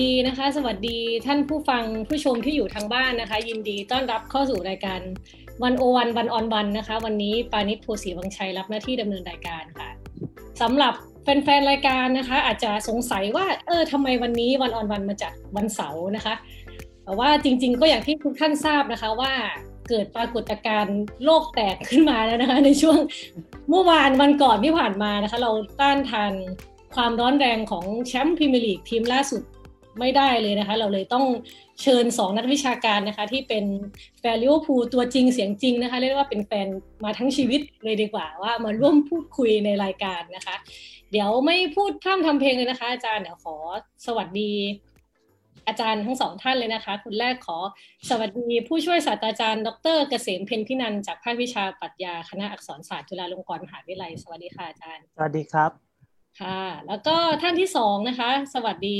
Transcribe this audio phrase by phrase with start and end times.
[0.00, 5.00] ดีนะคะ สวัสดีท่านผู้ฟังผู้ชมที่อยู่ทางบ้านนะคะ ยินดีต้อนรับเข้าสู่รายการ
[5.62, 9.88] วันโอวันวันออนวันนะคะ วันนี้ปานิชโพสีวังชัยรับหน้าที่ดำเนินรายการค่ะ
[10.60, 16.34] สำหรับแฟนๆรายการนะคะ อาจจะสงสัยว่าเออทำไมวันนี้วันออนวันมาจากวันเสาร์นะคะ
[17.04, 19.32] แต่ว่าจริงๆก็อย่างที่ทุกท่านทราบนะคะว่า
[19.88, 22.98] เกิดปรากฏการณ์โลกแตกขึ้นมาแล้วนะคะ ในช่วง
[23.68, 26.32] เมื่อวานวันก่อนที่ผ่านมานะคะ เราต้านทาน
[26.96, 29.42] ความร้อนแรงของแชมป์พรีเมียร์ลีกทีมล่าสุด
[30.00, 31.24] ไม่ได้เลยนะคะ เราเลยต้อง
[31.82, 33.64] เชิญ 2 นักวิชาการนะคะ ที่เป็น
[34.20, 36.66] แฟนลิเวอร์พูลตัวจริงเสียงจริงนะคะ เรียกว่าเป็นแฟน
[37.04, 40.56] มาทั้งชีวิตเลยดีกว่าว่ามาร่วมพูดคุยในรายการนะคะ
[41.12, 43.56] เดี๋ยวไม่พูดพร่ำทำเพลงเลยนะคะ อาจารย์เดี๋ยวขอ
[44.06, 44.52] สวัสดี
[45.68, 47.58] อาจารย์ทั้งสองท่านเลยนะคะคนแรกขอ
[48.10, 55.85] สวัสดีผู้ช่วยศาสตราจารย์ ดรเกษมเพ็ญภินันท์จากภาควิชาปรัชญาคณะอักษรศาสตร์จุฬาลงกรณ์มหาวิทยาลัยสวัสดีค่ะอาจารย์ สวัสดีครับ
[56.40, 58.98] ค่ะ แล้วก็ท่านที่สองนะคะ สวัสดี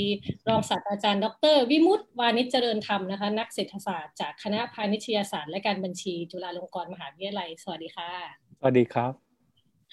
[0.48, 8.10] รองศาสตราจารย์ ดร วิมุตติวานิชเจริญธรรมนะคะ นักเศรษฐศาสตร์จากคณะพาณิชยศาสตร์และการบัญชี จุฬาลงกรณ์มหาวิทยาลัย สวัสดีค่ะ
[8.58, 9.12] สวัสดีครับ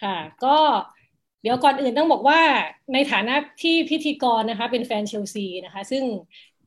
[0.03, 0.57] ค่ะ ก็
[1.41, 2.41] เดี๋ยวก่อนอื่นต้องบอกว่า
[2.93, 6.03] ในฐานะที่พิธีกรนะคะ เป็นแฟนเชลซีนะคะ ซึ่ง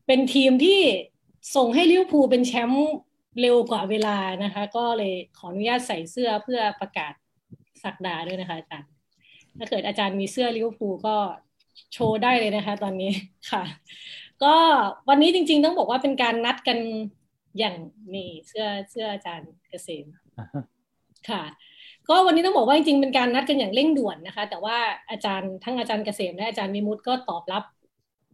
[0.07, 0.81] เป็นทีมที่
[1.57, 2.95] ส่งให้ลิเวอร์พูลเป็นแชมป์
[3.41, 7.13] เร็วกว่าเวลานะคะ ก็เลยขออนุญาตใส่เสื้อเพื่อประกาศ
[7.83, 8.96] สักดาด้วยนะคะอาจารย์
[9.59, 11.17] ถ้าเกิดอาจารย์มีเสื้อลิเวอร์พูลก็
[11.93, 13.11] โชว์ได้เลยนะคะ ตอนนี้
[13.51, 13.65] ค่ะ
[14.45, 14.55] ก็
[15.09, 16.79] วันนี้จริง ๆ ต้องบอกว่าเป็นการนัดกัน
[17.59, 17.77] อย่าง
[18.15, 20.07] นี่เสื้อเสื้ออาจารย์เกษม
[21.31, 21.43] ค่ะ
[22.09, 24.77] ก็วันนี้ต้องบอกว่าจริงๆเป็นการนัดกันอย่างเร่งด่วนนะคะ แต่ว่า
[25.11, 27.65] อาจารย์ทั้งอาจารย์เกษมและอาจารย์วิมุตก็ตอบรับ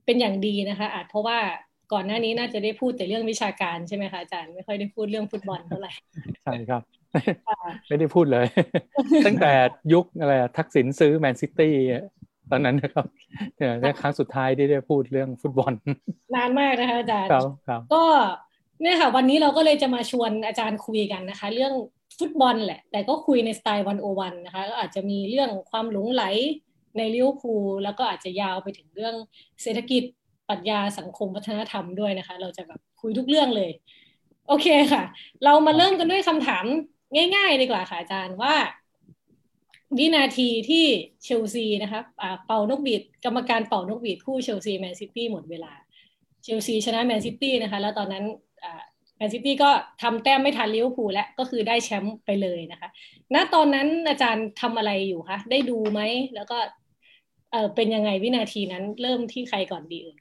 [0.06, 1.38] เป็นอย่างดีนะคะ อาจเพราะว่า
[1.92, 5.92] ก่อนหน้านี้น่าจะได้พูดแต่เรื่องวิชาการใช่ไหมคะอาจารย์ไม่ค่อยได้พูดเรื่องฟุตบอลเท่าไหร่
[6.42, 6.82] ใช่ครับ
[7.88, 8.46] ไม่ได้พูดเลย
[9.26, 9.52] ตั้งแต่
[9.92, 11.74] ยุคอะไรทักษิณซื้อแมนซิตี้
[12.50, 13.06] ตอนนั้นนะครับ
[13.56, 15.72] เนี่ยครั้งสุดท้ายที่ได้พูดเรื่องฟุตบอล
[16.34, 18.04] นานมากนะคะอาจารย์ครับครับก็
[18.82, 21.72] เนี่ยค่ะ วันนี้เราก็เลยจะมาชวนอาจารย์คุยกันนะคะ เรื่อง
[22.18, 26.24] ฟุตบอลแหละ แต่ก็คุยในสไตล์ One-O-One นะคะก็อาจจะมีเรื่องความหลงใหล
[26.96, 29.14] ในลิเวอร์พูลแล้วก็อาจจะยาวไปถึงเรื่อง
[29.62, 30.02] เศรษฐกิจ
[30.48, 33.70] ปรัชญาสังคมวัฒนธรรมด้วยนะคะ เราจะแบบคุยทุกเรื่องเลย
[34.48, 35.02] โอเคค่ะ
[35.44, 36.64] เรามาเริ่มกันด้วยคำถาม
[37.34, 38.54] ง่าย ๆ ดีกว่าค่ะอาจารย์ว่า
[39.98, 40.84] วินาทีที่
[41.22, 42.00] เชลซีนะคะ
[42.46, 45.72] เป่านกหวีดกรรมการเป่านกหวีดคู่เชลซีแมนซิตี้หมดเวลา
[46.42, 48.24] เชลซีชนะแมนซิตี้นะคะ แล้วตอนนั้น
[49.16, 49.70] แมนซิตี้ก็
[50.02, 52.88] ทำแต้มไม่ทันลิเวอร์พูลแล้วก็คือได้แชมป์ไปเลยนะคะ
[53.34, 56.00] ณตอนนั้นอาจารย์ทำอะไรอยู่คะได้ดูไหม
[56.34, 56.58] แล้วก็
[57.52, 60.16] เออเป็นยังไงวินาทีนั้นเริ่มที่ใครก่อนดีเอ่ย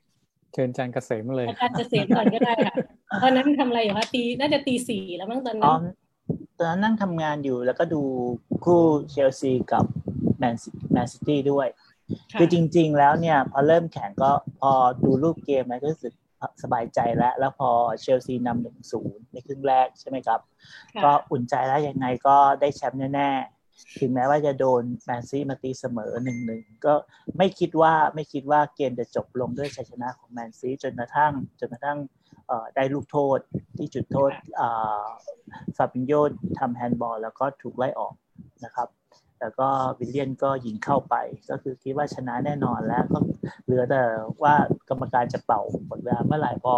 [0.54, 2.76] เชิญอาจารย์เกษมเลยอาจารย์เกษมก่อนก็ได้ค่ะ
[3.24, 5.82] ตอนนั้นทำอะไรอยู่คะตีน่าจะตีสี่แล้วมั้งตอนนั้น
[6.62, 8.02] ตอนนั้นนั่งทำงานอยู่แล้วก็ดู
[8.66, 9.86] คู่เชลซีกับ
[10.38, 10.56] แมน
[10.92, 11.68] แมนซิตี้ด้วย
[12.38, 14.72] คือจริง ๆ แล้วเนี่ย พอเริ่มแข่งก็พอ
[15.06, 16.14] ดูรูปเกมแล้วก็รู้สึก
[16.64, 17.70] สบายใจแล้ว แล้วพอ
[18.02, 20.40] เชลซีนำหนึ่งศูนย์ในครึ่งแรกใช่ไหมครับ
[21.04, 26.94] ก็อุ่นใจแล้วยังไงก็ได้แชมป์แน่ๆ ถึงแม้ว่าจะโดนแมนซีมาตีเสมอหนึ่งหนึ่งก็
[27.38, 31.98] ไม่คิดว่าไม่คิดว่าเกมจะจบลงด้วยชัยชนะของเชลซีจนกระทั่งจนกระทั่ง
[32.76, 33.40] ได้ลูกโทษ
[33.78, 34.32] ที่จุดโทษ
[35.78, 36.14] ฟาบินโย
[36.60, 38.14] ทำแฮนด์บอลแล้วก็ถูกไล่ออก
[38.66, 38.88] นะครับ
[39.40, 39.68] แล้วก็
[40.00, 41.16] วิลเลียนก็ยิงเข้าไป
[41.50, 43.18] ก็คือคิดว่าชนะแน่นอนแล้วก็
[43.66, 44.02] เหลือแต่
[44.44, 44.56] ว่า
[44.90, 46.76] กรรมการจะเป่าหมดเวลาเมื่อไหร่พอ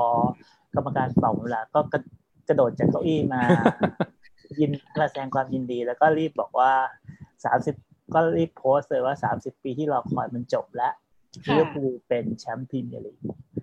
[0.75, 1.79] กรรมการเป่าเวลาก็
[2.47, 3.41] กระโดดจากเก้าอี้มา
[4.59, 6.73] ยินมาแสดงความยินดี แล้วก็รีบบอกว่า
[7.45, 7.75] สามสิบ
[8.13, 10.93] ก็รีบโพสเลยว่าสามสิบปีที่รอคอยมันจบแล้ว
[11.45, 13.17] ลิเวอร์พูลเป็นแชมป์พรีเมียร์ลีก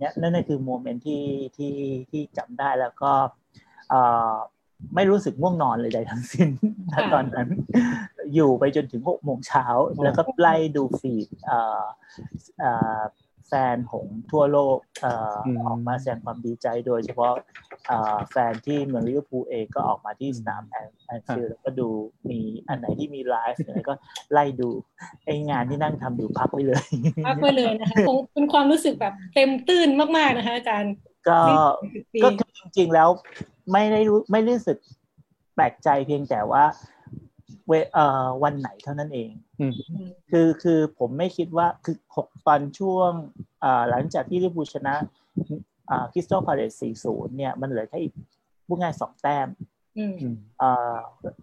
[0.00, 1.24] นี่ยนั่นคือ moment ที่
[1.56, 1.74] ที่
[2.10, 3.12] ที่จำได้แล้วก็
[4.94, 6.48] ไม่รู้สึกง่วงนอนเลยใดทั้งสิ้น
[7.14, 7.48] ตอนนั้น
[8.34, 9.66] อยู่ไปจนถึงหกโมงเช้า
[10.02, 11.28] แล้วก็ไล่ดู feed
[13.48, 14.78] แฟนของทั่วโลก
[15.66, 17.34] ออกมาแสดงความดีใจโดยเฉพาะ
[18.30, 21.88] แฟนที่เมืองลิเวอร์พูลเองก็ออกมาที่สนามแอนฟิลด์แล้วก็ดู
[22.30, 23.94] มีอันไหนที่มีไลฟ์อะไรก็
[24.32, 24.68] ไล่ดู
[25.24, 26.84] ไอ้งานที่นั่งทำอยู่พักไปเลย
[27.26, 30.94] พักไปเลยนะคะคงเป็นความรู้สึกแบบเต็มตื้นมากๆนะคะอาจารย์
[31.28, 31.38] ก็
[32.22, 32.28] ก็
[32.58, 33.08] จริงๆแล้ว
[33.72, 34.78] ไม่ได้รู้ไม่รู้สึก
[35.54, 36.64] แปลกใจเพียงแต่ว่า
[37.68, 39.30] เวเอ่อวันไหนเท่านั้นเอง
[40.30, 43.10] คือคือผมไม่คิดว่าคือหกตอนช่วง
[43.64, 44.94] อ่าหลังจากที่ลิบูชนะ
[45.90, 48.12] อ่าคริสตัลพาเลสสี่ศูนย์เนี่ยมันเหลือแค่อีก
[48.66, 49.48] พูดง่ายสองแต้ม
[50.60, 50.98] อ่า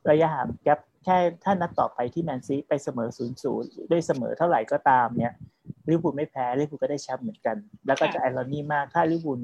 [0.10, 0.72] ระยะห่างแกล
[1.04, 5.34] แค่ถ้านัดต่อไปที่แมนซีไปเสมอศูนย์ศูนย์ด้วยเสมอเท่าไหร่ก็ตามเนี่ย
[5.90, 7.58] ลิเวอร์พูลไม่แพ้ลิเวอร์พูลก็ได้แชมป์เหมือนกัน
[7.88, 9.40] แล้วก็จะ irony มากถ้าลิเวอร์พูล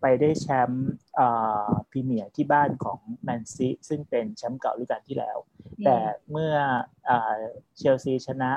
[0.00, 0.90] ไปได้แชมป์
[1.90, 5.38] พรีเมียร์ที่บ้านของแมนซีซึ่งเป็นแชมป์เก่าฤดูกาลที่แล้ว
[5.84, 5.96] แต่
[6.30, 6.54] เมื่อ
[7.76, 8.52] เชลซีชนะ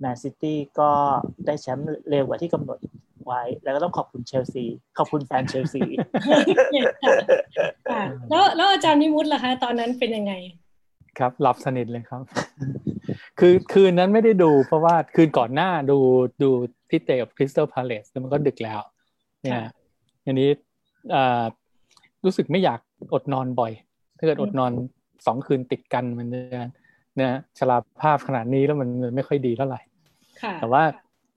[0.00, 0.90] แมนซิตี้ก็
[1.46, 2.78] ได้แชมป์เร็วกว่าที่กำหนด
[3.26, 4.64] ไว้ แล้วก็ต้องขอบคุณเชลซี
[4.98, 5.82] ขอบคุณแฟนเชลซี
[8.30, 10.34] แล้วแล้วอาจารย์มิมุตล่ะคะ ตอนนั้นเป็นยังไง
[11.18, 12.22] ครับหลับสนิทเลยครับ
[13.38, 15.98] คือคืนนั้นไม่ได้ดู เพราะว่าคืนก่อนหน้าดู
[16.42, 16.50] ดู
[16.90, 18.80] ที่เตะกับคริสตัลพาเลสแล้วมันก็ดึกแล้ว
[19.42, 19.62] เนี่ย
[20.24, 20.50] อันนี้
[22.24, 22.80] รู้สึกไม่อยาก
[23.14, 23.72] อดนอนบ่อย
[24.18, 24.72] ถ้าเกิดอดนอน
[25.26, 26.62] สองคืนติดกันมันจะ
[27.20, 29.80] นะชราภาพขนาดนี้แล้วมันไม่ค่อยดีเท่าไหร่
[30.60, 30.82] แต่ว่า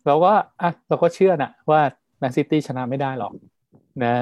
[0.08, 1.82] เราก็อะเราก็เชื่อนะว่า
[2.20, 3.34] แมนซิตี้ชนะไม่ได้หรอก
[4.04, 4.16] นะ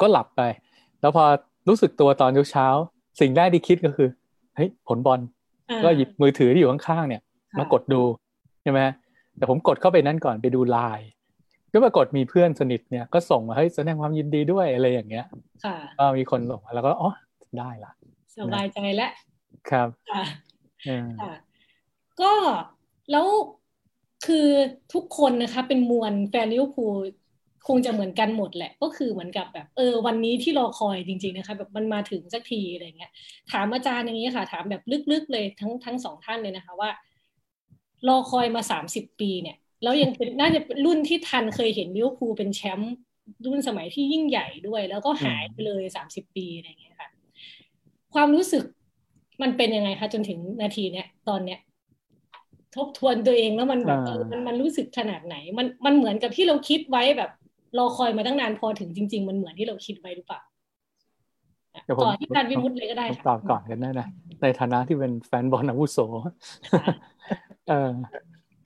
[0.00, 0.42] ก็หลับไป
[1.00, 1.24] แล้วพอ
[1.68, 2.66] รู้สึกตัวตอนเช้า
[3.20, 4.08] สิ่งแรกที่คิดก็คือ
[4.56, 5.20] เฮ้ยผลบอล
[5.84, 7.22] ก็หยิบมือถือที่อยู่ข้างๆเนี่ย
[7.58, 8.02] มากดดู
[8.62, 8.80] ใช่ไหม
[9.36, 11.08] แต่ผมกดเข้าไปนั่นก่อนไปดูไลน์
[11.72, 15.26] ก็ปรากฏมีเพื่อนสนิทเนี่ยก็ส่งมาให้แสดงความยินดีด้วยอะไรอย่างเงี้ย
[15.98, 17.10] ก็มีคนส่งมาแล้วก็อ๋อ
[17.58, 17.92] ได้ละ
[18.38, 19.12] สบายใจแล้ว
[19.70, 21.32] ครับค่ะ
[22.20, 22.32] ก็
[23.10, 23.26] แล้ว
[24.26, 24.48] คือ
[24.94, 26.98] ทุกคนนะคะเป็นมวลแฟนลิเวอร์พูล
[27.68, 33.12] คงจะเหมือนกันหมดแหละ ก็คือเหมือนกับแบบเออวันนี้ที่รอคอยจริง ๆนะคะ แบบมันมาถึงสักทีอะไรเงี้ย
[33.52, 34.82] ถามอาจารย์อย่างนี้ค่ะ ถามแบบ
[35.12, 36.90] ลึกๆเลยทั้งทั้งสองท่านเลยนะคะว่า
[38.08, 42.94] รอคอยมาสามสิบปีเนี่ย แล้วยังเป็นน่าจะรุ่นที่ทันเคยเห็นลิเวอร์พูลเป็นแชมป์
[43.46, 47.08] รุ่นสมัยที่ยิ่งใหญ่ด้วย แล้วก็หายไปเลยสามสิบปีอะไรเงี้ยค่ะ
[48.14, 48.64] ความรู้สึก
[49.42, 51.60] มันเป็นยังไงคะจนถึงนาทีเนี้ยตอนเนี้ย
[52.76, 54.00] ทบทวนตัวเองแล้วมันแบบ
[54.30, 57.30] มันมันรู้สึกขนาดไหน มันมันเหมือนกับที่เราคิดไว้แบบ
[57.78, 60.40] รอคอยมาตั้งนานพอถึงจริง ๆ มันเหมือนที่เราคิดไว้หรือเปล่า
[62.04, 64.06] ต่อที่การวิมุตเลยก็ได้ค่ะตอบก่อนกันได้นะ
[64.42, 65.98] ในฐานะที่เป็นแฟนบอลอาวุโส
[67.68, 67.90] เออ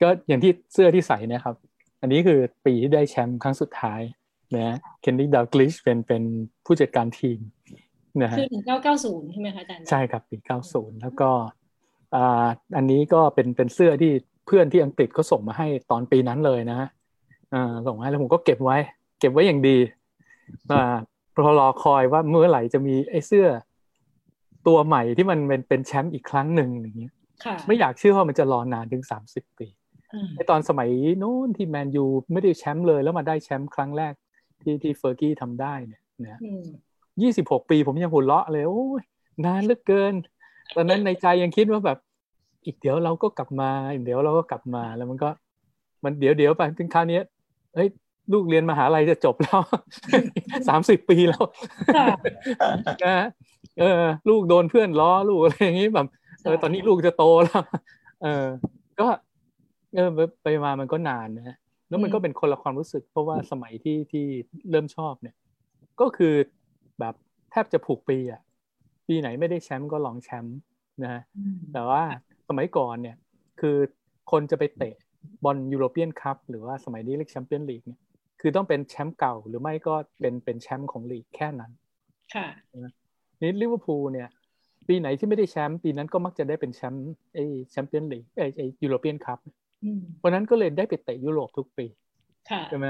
[0.01, 1.55] ก็อย่างที่เสื้อที่ใส่นะครับ
[2.01, 4.01] อันนี้คือปีที่ได้แชมป์ครั้งสุดท้าย
[4.55, 6.23] นะเคนดี้ดาวกลิชเป็นเป็น
[6.65, 7.39] ผู้จัดการทีม
[8.21, 11.29] นะฮะคือถึงเก้าเก้าศูนย์ใช่ไหมคะอาจารย์ ใช่ครับ ปีเก้าศูนย์แล้วก็
[12.15, 12.45] อ่า
[12.77, 14.11] อันนี้ก็เป็นเป็นเสื้อที่
[14.45, 16.87] เพื่อนที่อังกฤษเขาส่งมาให้ตอนปีนั้นเลยนะฮะ
[17.53, 18.77] อ่าส่งให้แล้วผมก็เก็บไว้
[19.19, 19.77] เก็บไว้อย่างดี
[20.71, 20.95] อ่า
[21.43, 23.47] พอรอคอยว่าเมื่อไหร่จะมีไอ้เสื้อ
[24.67, 27.13] ตัวใหม่ที่มันเป็นเป็นแชมป์อีกครั้งหนึ่งอย่างเงี้ย
[27.67, 29.67] ไม่อยากเชื่อว่ามันจะรอนานถึงสามสิบปี
[30.35, 30.89] ในตอนสมัย
[31.19, 34.13] โน้นที่แมนยูไม่ได้แชมป์เลย แล้วมาได้แชมป์ครั้งแรก
[34.61, 36.39] ที่ที่เฟอร์กี้ทำได้เนี่ยนะ
[37.21, 39.01] ยี่สิบหกปีผมยังหุ่นเลาะเลยโอ้ย
[39.45, 40.13] นานเหลือเกิน
[40.75, 41.97] ตอนนั้นในใจยังคิดว่าแบบ
[42.65, 45.29] อีกเดี๋ยวเราก็กลับมาอีกเดี๋ยวเราก็กลับมาแล้วมันก็
[46.03, 47.19] มันเดี๋ยวเดี๋ยวไปถึงคราวนี้
[47.75, 47.87] เฮ้ย
[48.33, 49.59] ลูกเรียนมหาลัยจะจบแล้ว
[50.67, 51.43] สามสิบปีแล้ว
[53.05, 53.25] นะ
[53.79, 56.07] เออ ลูกโดนเพื่อนล้อลูกอะไรอย่างนี้แบบ
[56.43, 57.63] เออตอนนี้ลูกจะโตแล้ว
[58.23, 58.45] เออ
[58.99, 59.07] ก็
[59.95, 60.09] เออ
[60.43, 61.57] ไปมามันก็นานนะฮะ
[61.89, 64.25] แล้วมันก็เป็นคนละความรู้สึก เพราะว่าสมัยที่ที่
[64.69, 65.35] เริ่มชอบเนี่ย
[66.01, 66.33] ก็คือ
[66.99, 67.15] แบบ
[67.51, 68.41] แทบจะผูกปีอะ
[69.07, 70.57] ปีไหนไม่ได้แชมป์ก็ลองแชมป์
[71.03, 71.21] นะฮะ
[71.73, 72.03] แต่ว่า
[72.49, 73.15] สมัยก่อนเนี่ย
[73.59, 73.77] คือ
[74.31, 74.95] คนจะไปเตะ
[75.43, 77.99] บอลยูโรเปียนคัพหรือว่าสมัยนี้เรียกแชมเปี้ยนลีกเนี่ย
[78.41, 81.71] คือต้องเป็นแชมป์เก่าหรือไม่ก็เป็นเป็นแชมป์ของลีกแค่นั้น
[82.33, 82.47] ค่ะ
[83.41, 84.29] นี่ลิเวอร์พูลเนี่ย
[84.87, 87.03] ปีไหนที่ไม่ได้แชมป์ปีนั้นก็มักจะได้เป็นแชมป์
[87.33, 87.39] ไอ
[87.71, 89.39] แชมเปี้ยนลีกไอไอยูโรเปียนคัพ
[90.17, 91.85] เพราะนั้นก็เลยได้ไปเตะยุโรปทุกปี
[92.69, 92.87] ใช่ไหม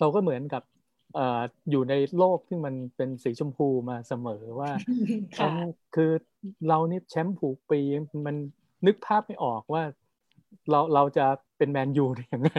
[0.00, 0.62] เราก็เหมือนกับ
[1.70, 4.70] อยู่ในโลกที่มันเป็นสีชมพูมาเสมอว่า
[5.94, 6.10] คือ
[6.68, 7.80] เรานี่แชมป์ผูกปี
[8.26, 8.36] มัน
[8.86, 9.82] นึกภาพไม่ออกว่า
[10.70, 11.26] เราเราจะ
[11.58, 12.50] เป็นแมนยูได้ยังไง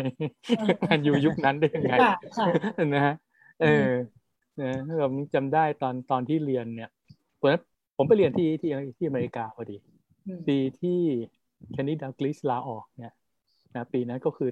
[0.82, 1.94] แมนยูยุคนั้นได้ยังไง
[2.94, 3.16] นะฮะ
[3.62, 3.90] เออ
[4.62, 6.90] นะผมจำได้ตอนตอนที่เรียนเนี่ย
[7.42, 7.48] ผม
[7.98, 9.78] ผมไปเรียนที่ที่ที่อเมริกาพอดี
[10.48, 11.00] ปีที่
[11.72, 13.14] แคนดี้ดักลิสลาออกเนี่ย
[13.76, 14.50] นะปีนั้นก็คือ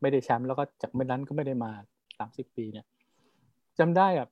[0.00, 1.70] ไม่ได้แชมป์แล้วก็จากเมื่อนั้นก็ไม่ได้มา
[2.18, 2.86] สามสิบปีเนี่ย
[3.78, 4.28] จำได้อะ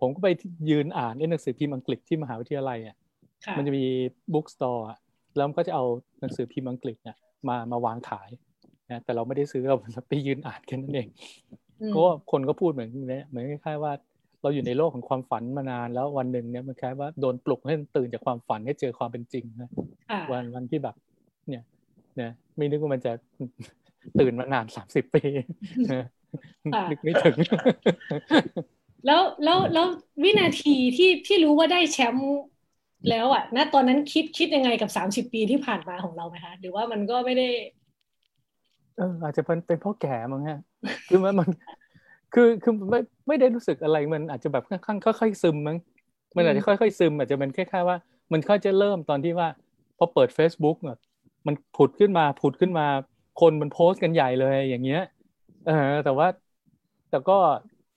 [0.00, 0.28] ผมก็ไป
[0.70, 2.96] ยืนอ่านหนังสือพิมพ์อังกฤษที่มหาวิทยาลัยอะ
[3.56, 3.86] มันจะมี
[4.32, 4.86] bookstore
[5.36, 5.84] แล้วมันก็จะเอา
[6.20, 7.16] หนังสือพิมพ์อังกฤษเนี่ย
[7.48, 8.30] มามาวางขาย
[8.90, 11.08] นะแต่เราไม่ได้ซื้อเราไปยืนอ่านแค่นั้นเอง
[11.94, 13.92] ก็คนก็พูดเหมือนนี้เหมือนคล้ายๆว่า
[14.42, 19.70] เราอยู่ในโลกของความฝันมานานแล้ววันหนึ่งเนี่ยมันคล้ายว่าโดนปลุกให้ตื่นจากความฝันให้เจอความเป็นจริงนะ
[20.30, 20.96] วันวันที่แบบ
[21.48, 23.12] เนี่ยเนี่ยไม่นึกว่ามันจะ
[24.20, 25.22] ตื่นมานานสามสิบปี
[26.90, 27.36] นึกไม่ถึง
[29.06, 29.86] แล้วแล้วแล้ว
[30.22, 32.32] วินาทีที่ที่รู้ว่าได้แชมป์
[33.10, 37.48] แล้วอะณตอนนั้นคิดคิดยังไงกับสามสิบปีที่ผ่านมาของเราไหมคะหรือว่ามันก็ไม่ได้
[38.96, 40.60] เอออาจจะเป็นเป็นเพราะแก่มั้งฮะ
[41.08, 41.48] คือมันมัน
[42.34, 45.78] คือคือไม่ไม่ได้รู้สึกอะไรมันอาจจะแบบค่อนค่อยๆซึมมั้ง
[46.36, 47.96] มันอาจจะค่อยๆซึม อาจจะเป็นแค่ๆว่า
[48.32, 49.48] มันค่อยจะเริ่มตอนที่ว่า
[49.98, 50.98] พอเปิด Facebook อะ
[51.46, 52.86] มันผุดขึ้นมาผุดขึ้นมา
[53.40, 55.02] คนมันโพสต์กันใหญ่เลยอย่างเงี้ย
[55.66, 56.26] เออ แต่ว่า
[57.10, 57.38] แต่ก็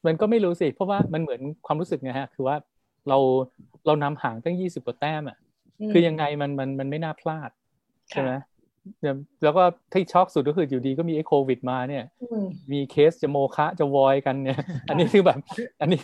[0.05, 2.55] มันก็ไม่รู้สิเพราะว่ามันเหมือนความรู้สึกไงฮะ คือว่า
[3.09, 3.17] เรา
[3.85, 5.37] เรานำห่างตั้งยี่สิบกว่าแต้มอะ
[5.91, 7.49] คือยังไงมันมันมันไม่น่าพลาด
[8.09, 8.31] ใช่ไหม
[9.43, 12.03] แล้วก็ที่ช็อกสุดก็คืออยู่ดีก็มีไอ้โควิดมาเนี่ย
[12.71, 14.59] มีเคสจะโมคะจะวอยกันเนี่ย
[14.89, 15.39] อันนี้คือแบบ
[15.81, 16.01] อันนี้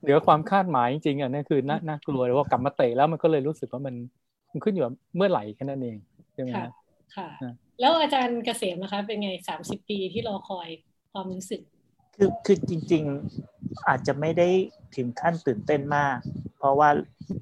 [0.00, 3.94] เหนือความคาดหมายจริงๆอะนั่นคือน่าน่ากลัวเลยว่ากลับมาเตะแล้วมันก็เลยรู้สึกว่ามัน
[4.50, 4.84] มันขึ้นอยู่
[5.16, 5.96] เมื่อไหร่แค่นั้นเอง
[6.34, 6.50] ใช่ไหม
[7.16, 7.28] ค่ะ
[7.80, 10.68] แล้วอาจารย์เกษมนะคะ เป็นไงสามสิบปีที่รอคอย
[11.12, 11.60] ความรู้สึก
[12.16, 13.04] คือคือจริง
[13.46, 14.48] ๆอาจจะไม่ได้
[14.96, 16.16] ถึงขั้นตื่นเต้นมาก
[16.58, 16.88] เพราะว่า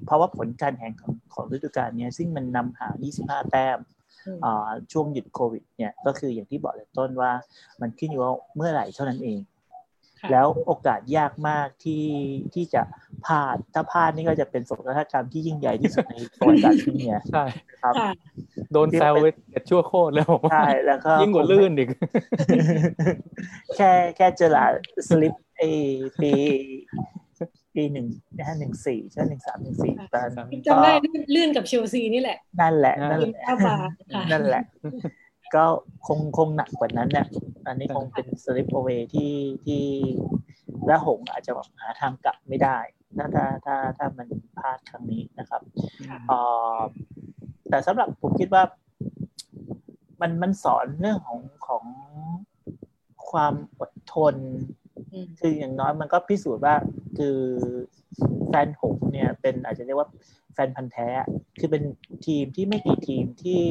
[0.05, 2.87] เพราะว่าผลการแข่งของของฤดูกาลนี้ซึ่งมันนำหา
[3.19, 3.79] 25 แต้ม
[4.91, 7.31] ช่วงหยุดโควิดเนี่ยก็คืออย่างที่บอกเลยต้นว่า
[7.81, 9.39] มันขึ้นอยู่ว่าเมื่อไหร่เท่านั้นเอง
[10.31, 12.05] แล้วโอกาสยากมากที่
[12.53, 12.81] ที่จะ
[13.25, 17.43] พลาดถ้าพลาดนี่ก็จะเป็นสงครามกรรมที่ยิ่งใหญ่ที่สุดในประวัติศาสตร์ที่เนี่ยใช่
[17.81, 17.93] ครับ
[18.71, 19.13] โดนแซว
[19.51, 21.89] เอ็ดชั่วโคตรแล้วใช่แล้วก็ยิ่งกว่าลื่นอีก
[23.75, 24.65] แค่แค่เจอละ
[25.09, 25.61] สลิปไอ
[26.19, 26.31] ปี
[27.75, 28.07] ปีหนึ่ง
[28.37, 30.29] นะฮะหนึ่งสี่ใช่หนึ่งสามหนึ่งสี่ตอน
[30.67, 30.91] จำได้
[31.35, 33.43] ลื่นกับเชลซีนี่แหละ นั่นแหละ นั่นแหละ
[34.31, 34.63] นั่นแหละ
[35.55, 35.65] ก็
[36.07, 37.27] คงคงหนักกว่านั้นเนี่ย
[37.67, 39.33] อันนี้คงเป็นสลิปโอเวที่
[39.65, 39.83] ที่
[40.85, 42.77] และหงอาจจะแบบหาทางกลับไม่ได้
[43.17, 44.27] ถ้าถ้าถ้าถ้ามัน
[44.57, 45.61] พลาดครั้งนี้นะครับ
[46.31, 46.33] อ
[47.69, 48.63] แต่สำหรับผมคิดว่า
[50.21, 51.83] มันมันสอนเรื่องของของ
[53.31, 54.35] ความอดทน
[55.39, 56.75] คืออย่างน้อยมันก็พิสูจน์ว่า
[57.17, 57.37] คือ
[58.49, 60.09] แฟนหงเนี่ยเป็นอาจจะเรียกว่า
[60.53, 61.07] แฟนพันธ์แท้
[61.59, 61.83] คือเป็น
[62.25, 63.61] ทีมที่ไม่กี่ทีมที่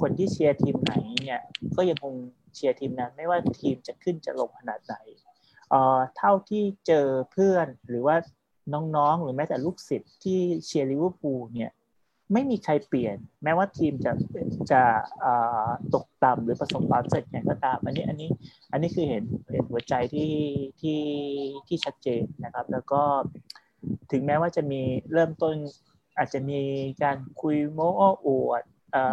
[0.00, 1.40] คนที่เชียร์ทีมไหนเนี่ย
[1.76, 2.14] ก็ยังคง
[2.54, 4.94] เชียร์ทีมนั้น ไม่ว่าทีมจะขึ้นจะลงขนาดไหน
[5.70, 8.16] เอ่อเท่าที่เจอเพื่อนหรือว่า
[8.96, 11.72] น้องๆ หรือแม้แต่ลูกศิษย์ที่เชียร์ลิเวอร์พูลเนี่ย
[12.32, 14.12] ไม่มีใครเปลี่ยน แม้ว่าทีมจะ
[14.72, 14.82] จะ
[15.94, 18.30] ตกต่ำหรือประสบความสำเร็จอย่างก็ตามอันนี้อันนี้
[18.72, 20.32] อันนี้คือเห็นเห็นหัวใจที่
[20.80, 21.00] ที่
[21.66, 23.02] ที่ชัดเจนนะครับ แล้วก็
[24.10, 24.80] ถึงแม้ว่าจะมี
[25.12, 25.54] เริ่มต้น
[26.18, 26.60] อาจจะมี
[27.02, 27.88] การคุยโม้
[28.26, 28.62] อวด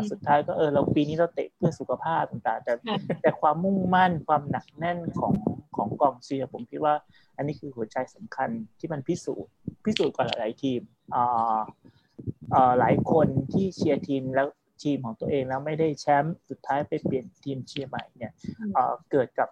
[0.10, 2.74] สุดท้ายก็เออเราปีนี้เราเตะเพื่อสุขภาพต่างๆแต่
[3.22, 5.34] แต่ความมุ่งมั่นความหนักแน่นของ
[5.76, 6.96] ของกองเชียร์ผมคิดว่า
[7.38, 8.50] อันนี้คือหัวใจสำคัญ
[8.80, 9.52] ที่มันพิสูจน์
[9.86, 10.82] พิสูจน์กว่าหลายทีม
[12.80, 14.48] หลายคนที่เชียร์ทีมแล้ว
[14.84, 18.32] ทีมของตัวเองแล้วไม่ได้แชมป์สุดท้ายไปเปลี่ยนทีมเชียร์ใหม่เนี่ย
[19.12, 19.50] เกิดกับ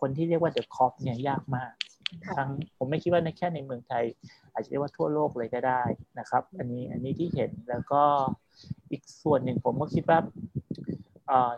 [0.00, 1.72] คนที่เรียกว่าเดอะคอปเนี่ยยากมาก
[2.36, 4.04] ทั้งผมไม่คิดว่าในแค่ในเมืองไทย
[4.52, 5.82] อาจจะเรียกว่าทั่วโลกเลยก็ได้
[6.18, 8.02] นะครับ อันนี้อันนี้ที่เห็นแล้วก็
[8.90, 10.18] อีกส่วนหนึ่งผมก็คิดว่า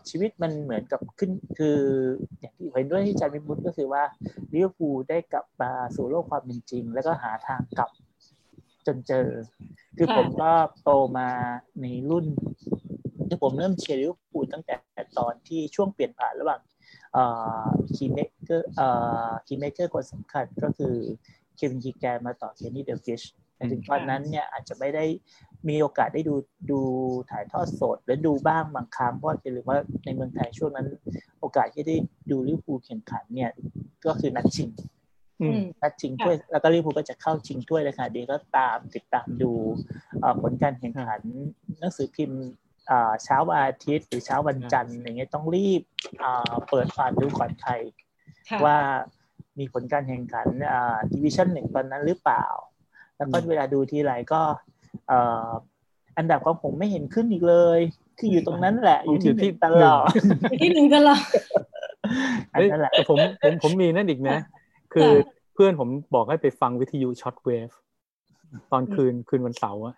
[0.09, 1.79] ชีวิตมันเหมือนกับขึ้นคือ
[2.41, 4.03] อย่างที่เห็นด้วยที่อาจารย์วิมุตก็คือว่า
[4.53, 7.91] ลิเวอร์พูลได้กลับมาสู่โลกความเป็นจริง แล้วก็หาทางกลับ
[8.87, 9.29] จนเจอ
[9.97, 11.29] คือผมก็โตมา
[11.83, 12.27] ในรุ่น
[13.29, 14.77] ที่ผมเริ่มเชียร์ลิเวอร์พูลตั้งแต่
[15.19, 16.61] ตอนที่ช่วงเปลี่ยนผ่านระหว่าง
[17.95, 20.95] key maker key maker คนสำคัญก็คือ
[21.57, 23.23] เควินคีแกนมาต่อเคนนี่ดัลกลิช
[23.57, 25.05] แต่ถึงตอนนั้นเนี่ยอาจจะไม่ได้
[25.69, 26.35] มีโอกาสได้ดู
[26.71, 26.81] ดู
[27.31, 30.87] ถ่ายทอดสดและดูบ้างบางครั้งเพราะอย่าลืมว่าในเมืองไทยช่วงนั้น
[31.41, 31.97] โอกาสที่ได้
[32.31, 33.51] ดูลิเวอร์พูลแข่งขันเนี่ย
[34.07, 34.69] ก็คือนัดชิง
[35.83, 39.53] นัดชิงถ้วยแล้วก็ลิเวอร์พูลก็จะเข้าชิงถ้วยเลยค่ะดีก็ตามติดตามดู
[40.43, 41.23] ผลการแข่งขัน
[41.81, 42.41] หนังสือพิมพ์
[43.25, 45.83] เช้าวันอาทิตย์หรือเช้าวันจันทร์อย่างเงี้ยต้องรีบ
[46.69, 47.73] เปิดอ่านดูก่อนใคร
[48.65, 48.77] ว่า
[49.59, 50.49] มีผลการแข่งขัน
[51.13, 52.45] ดิวิชั่นหนึ่งตอนนั้นหรือเปล่า
[53.17, 54.41] แล้วก็เวลาดูทีไรก็
[56.19, 57.81] อันดับของผมไม่เห็นขึ้นอีกเลย
[58.19, 60.07] คืออยู่ตรงนั้นแหละ อยู่ที่ที่ตลอด
[60.61, 61.23] ที่หนึ่งตลอด
[62.71, 64.39] นั่นแหละผมผมผมมีนั่นอีกนะ
[64.95, 65.11] คือ
[65.55, 67.69] เพื่อนผมบอกให้ไปฟังวิทยุ shortwave
[68.73, 69.95] ตอนคืนคืนวันเสาร์อะ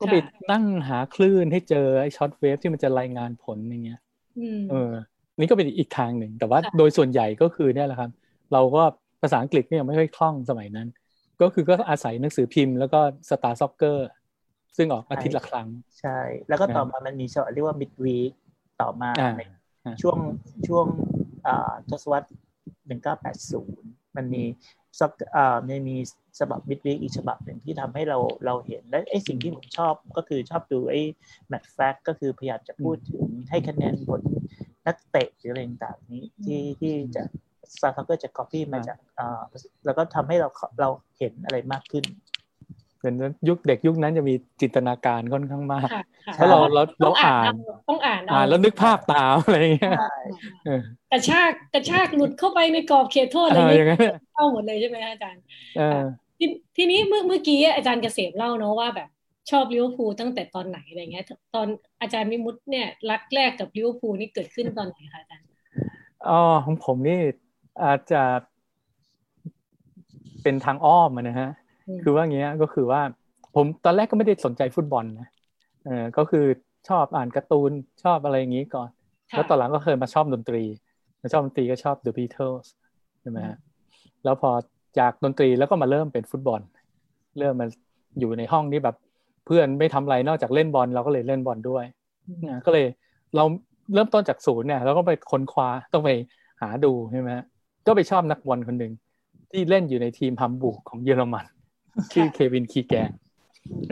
[0.00, 0.14] ก็ไป
[0.52, 4.00] นั่งหาคลื่นให้เจอไอ้ shortwave ที่มันจะรายงานผลอย่างเงี้ย
[4.70, 4.92] เออ
[5.38, 8.10] นี่ก็เป็นอีกทางหนึ่ง แต่ว่าโดยส่วนใหญ่ก็คือเนี่ยแหละครับ
[8.52, 8.82] เราก็
[9.22, 10.88] ภาษาอังกฤษเนี่ยไม่ค่อยคล่องสมัยนั้น
[11.40, 14.08] ก็คือก็อาศัยหนังสือพิมพ์แล้วก็สตาร์ซ็อกเกอร์
[14.76, 15.68] ซึ่งออกอาทิตย์ละครั้ง
[16.00, 18.32] ใช่ แล้วก็ต่อมามันมีช่วงเรียกว่า midweek
[18.80, 19.42] ต่อมาใน
[20.02, 20.18] ช่วง
[20.68, 20.86] ช่วง
[21.90, 22.28] ทศวรรษ
[23.16, 24.42] 1980 มันมี
[25.00, 25.96] สักอ่ามันมี
[26.38, 31.00] ฉบับ midweek อีกฉบับหนึ่งที่ทำให้เราเราเห็น และไอ้สิ่งที่ผมชอบก็คือชอบดูไอ้
[31.48, 34.20] แมตช์แฟกก็คือพยายามจะพูดถึงให้คะแนนผล
[34.86, 37.22] นักเตะหรืออะไรต่างๆนี้ที่ที่จะ
[37.74, 39.42] สตาร์ทักเกอร์จะ copy มาจากอ่า
[39.84, 40.48] แล้วก็ทำให้เรา
[40.80, 40.88] เรา
[41.18, 42.04] เห็นอะไรมากขึ้น
[43.06, 43.16] เป็น
[43.48, 45.88] ยุคเด็กยุคนั้นจะมีจินตนาการค่อนข้างมาก
[46.34, 47.52] เพราะเราเราเราอ่าน
[47.88, 49.98] ต้องอ่านอ่านแล้วนึกภาพตามอะไรอย่างเงี้ย
[51.12, 54.00] กระชากกระชากหลุดเข้าไปในกรอบเขตโทษอะไรอย่างเงี้ย
[54.34, 55.42] เข้าหมดเลยใช่ไหมอาจารย์
[56.76, 59.08] ทีนี้เมื่อเมื่อกี้อาจารย์เกษมเล่าเนาะว่าแบบ
[59.50, 61.66] ชอบลิเวอร์พูลตั้งแต่ตอนไหนอะไรเงี้ย ตอน
[62.00, 65.46] อาจารย์วิมุตเนี่ยรักแรกกับลิเวอร์พูลนี่เกิดขึ้นตอนไหนคะอาจารย์
[66.28, 67.20] อ๋อของผมนี่
[67.84, 68.22] อาจจะ
[70.42, 71.50] เป็นทางอ้อมนะฮะ
[72.02, 73.00] คือว่างี้ก็คือว่า
[73.54, 75.28] ผมตอนแรกก็ไม่ได้สนใจฟุตบอลนะ
[75.84, 76.44] เออก็คือ
[76.88, 77.70] ชอบอ่านการ์ตูน
[78.04, 78.88] ชอบอะไรอย่างนี้ก่อน
[79.30, 80.62] แล้วตอนหลังก็เคยมาชอบดนตรี
[81.22, 82.66] มาชอบดนตรีก็ชอบ The Beatles
[83.20, 83.56] ใช่ไหมฮะ
[84.24, 84.50] แล้วพอ
[84.98, 86.60] จากดนตรีแล้วก็มาเริ่มเป็นฟุตบอล
[87.38, 87.66] เริ่มมา
[88.18, 88.96] อยู่ในห้องนี้แบบ
[89.46, 91.84] เพื่อนไม่ทำอะไรนอกจากเล่นบอลเราก็เลยเล่นบอลด้วย
[92.48, 92.86] นะก็เลย
[93.36, 93.44] เรา
[93.94, 96.10] เริ่มต้นจากศูนย์เนี่ยเราก็ไปค้นคว้าต้องไป
[96.62, 97.30] หาดูใช่ไหม
[97.86, 98.92] ก็ไปชอบนักบอลคนหนึ่ง
[99.50, 101.46] ที่เล่นอยู่ในทีมฮัมบูร์กของเยอรมัน
[102.12, 103.10] ชื่อเควินคีแกน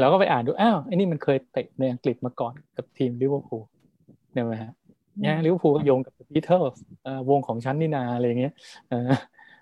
[0.01, 3.63] เราก็ไปอ่านดูอ้าวไอ้นี่มันเคยเตะในอังกฤษมาก่อนกับทีมลิเวอร์พูล
[4.33, 4.73] เนี่ยไหมฮะ
[5.21, 6.83] เนี่ยลิเวอร์พูลก็โยงกับบีเทิลส์
[7.31, 8.55] วงของฉันนี่นาอะไรเงี้ย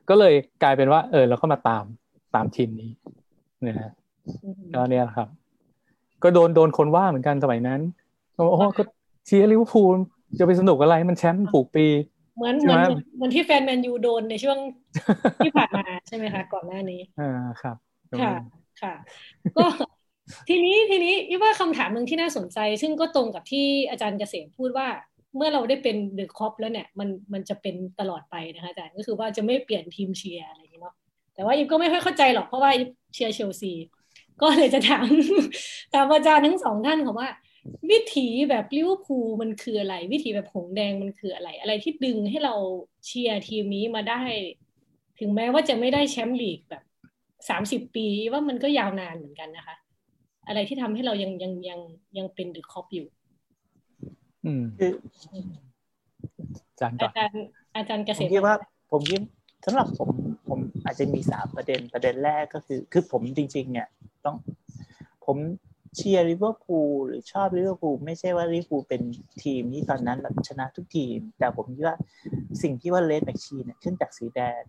[0.09, 1.85] ก็เลยกลายเป็นว่า เออเราก็มาตาม
[2.35, 2.91] ตามทีมนี้
[3.67, 3.93] นะฮะ
[4.75, 5.29] ก็เนี่ยครับ
[6.23, 7.81] ก็โดนโดนคนว่าเหมือนกันสมัยนั้น
[8.37, 8.83] โอ้โหก็
[9.27, 9.97] เชียร์ลิเวอร์พูล
[10.39, 11.87] จะไปสนุกอะไรมันแชมป์ทุกปี
[12.37, 12.79] เหมือนเหมือน
[13.17, 14.59] เหมือนที่แฟนแมนยูโดนในช่วง
[15.45, 17.31] ที่ผ่านมาใช่ไหมคะก่อนหน้านี้อ่า
[17.63, 17.77] ครับ
[18.21, 18.35] ค่ะ
[18.83, 18.95] ค่ะ
[19.57, 19.67] ก็
[20.49, 24.89] ทีนี้ทีนี้ยี่ว่าคำถามหนึ่งที่น่าสนใจ ซึ่งก็ตรงกับที่อาจารย์เกษมพูดว่า
[25.37, 30.95] เมื่อเราได้เป็นเดอะคอปแล้วเนี่ยมันมันจะเป็นตลอดไปนะคะอาจารย์ก็คือว่าจะไม่เปลี่ยนทีมเชียร์อะไรอย่างเงี้ยเนาะ
[31.35, 32.71] แต่ว่ายิบก็ไม่ค่อยเข้าใจหรอกเพราะว่า
[33.15, 33.73] เชียร์เชลซี
[34.43, 35.07] ก็เลยจะถาม
[35.95, 37.29] ถามอาจารย์ทั้งสองท่านค่ะว่า
[37.91, 42.55] วิถีแบบลิเวอร์พูลมันคืออะไร วิถีแบบหงส์แดงมันคืออะไร อะไรที่ดึงให้เรา
[43.07, 44.21] เชียร์ทีมนี้มาได้
[45.21, 46.83] ถึงแม้ว่าจะไม่ได้แชมป์ลีกแบบ
[47.49, 49.77] สามสิบปีว่ามันก็ยาวนานเหมือนกันนะคะ
[50.47, 51.81] อะไรที่ทำให้เรายังยังยัง
[52.19, 53.07] ยังเป็นเดอะคอปอยู่
[54.45, 54.63] อืม
[56.71, 57.45] อาจารย์อาจารย์
[57.77, 58.57] อาจารย์เกษมผมคิดว่า
[58.93, 59.21] ผมคิด
[59.65, 60.09] สำหรับผม
[60.49, 63.89] ผมอาจจะมีสามประเด็นประเด็นแรกก็คือ คือผมจริง ๆ เนี่ย
[64.25, 64.37] ต้อง
[65.27, 65.37] ผม
[65.97, 69.03] เชียร์ลิเวอร์พูลหรือชอบลิเวอร์พูลไม่ใช่ว่าลิเวอร์พูลเป็น
[69.43, 71.97] ทีมที่ตอนนั้นแบบชนะทุกทีม แต่ผมคิดว่า
[72.63, 74.63] สิ่งที่ว่า Red Machine เนี่ยขึ้นจากสีแดง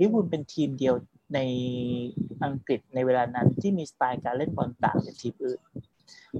[0.00, 0.94] ลิเวอร์พูลเป็นทีมเดียว
[1.34, 1.40] ใน
[2.44, 5.60] อังกฤษในเวลานั้นที่มีสไตล์การเล่นบอลต่างจากทีมอื่น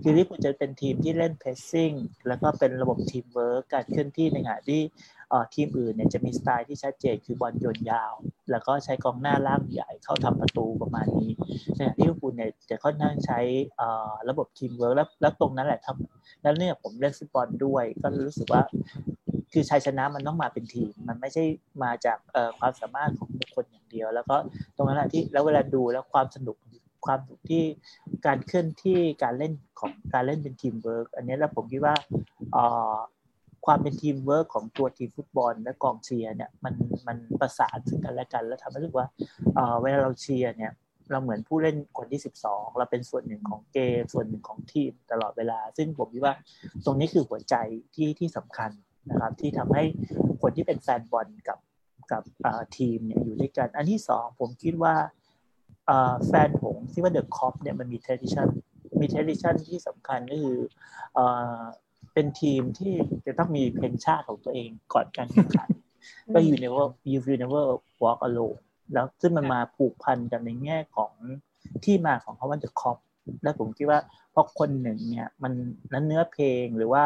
[0.03, 1.93] คือลิเวอร์พูลจะเป็นทีมที่เล่น passing
[2.29, 4.81] แล้วก็เป็นระบบทีมเวิร์กการเคลื่อนที่ในขณะที่
[5.55, 8.15] ทีมอื่นเนี่ยจะมีสไตล์ที่ชัดเจนคือบอลโยนยาว
[8.51, 11.31] แล้วก็ใช้กองหน้าร่างใหญ่เข้าทำประตูประมาณนี้
[11.77, 13.41] เนี่ยลิเวอร์พูลเนี่ยจะค่อนข้างใช้
[14.29, 18.63] ระบบทีมเวิร์กแล้วแล้วตรงนั้นแหละทำแล้วเนี่ยผมเล่นฟุตบอลด้วย ก็รู้สึกว่า
[19.53, 21.45] คือชัยชนะมันต้องมาเป็นทีม มันไม่ใช่
[21.83, 22.19] มาจาก
[22.59, 24.37] ความสามารถของบุคคลอย่างเดียว แล้วก็
[24.77, 26.57] ตรงนั้นแหละที่แล้วเวลาดูแล้วความสนุก
[27.07, 27.63] ความสุขที่
[28.27, 31.95] การเคลื่อนที่การเล่นของการเล่นเป็นทีมเวิร์กอันนี้แล้วผมคิดว่า
[33.67, 36.75] ความเป็นทีมเวิร์กของตัวทีมฟุตบอลและกองเชียร์เนี่ยมัน
[37.07, 39.07] มันประสานซึ่งกันและกัน แล้วทำให้รู้สึกว่า
[39.83, 40.73] เวลาเราเชียร์เนี่ย
[41.11, 46.35] เราเหมือนผู้เล่นคนที่ 12 เราเป็นส่วนหนึ่งของเกม ส่วนหนึ่งของทีมตลอดเวลา ซึ่งผมคิดว่า
[46.85, 47.55] ตรงนี้คือหัวใจ
[47.95, 48.71] ที่ที่สำคัญ
[49.09, 49.85] นะครับที่ทำให้
[50.43, 51.59] คนที่เป็นแฟนบอลกับ
[52.13, 52.23] กับ
[52.77, 54.95] ทีมเนี่ยอยู่ด้วยกัน อันที่สองผมคิดว่า
[56.27, 58.49] แฟนผงที่ว่าเดอะคอปเนี่ยมันมี tradition
[59.01, 60.59] มี tradition ที่สำคัญก็คือ
[62.15, 62.93] เป็นทีมที่
[63.27, 65.69] จะต้องมีเพลงชาติของตัวเองก่อนการแข่งขัน
[66.35, 67.65] ก็ you never you never
[68.03, 68.59] walk alone
[68.93, 71.13] แล้วซึ่งมันมาผูกพันกันในแง่ของ
[71.85, 72.99] ที่มาของคำว่า the cop
[73.43, 73.99] และผมคิดว่า
[74.35, 75.53] พอคนหนึ่งเนี่ยมัน
[75.93, 77.05] นั้นเนื้อเพลงหรือว่า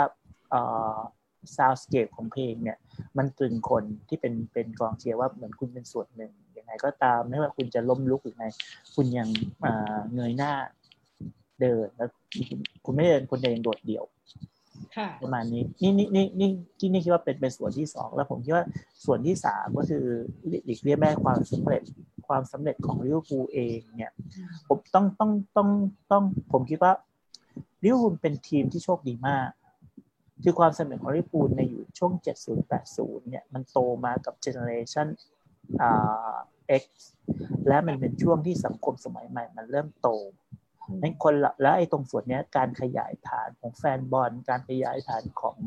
[1.56, 2.78] ซาวสเกปของเพลงเนี่ย
[3.18, 8.46] มันตรึงคนที่เป็นเป็นกองเชียร์ว่าเหมือนคุณเป็นส่วนหนึ่งยังไงก็ตามไม่ว่าคุณจะล้มลุกหรือไง
[8.94, 9.28] คุณยัง
[10.14, 10.52] เงยหน้า
[11.60, 12.08] เดินแล้ว
[12.84, 14.04] คุณไม่เดินคนเดินโดดเดี่ยว
[15.22, 18.64] ประมาณนี้นี่นี่นี่นี่ที่นี่คิดว่าเป็นเป็นส่วนที่สองแล้วผมคิดว่า
[19.04, 20.04] ส่วนที่สามก็คือ
[20.64, 21.82] หลีกเลี่ยงไม่ความสำเร็จ
[22.28, 24.12] ความสำเร็จของลิเวอร์พูลเองเนี่ย
[24.68, 25.68] ผมต้องต้องต้อง
[26.12, 26.92] ต้องผมคิดว่า
[27.82, 29.48] ลิเวอร์พูลเป็นทีมที่โชคดีมาก
[30.42, 32.12] คือความสำเร็จของลิเวอร์พูลในอยู่ช่วง
[32.70, 35.06] 70-80 เนี่ย มันโตมากับเจเนอเรชัน
[35.80, 36.34] อ่า
[36.82, 36.84] X
[37.68, 40.08] และมันเป็นช่วงที่สังคมสมัยใหม่ มันเริ่มโต
[41.00, 45.58] นั้นคนละและไอ้ตรงส่วนนี้การขยายฐานของแฟนบอล การขยายฐานของ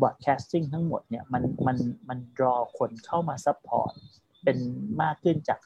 [0.00, 1.76] broadcasting ทั้งหมดเนี่ยมันมัน
[2.08, 3.92] มันรอคนเข้ามา support
[4.44, 4.58] เป็น
[5.02, 5.60] มากขึ้นจาก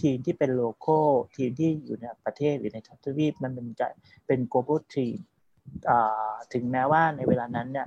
[0.00, 3.92] ทีมที่เป็น local team ที่อยู่ในประเทศหรือในทวีปมันเป็นการ
[4.26, 5.16] เป็น global team
[6.52, 7.86] ถึงแม้ว่าในเวลานั้นเนี่ย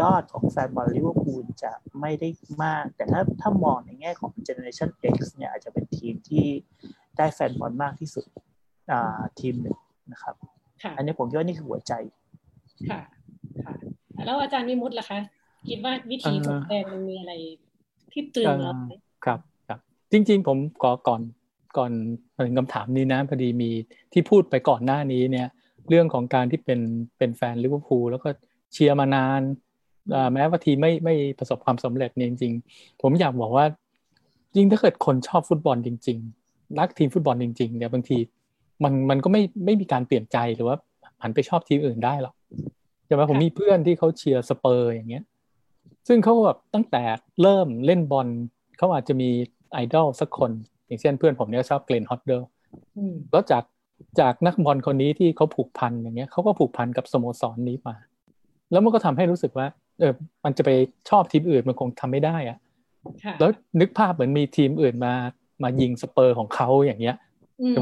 [0.00, 2.28] ยอดของแฟนบอลลิเวอร์พูลจะไม่ได้
[2.64, 6.46] มาก แต่ถ้าถ้ามองในแง่ของ Generation X เนี่ยอาจจะเป็นทีมที่
[7.18, 8.24] ได้แฟนบอลมากที่สุด
[9.40, 9.76] ทีมหนึ่ง
[10.12, 10.34] นะครับ
[10.96, 11.92] อันนี้ผมคิดว่านี่คือหัวใจ
[12.90, 13.00] ค่ะ
[13.64, 13.74] ค่ะ
[14.26, 15.20] แล้วอาจารย์วิมุตล่ะคะ
[15.68, 17.32] คิดว่าวิธีของแฟนมันมีอะไร
[18.12, 18.72] ที่ตื่นเรา
[19.24, 19.78] ครับครับ
[20.12, 21.20] จริง ๆ ผมก่อก่อน
[21.78, 21.92] ก่อน
[22.46, 23.70] ถึงคำถามนี้นะพอดีมี
[24.12, 25.48] ที่พูดไปก่อนหน้านี้เนี่ย
[25.88, 26.80] เรื่องของการที่เป็น
[27.18, 28.28] เป็นแฟนลิเวอร์พูลแล้วก็
[28.72, 29.40] เชียร์มานาน
[30.32, 33.64] แม้ว่าทีไม่ไม่ประสบความสำเร็จเนี่ยจริงๆ ผมอยากบอกว่า
[34.54, 36.18] จริงถ้าเกิดคนชอบฟุตบอลจริง
[36.48, 38.18] ๆ รักทีมฟุตบอลจริงๆเนี่ยบางที
[38.84, 40.76] มันมันก็ไม่ไม่มีการเปลี่ยนใจหรือว่า
[41.22, 42.34] หันไปชอบทีมอื่นได้หรอก
[43.12, 45.24] ใช่ไหมผมมีเพื่อนที่เขาเชียร์สเปอร์อย่างเงี้ย
[46.08, 47.02] ซึ่งเขาแบบตั้งแต่
[47.42, 48.28] เริ่มเล่นบอล
[48.78, 49.30] เขาอาจจะมี
[49.72, 50.50] ไอดอลสักคน
[50.86, 52.46] อย่างเช่นเพื่อนผมเนี่ยชอบเกล็นฮอดเดิล
[53.30, 53.62] แล้วจาก
[54.20, 57.94] จากนักบอลคนนี้ที่เขาผูกพันอย่างเงี้ยเขาก็ผูกพันกับสโมสรนนี้มา
[58.72, 59.66] แล้วมันก็ทำให้รู้สึกว่า
[60.00, 60.12] เออ
[60.44, 60.70] มันจะไป
[61.08, 62.58] ชอบทีมอื่นมันคงทำไม่ได้อะ
[63.40, 65.12] แล้วนึกภาพเหมือนมีทีมอื่นมา
[65.62, 67.16] มายิงสเปอร์ของเขาอย่างเงี้ย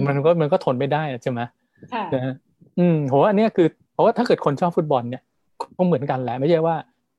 [0.08, 1.40] มันก็มันก็ทนไม่ได้ใช่ไหม
[2.14, 2.34] นะ
[2.78, 5.22] อืมโหอันนี้คือเพราะว่าถ้าเกิดคนชอบฟุตบอลเนี่ย
[5.76, 6.76] คงเหมือนกันแหละไม่ใช่ว่า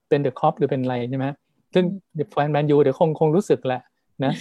[0.09, 1.27] เป็นเดอะคอปหรือเป็นอะไรใช่ไหม
[1.73, 1.83] ซึ่ง
[2.31, 3.81] แฟนแมนยูเดี๋ยวคงคงรู้สึกแหละ
[4.23, 4.33] นะ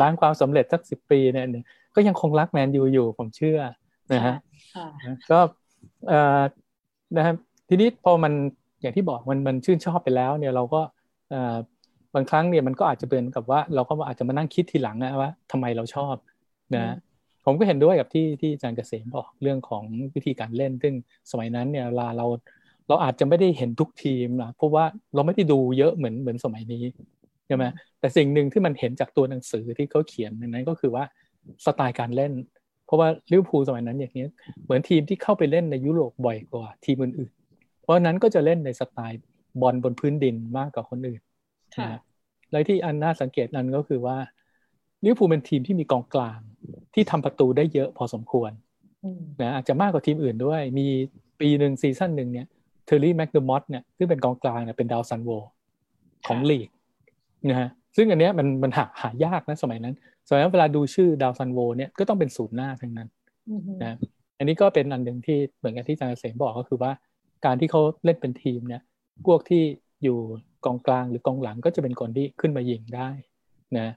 [0.00, 1.46] ล้างความสำเร็จสักสิบปีเนี่ย
[1.94, 3.58] ก็ยังคงรักแมนยูอยู่ผมเชื่อ
[4.12, 4.36] นะฮะ
[5.30, 5.38] ก็
[6.08, 6.42] เอ่อ
[7.16, 7.34] นะครับ
[7.68, 8.32] ทีนี้พอมัน
[8.80, 10.80] อย่างที่บอกมันมันชื่นชอบไปแล้วเนี่ยเราก็
[11.30, 11.56] เอ่อ
[12.14, 16.14] บางครั้งเนี่ยมันก็อาจจะเป็นกับว่า เราก็อาจจะมานั่งคิดทีหลังนะว่าทำไมเราชอบ
[16.74, 16.96] นะ
[17.44, 20.94] ผมก็เห็นด้วยกับที่ที่อาจารย์เกษมบอกเรื่องของวิธีการเล่น ซึ่ง
[21.30, 22.26] สมัยนั้นเนี่ยเวลาเรา
[22.88, 26.84] เราอาจจะไม่ได้เห็นทุกทีมนะเพราะว่าเราไม่ได้ดูเยอะเหมือนเหมือนสมัยนี้
[27.46, 27.64] ใช่ไหม
[28.00, 31.04] แต่สิ่งหนึ่งที่มันเห็นจากตัวหนังสือที่เขาเขียนนั้นก็คือว่า
[31.64, 32.61] สไตล์การเล่นเพ
[32.92, 34.26] ราะว่าลิเวอร์พูลสมัยนั้นอย่างนี้
[34.64, 39.20] เหมือนทีมที่เข้าไปเล่นในยุโรปบ่อยกว่าทีมอื่นๆเพราะนั้นก็จะเล่นในสไตล์
[39.60, 41.20] บอลบนพื้นดินมากกว่าคนอื่น
[41.80, 42.00] นะ
[42.50, 44.16] แล้วที่อันน่าสังเกตนั้นก็คือว่า
[45.04, 46.38] ลิเวอร์พูลเป็นทีมที่มีกองกลาง
[46.94, 48.50] ที่ทำประตูได้เยอะพอสมควร
[49.42, 50.86] นะอาจจะมากกว่าทีมอื่นด้วย มี
[51.40, 52.46] ปีหนึ่ง season หนึ่งเนี่ย
[52.86, 55.30] เทอร์รี่แม็กเดอร์มอตเนี่ยซึ่งเป็นกองกลางเนี่ยเป็นดาวซัลโว
[56.26, 56.68] ของลีก
[57.48, 59.94] นะฮะซึ่งอันเนี้ยมันมันหาหายากนะสมัยนั้น
[60.28, 63.08] สมัยนั้นเวลาดูชื่อดาวซันโวเนี่ยก็ต้องเป็นศูนย์หน้าทั้งนั้น
[63.82, 63.96] นะ
[64.38, 66.92] อันนี้ก็เป็นอันหนึ่งที่เหมือนกับที่อาจารย์เสมบอกก็คือว่า
[67.44, 68.82] การที่เขาเล่นเป็นทีมเนี่ย
[69.26, 69.62] พวกที่
[70.02, 70.18] อยู่
[70.64, 73.08] กองกลางหรือกองหลังก็จะเป็นคนที่ขึ้นมายิงได้
[73.78, 73.88] นะ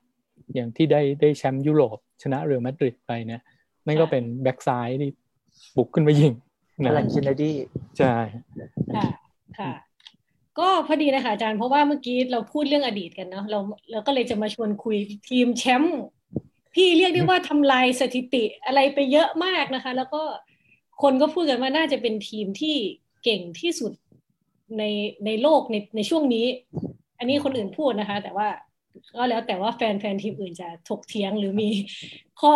[0.53, 3.41] อย่างที่ได้ได้แชมป์ยุโรปชนะเรอัลมาดริดไปเนี่ย
[3.85, 5.09] นั่นก็เป็นแบ็กซ้ายที่
[5.77, 6.33] บุกขึ้นมายิง
[6.83, 7.51] นะลันเชนดี
[7.97, 8.15] ใช่
[8.95, 9.09] ค่ะ
[9.59, 9.71] ค่ะ
[10.59, 13.59] ก็พอดีนะคะอาจารย์เพราะว่าเมื่อกี้เราพูดเรื่องอดีตกันเนาะเรา
[13.91, 14.95] เราก็เลยจะมาชวนคุย
[15.29, 15.99] ทีมแชมป์
[16.75, 20.21] ที่เรียกได้ว่าทำลายสถิติอะไรไปเยอะมากนะคะ แล้วก็
[21.01, 22.75] คนก็พูดกันว่าน่าจะเป็นทีมที่
[23.23, 23.91] เก่งที่สุด
[24.77, 24.83] ใน
[25.25, 26.45] ในโลกในในช่วงนี้
[27.19, 28.47] อันนี้คนอื่นพูดนะคะ แต่ว่า
[29.15, 31.69] ก็แล้วแต่ว่าแฟนแฟนทีมอื่นจะถกเถียงหรือมี
[32.41, 32.53] ข้อ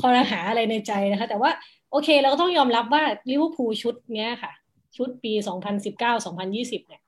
[0.00, 1.50] ข้อหาอะไรในใจนะคะ แต่ว่า
[1.90, 4.52] โอเคเราก็ต้องยอมรับว่าลิเวอร์พูลชุดเนี้ยค่ะ
[4.96, 5.32] ชุดปี
[5.90, 7.02] 2019-2020 เนี่ย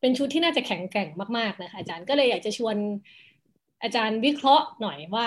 [0.00, 2.76] เป็นชุดที่น่าจะแข็งแกร่งมาก ๆ นะคะอาจารย์ก็เลยอยากจะชวน
[3.82, 5.26] อาจารย์วิเคราะห์หน่อยว่า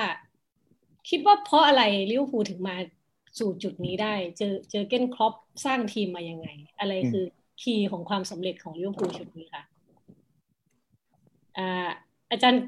[1.09, 2.75] คิดว่าเพราะอะไรลิเวอร์พูลถึงมา
[3.39, 5.33] สู่จุดนี้ได้ เจอเจอร์เก้นคล็อปป์
[5.65, 6.47] สร้างทีมมายังไง
[6.79, 7.25] อะไรคือ
[7.61, 9.63] key ของความสำเร็จของลิเวอร์พูลชุดนี้ค่ะ
[11.57, 11.89] อา
[12.31, 12.61] อาจารย์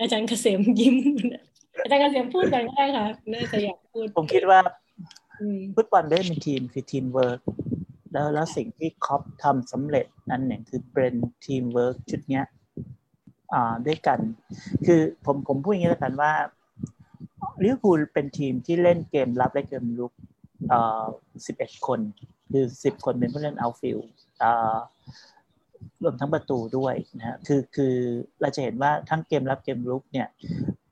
[0.00, 0.96] อาจารย์เกษมยิ้ม
[1.82, 4.60] อาจารย์เกษมพูดไปก็ได้ค่ะน่าจะอยากพูด ผมคิดว่า
[5.76, 7.40] ฟุตบอลได้เป็นทีมคือทีมเวิร์ก
[8.12, 11.14] แล้วแล้วสิ่งที่คล็อปป์ทำสำเร็จนั่นเนี่ยคือเป็น
[11.46, 12.63] ทีมเวิร์กชุดเนี้ยอ่า
[13.86, 14.18] ด้วยกัน
[14.86, 16.32] คือผมผมพูดอย่างนี้แล้วกันว่า
[17.62, 20.12] ลิเวอร์พูลเป็นทีมที่เล่นเกมรับและเกมรุก
[21.46, 22.00] สิบเอ็ดคน
[22.52, 23.98] คือสิบคนเป็นผู้เล่น outfield
[26.02, 27.94] รวมทั้งประตูด้วยนะฮะคือคือ
[28.40, 30.28] เราจะเห็นว่าทั้งเกมรับเกมรุกเนี่ย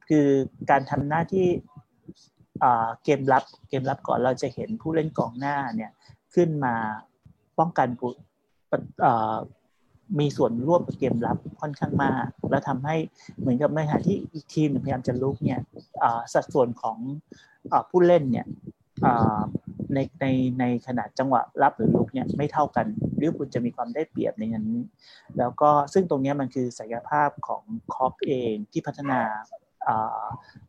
[0.09, 0.27] คือ
[0.71, 1.47] การทำหน้าที่
[3.05, 5.91] เกมรับเกมรับก่อนเราจะเห็นผู้เล่นกองหน้าเนี่ย
[6.35, 6.75] ขึ้นมา
[7.59, 7.89] ป้องกัน
[10.19, 12.97] มีส่วนร่วมกับเกมรับค่อนข้างมาก แล้วทำให้
[13.41, 15.61] เหมือนกับในขณะที่อีกทีมพยายามจะลุกเนี่ย
[16.33, 16.97] สัดส่วนของ
[17.91, 18.47] ผู้เล่นเนี่ย
[19.95, 20.27] ในใน
[20.61, 22.87] ในขนาดจังหวะรับหรือลุกเนี่ยไม่เท่ากัน
[23.21, 24.69] ลิเวอร์พูลจะมีความได้เปรียบในนั้น
[25.39, 27.63] แล้วก็ซึ่งตรงนี้มันคือศักยภาพของ
[27.95, 29.21] คล็อปป์เองที่พัฒนา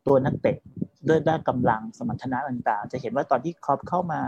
[0.05, 0.57] ตัวนักเตะ
[1.07, 4.21] ด้วยด้านกำลังสมรรถนะต่างๆ จะเห็นว่าตอนที่คล็อปป์เข้ามา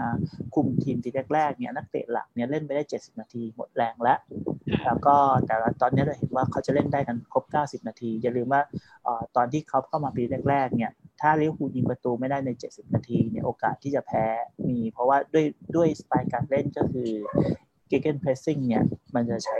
[0.55, 4.17] คุมทีมทีแรกๆเนี่ยนักเตะหลักเนี่ยเล่นไปได้ 70 นาทีหมดแรงแล้ว
[4.85, 7.43] แล้วก็แต่ตอนนี้เราเห็นว่าเขาจะเล่นได้กันครบ
[7.83, 8.61] 90 นาที อย่าลืมว่า
[9.35, 14.25] ตอนที่เขาเข้ามาปีแรกๆเนี่ยถ้าลิเวอร์พูลยิงประตูไม่ได้ใน 70 นาทีเนี่ยโอกาสที่จะแพ้
[14.69, 17.09] มี เพราะว่าด้วยด้วยสไตล์การเล่นก็คือ
[17.87, 18.83] gegenpressing เนี่ย
[19.15, 19.59] มันจะใช้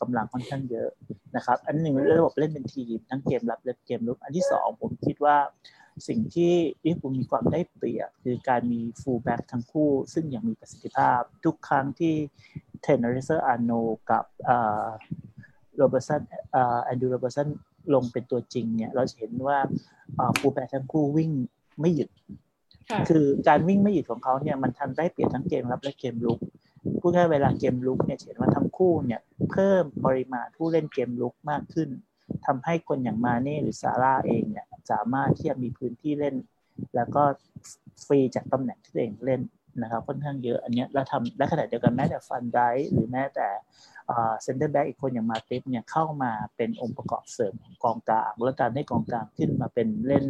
[0.00, 0.88] กำลังค่อนข้างเยอะ
[1.36, 5.36] นะครับ อันหนึ่งระบบเล่นเป็นทีม ทั้งเกมรับและเกมรุกอันที่สองผมคิดว่า
[6.08, 6.52] สิ่งที่
[6.84, 12.14] ลิเวอร์พูลมีความได้เปรียบ คือการมีฟูลแบ็กทั้งคู่ ซึ่งอย่างมีประสิทธิภาพ ทุกครั้งที่
[12.82, 13.70] เทนนิสเซอร์อาโน
[14.10, 14.24] กับ
[15.76, 16.22] โรเบอร์สัน
[16.84, 17.48] แอนดูโรเบอร์สัน
[17.94, 19.58] ลงเป็นตัวจริงเนี่ย เราจะเห็นว่า
[20.38, 21.30] ฟูลแบ็กทั้งคู่วิ่ง
[21.80, 22.10] ไม่หยุด
[23.08, 26.38] คือการวิ่งไม่หยุดของเขาเนี่ยมันทำได้เปรียบทั้งเกมรับและเกมรุก
[27.00, 31.88] พูดง่ายเวลาเกมรุกเนี่ยเห็นว่าทั้งคู่เนี่ยเพิ่มปริมาณผู้เล่นเกมรุกมากขึ้น
[32.46, 36.36] ทำให้คนอย่างมาเน่หรือซาลาห์เองเนี่ยสามารถที่จะมีพื้นที่เล่น
[36.96, 37.22] แล้วก็
[38.04, 39.42] ฟรีจากตำแหน่งที่ตัวเองเล่น
[39.82, 43.48] นะครับค่อนข้างเยอะอันนี้เราทำและขณะเดียวกันแม้แต่ฟานไดค์หรือแม้แต่
[44.42, 50.26] เซนเตอร์แบ็กอีกคนอย่างมาติปเนี่ยเข้ามาเป็นองค์ประกอบเสริมของกองกลาง และการให้กองกลางขึ้นมาเป็นเล่น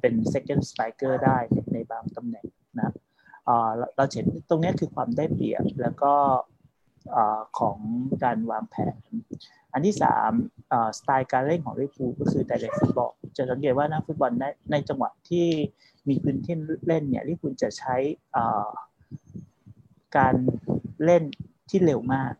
[0.00, 1.38] เป็น second striker ได้
[1.72, 2.46] ในบางตำแหน่ง
[2.78, 2.92] นะ
[3.96, 6.12] เราเห็นตรงนี้คือความได้เปรียบแล้วก็
[7.58, 7.78] ของ
[8.24, 8.96] การวางแผน
[9.72, 10.30] อันที่สาม
[10.98, 15.46] สไตล์การเล่นของลิเวอร์พูลก็คือแต่ละฟุตบอลจะสังเกตว่านักฟุตบอลในในจังหวะที่
[16.08, 16.54] มีพื้นที่
[16.86, 17.96] เล่นเนี่ยลิเวอร์พูลจะใช้
[20.16, 20.34] การ
[21.04, 21.22] เล่น
[21.70, 22.32] ที่เร็วมาก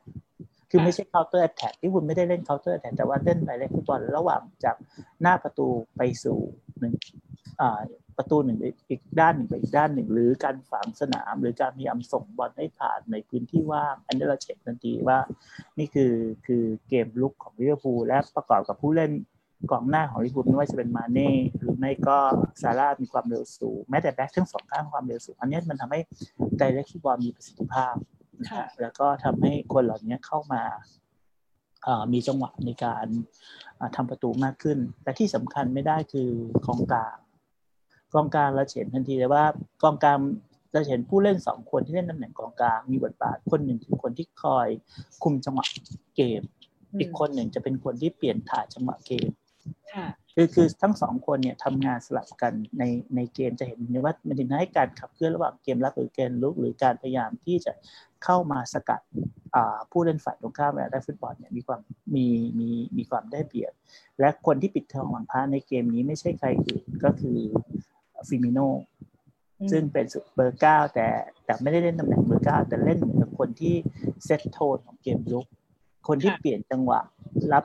[0.71, 4.77] คือไม่ใช่ counter attack ที่คุณไม่ได้เล่น counter attack แต่ว่าเล่นไปเล่นฟุตบอลระหว่างจาก
[5.23, 6.39] หน้าประตูไปสู่
[6.79, 6.95] หนึ่ง
[8.17, 8.59] ประตูหนึ่ง
[8.91, 15.19] อีกด้านหนึ่งไปอีกด้านหนึ่ง หรือการฝังสนาม หรือการพยายามส่งบอลให้ผ่านในพื้นที่ว่างอันนี้เราเช็คทันทีว่า
[15.79, 16.15] นี่คือ
[16.47, 19.13] คือเกมลุกของลิเวอร์พูลและประกอบกับผู้เล่น
[19.71, 22.19] กองหน้าของลิเวอร์พูลไม่ว่าจะเป็นมาเน่หรือไม่ก็
[22.63, 26.01] ซาร่ามีความเร็วสูง แม้แต่แบ็คทั้งสองข้างความเร็วสูง อันนี้มันทำให้
[26.59, 27.95] ไดเรกฟุตบอลมีประสิทธิภาพ
[28.41, 30.63] นะแล้วก็ทำให้คนเหล่านี้เข้ามา
[32.13, 33.07] มีจังหวะในการ
[33.97, 36.31] ทำประตูมากขึ้น แต่ที่สำคัญไม่ได้คือ
[36.67, 37.17] กองกลาง
[38.15, 39.45] กองกลางเราเห็นทันทีเลยว่า
[39.83, 40.19] กองกลาง
[40.73, 44.69] เราเห็นผู้เล่นสองคนที่เล่นตำแหน่งกองกลางมีบทบาทคนหนึ่งคือคนที่คอย
[45.23, 45.67] คุมจังหวะ
[46.17, 46.43] เกม
[46.99, 49.29] อีกคนหนึ่งจะเป็นคนที่เปลี่ยนถ่ายจังหวะเกม
[50.35, 52.85] คือคือทั้งสองคนเนี่ยทำงานสลับกันใน
[53.17, 57.73] ในเกมจะเห็นว่ามันถึงให้การขับเคลื่อนระหว่างเกมรับหรือเกมลุกหรือการพยายามที่จะ
[58.25, 59.01] เข้ามาสกัด
[59.91, 61.81] ผู้เล่นฝ่ายตรงข้ามเวลาได้ฟุตบอลเนี่ยมีความ
[62.15, 62.27] มี
[62.59, 63.73] มีมีความได้เปรียบ
[64.21, 67.39] และคนที่ปิดทองหลังพระในเกมนี้ไม่ใช่ใครอื่นก็คือ
[68.29, 68.59] ฟีร์มิโน
[69.71, 71.09] ซึ่งเป็นเบอร์เก้าแต่
[71.45, 73.75] แต่ไม่ได้เล่นตำแหน่งเบอร์เก้าแต่เล่นเหมือนกับคนที่
[74.25, 75.47] set tone ของเกมรุก
[76.09, 77.01] คนที่เปลี่ยนจังหวะ
[77.53, 77.65] รับ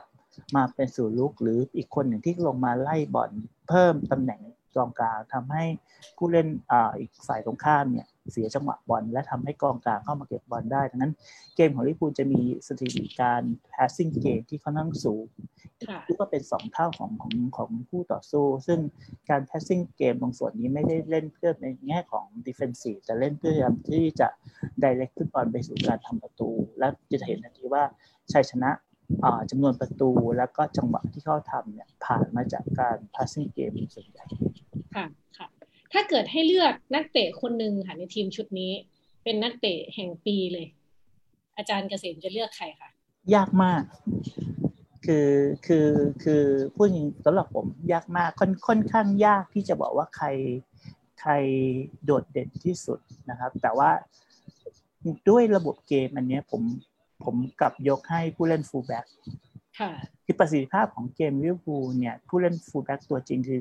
[0.56, 3.30] มาเป็นสู่รุกหรืออีกคนหนึ่งที่ลงมาไล่บอล
[3.68, 4.40] เพิ่มตำแหน่ง
[4.76, 5.64] กองกลางทำให้
[6.16, 11.12] ผู้เล่นอ่าอีกฝ่ายตรงข้ามเนี่ยเสียจังหวะบอลและทำให้กองกลางเข้ามาเก็บบอลได้ดังนั้น
[11.56, 15.26] เกมของลิปูลจะมีสถิติการ passing เกมที่ค่อนข้างสูง
[16.06, 18.80] คิดว่าเป็นสองเท่าของของของผู้ต่อสู้ ซึ่ง
[19.30, 23.52] การ passing เกมตรงส่วนนี้ไม่ได้เล่นเพื่อในแง่ของ defensive แต่เล่นเพื่อ
[23.88, 24.28] ที่จะ
[24.82, 27.84] direct ฟุตบอลไปสู่การทำประตู และจะเห็นทันทีว่า
[28.32, 28.70] ชัยชนะ
[29.50, 34.26] จำนวนประตูแล้วก็จังหวะที่เขาทำเนี่ยผ่านมาจากการ passing เกมส่วนใหญ่
[34.96, 35.06] ค่ะ
[35.38, 35.48] ค่ะ
[35.92, 38.72] ถ้าเกิดให้เลือกนักเตะคนหนึ่งค่ะในทีมชุดนี้
[39.24, 40.66] เป็นนักเตะแห่งปีเลย
[41.56, 42.90] อาจารย์เกษมจะเลือกใครคะ
[43.34, 43.82] ยากมาก
[45.06, 45.30] คือ
[45.66, 45.88] คือ
[46.24, 50.26] คือพูดจริงสำหรับผมยากมากค่อนค่อนข้างยากที่จะบอกว่าใคร
[51.20, 51.32] ใคร
[52.04, 52.98] โดดเด่นที่สุด
[53.30, 53.90] นะครับ แต่ว่า
[55.28, 56.62] ด้วยระบบเกมอันนี้ผม
[57.24, 59.06] ผมกลับยกให้ผู้เล่นฟูลแบ็ก
[60.24, 63.60] คือประสิทธิภาพของเกมลิเวอร์พูลเนี่ยผู้เล่นฟูลแบ็กตัวจริงคือ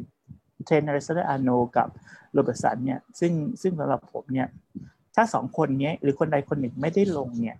[0.65, 1.87] เทรนเนอร์เซอร์อาโนกับ
[2.33, 4.47] โรเบิร์สันเนี่ยซึ่งซึ่งสำหรับผมเนี่ย
[5.15, 7.57] ถ้าสองคนนี้หรือคนใดคนหนึ่งไม่ได้ลงเนี่ย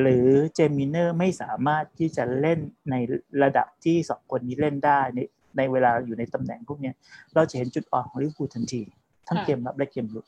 [0.00, 2.58] หรือเจมิเนอร์ไม่สามารถที่จะเล่น
[2.90, 2.94] ใน
[3.42, 5.20] ระดับที่สองคนนี้เล่นได้ใน
[5.56, 6.92] ในเวลาอยู่ในตำแหน่งพวกนี้
[7.34, 8.82] เราจะเห็นจุดอ่อนของลิเวอร์พูลทันที
[9.28, 10.26] ทั้งเกมรับและเกมรุก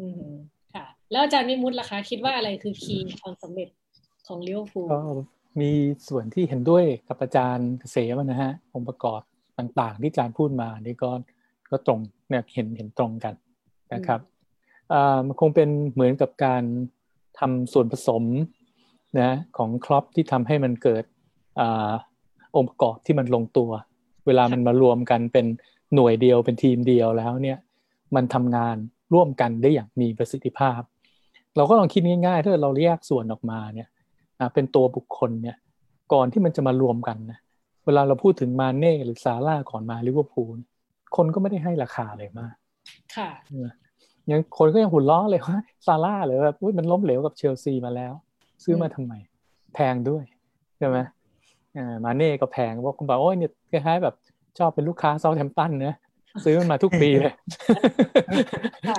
[0.00, 0.32] อืม
[0.74, 3.68] ค่ะ แล้วอาจารย์วิมุตล่ะคะ คิดว่าอะไรคือ key ความสำเร็จ
[4.26, 5.00] ของลิเวอร์พูลก็
[5.60, 5.70] มี
[6.08, 9.20] ส่วนที่เห็นด้วยกับอาจารย์เกษมนะฮะองค์ประกอบ
[9.58, 11.10] ต่างๆ ที่อาจารย์พูดมานี่ก็
[11.70, 13.34] ก็ตรงเนี่ยเห็นเห็นตรงกัน
[13.94, 14.20] นะครับ
[15.26, 16.62] มันคงเป็นเหมือนกับการ
[17.38, 18.24] ทำส่วนผสม
[19.20, 21.04] นะของครอปที่ทำให้มันเกิด
[21.60, 21.62] อ
[22.56, 23.70] องค์ประกอบที่มันลงตัว
[24.26, 25.46] เวลามันมารวมกันเป็น
[25.94, 27.58] หน่วยเดียวเป็นทีมเดียวแล้วเนี่ย
[28.16, 28.76] มันทำงาน
[29.14, 30.80] ร่วมกันได้อย่างมีประสิทธิภาพ
[31.56, 33.88] เราก็ลองคิดง่ายๆถ้าเราแยกส่วนออกมาเนี่ย
[34.54, 35.56] เป็นตัวบุคคลเนี่ย
[36.12, 37.38] ก่อนที่มันจะมารวมกันนะ
[37.86, 40.56] เวลาเราพูดถึงมาเน่หรือซาร่าก่อนมาลิเวอร์พูล
[41.16, 42.54] คนก็ไม่ได้ให้ราคาเลยมาก
[43.16, 43.30] ค่ะ
[44.30, 48.12] ยังคนก็ยังหุ่นล้อเลยว่าซาร่าเลยแบบอุ้ยมันล้มเหลวกับเชลซีมาแล้ว
[48.64, 49.12] ซื้อมาทำไม
[49.74, 50.24] แพงด้วย
[50.78, 50.98] ใช่ไหม
[51.76, 54.14] อ่ามาเน่ก็แพงว่าคุณบอกโอ้ยเนี่ยคล้ายๆแบบ
[54.58, 55.96] ชอบเป็นลูกค้าเซาแทมตันเนะ
[56.44, 57.34] ซื้อมันมาทุกปีเลย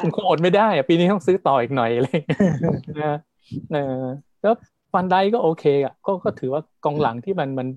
[0.04, 2.20] คุณคงอดไม่ได้อะปีนี้ต้องซื้อต่ออีกหน่อยเลย
[3.02, 3.18] นะ
[3.72, 4.04] เออ
[4.42, 4.54] แล้ว
[4.94, 7.68] ฟันไดก็โอเคอะก็ก็ถือว่ากองหลังที่มันมัน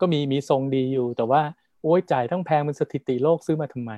[0.00, 1.40] ก็มีมีทรงดีอยู่ แต่ว่า
[1.82, 3.92] โอ้ยจ่ายทั้งแพงเป็นสถิติโลกซื้อมาทำไม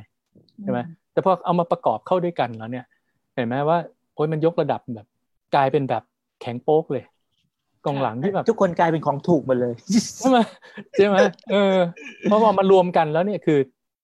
[0.63, 0.79] ใช่ไหม
[1.13, 2.87] แต่พอเอามาประกอบเข้าด้วยกันแล้วเนี่ย
[3.35, 3.79] เห็นไหมว่า
[4.15, 5.07] โอ้ยมันยกระดับแบบ
[5.55, 6.03] กลายเป็นแบบ
[6.41, 7.05] แข็งโป๊กเลย
[7.85, 9.75] กองหลังที่แบบทุกคนกลายเป็นของถูกหมดเลย
[10.19, 10.39] ใช่ไหม
[10.95, 11.17] ใช่ไหม
[11.53, 11.77] เออ
[12.23, 13.59] เพราะพอมารวมกันแล้วเนี่ยคือ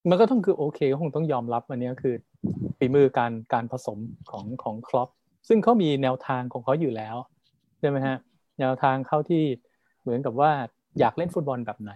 [0.09, 2.15] มันก็ต้องคือโอเคก็คงต้องยอมรับอันนี้คือ
[2.79, 3.99] ฝีมือการการผสม
[4.31, 5.09] ของของครอป
[5.49, 7.17] ซึ่งเขามีแนวทางของเขาอยู่แล้ว
[7.81, 8.17] ใช่ไหมฮะ
[8.61, 9.45] แนวทางเข้าที่
[10.03, 10.53] เหมือนกับว่า
[10.99, 11.93] อยากเล่นฟุตบอลแบบไหน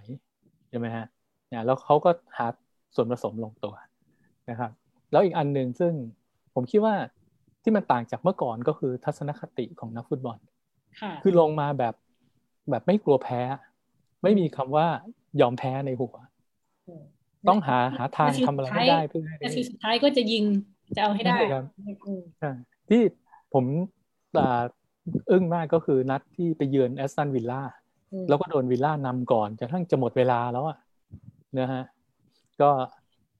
[0.68, 1.06] ใช่ไหมฮะ
[1.48, 2.46] เนี่ยแล้วเขาก็หา
[2.94, 3.74] ส่วนผสมลงตัว
[4.50, 4.70] นะครับ
[5.12, 5.92] แล้วอีกอันหนึ่งซึ่ง
[6.54, 6.94] ผมคิดว่า
[7.62, 10.38] ที่มันต่างจากเมื่อก่อนก็คือทัศนคติของนักฟุตบอล
[11.00, 11.94] ค่ะคือลงมาแบบ
[12.70, 13.40] แบบไม่กลัวแพ้
[14.22, 14.86] ไม่มีคำว่า
[15.40, 16.16] ยอมแพ้ในหัว
[17.48, 20.44] ต้องหาหาทางทำอะไรให้ได้เพื่อให้นาทีสุดท้ายก็จะยิง
[20.96, 21.64] จะเอาให้ได้ใช่ครับ
[22.06, 22.52] อืมอ่า
[22.88, 23.02] ที่
[23.54, 23.64] ผม
[24.38, 24.62] อ่า
[25.30, 27.85] อึ้งมากก็คือนัดที่ไปเยือนแอสตันวิลล่าอืม
[28.28, 30.76] แล้วก็โดนวิลล่านำก่อนจนทั้งจะหมดเวลาแล้วอะ
[31.58, 31.82] นะฮะ
[32.60, 32.70] ก็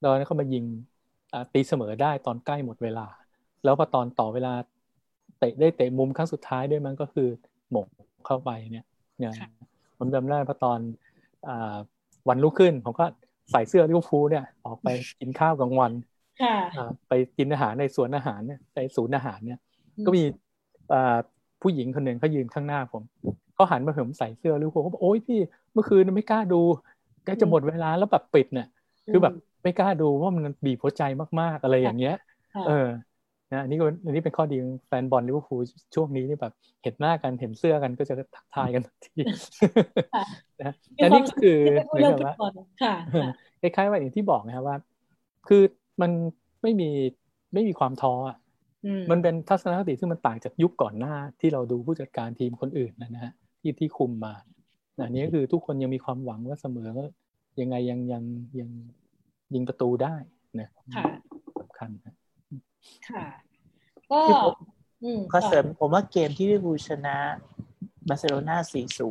[0.03, 0.65] ตอนนั้นเขามายิง
[1.33, 3.07] อ่าตีเสมอได้ตอนใกล้หมดเวลา
[3.65, 4.53] แล้วพอตอนต่อเวลา
[5.39, 7.29] เตะได้เตะมุมครั้งสุดท้ายด้วยมันก็คือ
[7.71, 7.87] หมก
[8.27, 8.87] เข้าไปเนี่ย
[9.19, 9.49] เนี่ยค่ะ
[9.99, 10.79] ผมจำได้พอตอน
[11.49, 11.77] อ่า
[12.29, 13.07] วันรุ่งขึ้นผมก็
[13.51, 14.89] ใส่เสื้อลิเวอร์พูลเนี่ยออกไป
[15.21, 15.93] กินข้าวกลางวัน
[16.43, 19.59] ค่ะอ่าไปกินอาหารในสวนอาหารเนี่ยในศูนย์อาหารเนี่ย
[19.97, 20.25] อืมก็มี
[20.93, 21.17] อ่า
[21.63, 23.03] ผู้หญิงคนหนึ่งเขายืนข้างหน้าผม
[23.57, 25.39] เขาหันมาเห็นผมใส่เสื้อลิเวอร์พูลเขาบอกโอ๊ยพี่
[25.73, 26.61] เมื่อคืนไม่กล้าดู
[27.25, 28.67] ใกล้จะหมดเวลาแล้วแบบปิดเนี่ย
[29.13, 31.03] คือแบบไม่กล้าดูว่ามันบีบหัวใจ
[31.41, 32.17] มากๆอะไรอย่างเงี้ย
[32.55, 32.89] ค่ะเออ
[33.53, 35.61] นะอันนี้ก็อันนี้เป็นข้อดีของแฟนบอลลิเวอร์พูล
[35.95, 39.21] ช่วงนี้นี่แบบ เห็นหน้ากันเห็นเสื้อกันก็จะทักทายกันทันที
[40.15, 40.25] ค่ะ
[40.63, 43.29] นะอันนี้ก็คือที่เหมือนเรื่องกับฟุตว่าบอลค่ะค่ะ
[43.61, 44.77] คล้ายๆว่าอย่างที่บอกนะครับว่า
[45.49, 45.63] คือ
[46.01, 46.11] มัน
[46.63, 46.91] ไม่มี
[47.55, 48.37] ไม่มีความท้ออะ
[48.87, 53.33] อืมมันเป็นทัศนคติซึ่งมันต่างจากยุคก่อนหน้าที่เราดูผู้จัดการทีมคนอื่นนะนะฮะ
[53.67, 54.35] ที่ที่คุมมา
[55.05, 57.07] อันนี้ก็คือทุกคนยังมีความหวังว่าเสมอว่า
[57.61, 58.23] ยังไงยังยัง
[58.59, 58.71] ยัง
[59.55, 60.15] ยิงประตูได้
[60.61, 61.05] นะค่ะ
[61.61, 62.15] สำคัญนะ
[63.09, 63.25] ค่ะ
[64.11, 64.55] ก็ที่ผม
[65.03, 67.17] อืมขอเสริมผมว่าเกมที่ลิเวอร์พูลชนะ
[68.09, 68.57] บาร์เซโลนา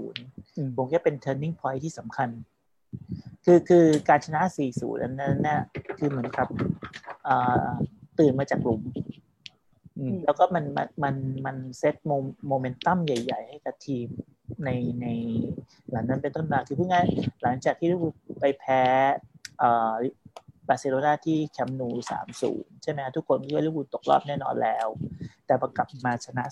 [0.01, 2.29] 4-0อืมผมว่าเป็น turning point ที่สำคัญ
[3.45, 4.41] คือคือการชนะ
[4.77, 5.61] 4-0 นั้นน่ะ
[5.97, 6.47] คือเหมือนกับ
[7.27, 7.69] อ่า
[8.19, 8.81] ตื่นมาจากหลุม
[9.97, 11.15] อืมแล้วก็มันมันมัน
[11.45, 12.11] มัน set mo-
[12.47, 14.07] momentum ใหญ่ ๆ ให้กับทีม
[14.63, 14.69] ใน
[15.01, 15.07] ใน
[15.91, 18.81] หลังนั้นเป็นต้นมาคือพูดง่ายๆหลังจากที่ลิเวอร์พูลไปแพ้
[19.61, 19.95] อ่า
[20.67, 21.89] บาร์เซโลนาที่คัมป์นู
[22.35, 24.87] 3-0ใช่ไหมทุกคนคิดว่าลิเวอร์พูลตกรอบแน่นอนแล้ว
[25.45, 26.43] แต่ประกลับมาชนะ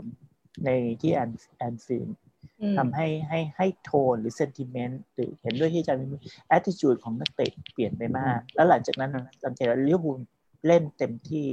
[0.00, 2.16] 4-0ในที่แอนแอนฟิลด์
[2.60, 6.00] อืมทำให้ให้ให้โทนหรือ sentiment หรือเห็นด้วยที่อาจารย์
[6.48, 10.18] แอตติจูดของนักเตะเปลี่ยนไปมาก แล้วหลังจากนั้นนะสังเกตว่าลิเวอร์พูล
[10.66, 11.46] เล่นเต็มที่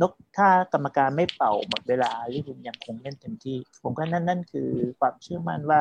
[0.00, 4.68] นกถ้ากรรมการไม่เป่าหมดเวลาลิเวอร์พูลยังคงเล่นเต็มที่ ผมก็นั่นนั่นคือ
[5.00, 5.80] ความเชื่อมั่นว่า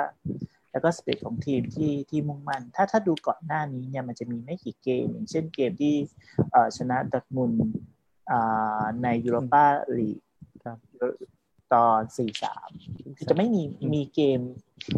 [0.72, 5.96] แล้วก็สเปคของทีมที่ที่มุ่งมั่น ถ้าถ้าดูก่อนหน้านี้เนี่ยมันจะมีไม่กี่เกม อย่างเช่นเกมที่
[6.78, 7.52] ชนะดอร์ทมุนด์
[9.04, 9.66] ในยูโรปา
[9.98, 10.66] ลีก
[11.72, 12.02] ครับตอน
[12.66, 14.40] 4-3จะไม่มีมีเกม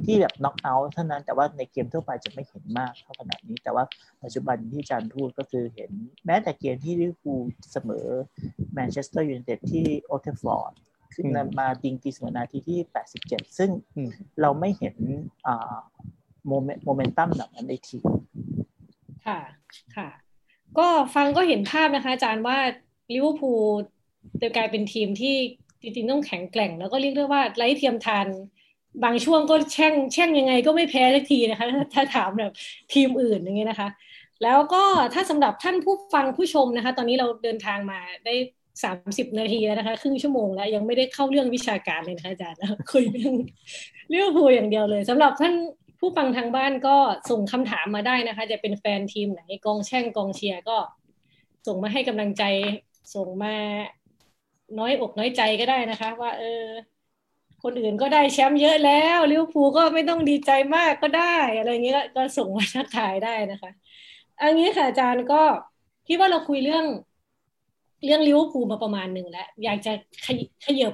[0.06, 3.84] ที่แบบน็อกเอาท์เท่านั้นแต่ว่าในเกมทั่วไปจะไม่เห็นมากเท่าขนาดนี้ แต่ว่า
[4.24, 5.92] ปัจจุบันที่อาจารย์พูดก็คือเห็น
[6.26, 8.08] แม้แต่เกมที่ลิเวอร์พูลเสมอ
[8.74, 10.74] แมนเชสเตอร์ยูไนเต็ดที่โอลด์แทรฟฟอร์ด
[11.16, 12.80] ขึ้นมามาติงตีเสมอนาทีที่
[13.18, 14.10] 87 ซึ่งอืม
[14.42, 14.96] เราไม่เห็น
[15.48, 15.78] อ่า
[16.48, 18.08] moment momentum แบบนั้นในทีม
[19.26, 19.40] ค่ะ
[19.96, 20.10] ค่ะ
[20.78, 22.58] ก็ฟังก็เห็นภาพนะคะอาจารย์ว่า
[23.14, 23.66] ลิเวอร์พูล
[24.42, 25.36] จะกลายเป็นทีมที่
[25.84, 28.28] จริงๆต้องแข็งแกร่ง แล้วก็เรียกได้ว่าไร้เทียมทาน
[29.04, 32.52] บางช่วงก็แช่งแช่งยังไงก็ไม่แพ้สักทีนะคะ ถ้าถามแบบ
[32.94, 33.90] ทีมอื่นอย่างเงี้ยนะคะ
[34.44, 38.36] แล้วก็ถ้าสำหรับท่านผู้ฟังผู้ชมนะคะ ตอนนี้เราเดินทางมาได้
[38.84, 42.60] สามสิบนาทีแล้วนะคะครึ่งชั่วโมงแล้วยังไม่ได้เข้าเรื่องวิชาการเลยนะคะอาจารย์
[42.92, 43.34] คุยเรื่อง
[44.12, 45.54] ลิเวอร์พูอย่างเดียวเลยสำหรับท่าน
[46.00, 46.96] ผู้ฟังทางบ้านก็
[47.30, 50.78] ส่งคำถามมาได้นะคะ จะเป็นแฟนทีมไหนกองแช่งกองเชียร์ก็
[51.68, 52.44] ส่งมาให้กำลังใจ
[53.16, 53.56] ส่งมา
[54.80, 56.64] น้อยอกน้อยใจก็ได้นะคะ ว่า เออ
[57.64, 63.72] คนอื่นก็ได้แชมป์เยอะแล้วลิเวอร์พูลก็ไม่ต้องดีใจมากก็ได้ อะไรเงี้ยก็ส่งมาทักทายได้นะคะ
[64.42, 65.42] อันนี้ค่ะอาจารย์ก็
[66.08, 66.86] คิดว่าเราคุยเรื่อง
[68.06, 69.92] เรื่องลิเวอร์พูลมาประมาณหนึ่งแล้ว อยากจะ
[70.26, 70.94] ขยขยับ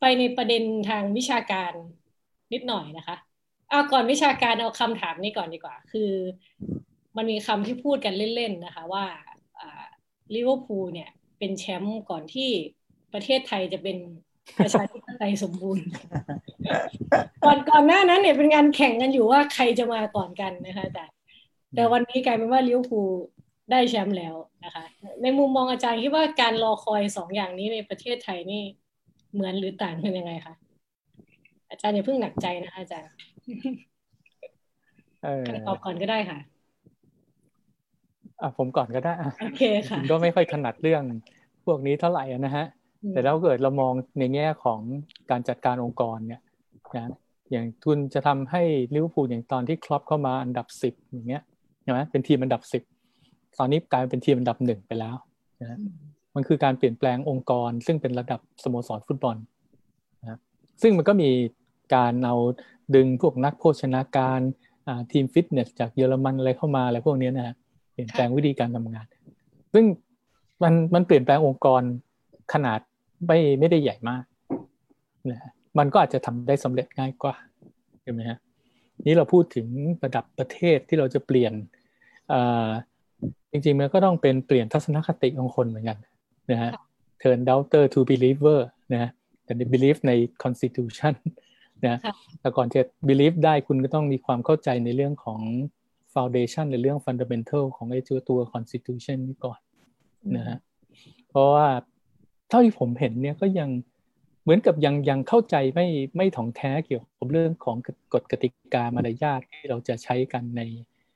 [0.00, 1.72] ไปในประเด็นทางวิชาการ
[2.52, 3.16] นิดหน่อยนะคะ
[3.70, 6.10] เอาก่อนวิชาการเอาคำถามนี้ก่อนดีกว่า คือ
[7.16, 9.04] มันมีคำที่พูดกันเล่นๆนะคะ ว่า
[10.34, 12.50] ลิเวอร์พูลเนี่ย เป็นแชมป์ก่อนที่
[13.14, 13.96] ประเทศไทยจะเป็น
[14.64, 15.86] ประชาธิปไตยสมบูรณ์
[17.44, 21.16] ก่อนก่อนหน้านั้นเนี่ยเป็นงานแข่งกันอยู่ว่าใครจะมาก่อนกันนะคะอาจารย์
[21.74, 23.10] แต่วันนี้กลายเป็นว่าลิเวอร์พูล
[23.70, 24.34] ได้แชมป์แล้ว
[24.64, 24.84] นะคะ
[25.22, 28.62] ในมุมมองอาจารย์คิดว่าการรอคอยสองอย่างนี้ในประเทศไทยนี่
[29.32, 30.54] เหมือนหรือต่างกันยังไงคะ
[31.70, 33.10] อาจารย์อย่าเพิ่งหนักใจนะคะอาจารย์
[35.24, 36.38] เออตอบก่อนก็ได้ค่ะ
[38.40, 41.02] อะผมก่อนก็ได้อะโอเคค่ะผมก็ไม่ค่อยถนัดเรื่อง
[41.64, 42.64] พวกนี้เท่าไหร่อะนะฮะ
[43.12, 44.80] แต่แล้วเกิดเรามองในแง่ของ
[45.30, 46.42] การจัดการองค์กรเนี่ย
[46.96, 47.04] นะ
[47.50, 48.62] อย่างทุนจะทำให้
[48.94, 51.42] ลิเวอร์พูลอย่างตอนที่คล็อปป์เข้ามาอันดับสิบอย่างเงี้ย
[51.82, 52.82] ใช่ไหมเป็นทีมอันดับสิบ
[53.58, 55.16] ตอนนี้กลายเป็นทีมอันดับหนึ่งไปแล้ว
[55.60, 55.78] นะ
[56.34, 59.36] มันคือการเปลี่ยนแปลงองค์กร ซึ่งเป็นระดับสโมสรฟุตบอล
[60.22, 60.38] นะ
[60.82, 61.30] ซึ่งมันก็มี
[61.94, 62.36] การเอา
[62.94, 64.40] ดึงพวกนักโภชนาการ
[65.12, 67.54] ทีมฟิตเนสจากเยอรมันอะไรเข้ามาอะไรพวกนี้นะฮะ
[67.92, 69.06] เปลี่ยนแปลงวิธีการทำงาน
[69.74, 69.84] ซึ่ง
[70.62, 71.82] มันมันเปลี่ยนแปลงองค์กร
[72.52, 72.80] ขนาด
[73.26, 74.24] ไม่ไม่ได้ใหญ่มาก
[75.30, 75.38] นะ
[75.78, 77.34] มันก็อาจจะทำได้สำเร็จง่ายกว่า
[78.02, 78.38] ใช่ไหมฮะ
[79.06, 79.66] นี้เราพูดถึง
[80.04, 81.52] ระดับประเทศที่เราจะเปลี่ยน
[83.50, 85.98] จริงๆมันก็ต้องเป็นเปลี่ยนทัศนคติของคนเหมือนกัน
[86.50, 86.70] นะฮะ
[87.22, 88.60] turn doubter to believer
[88.92, 89.10] นะ
[89.44, 90.12] แต่ believe ใน
[90.42, 91.14] constitution
[91.86, 91.98] นะ
[92.40, 95.40] แต่ก่อนจะ believe ได้คุณก็ต้องมีความเข้าใจในเรื่องของ
[96.14, 99.60] foundation ในเรื่อง fundamental ของไอ้ตัวตัว constitution นี้ก่อน
[100.36, 100.58] นะฮะ
[101.28, 101.68] เพราะว่า
[102.48, 103.70] เท่าที่ผมเห็นเนี่ยก็ยัง
[104.42, 105.86] เหมือนกับยังยังเข้าใจไม่
[106.16, 107.76] ไม่ถ่องแท้เกี่ยวกับเรื่องของ
[108.14, 110.62] กฎกติกามารยาทที่เราจะใช้กันใน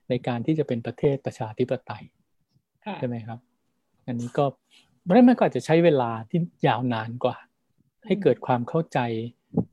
[0.09, 2.05] ในการที่จะเป็นประเทศประชาธิปไตย
[2.99, 3.39] ใช่ไหมครับ
[4.07, 4.45] อันนี้ก็
[5.05, 7.37] ไม่ได้มันก็อาจจะใช้เวลาที่ยาวนานกว่า
[8.05, 8.99] ให้เกิดความเข้าใจ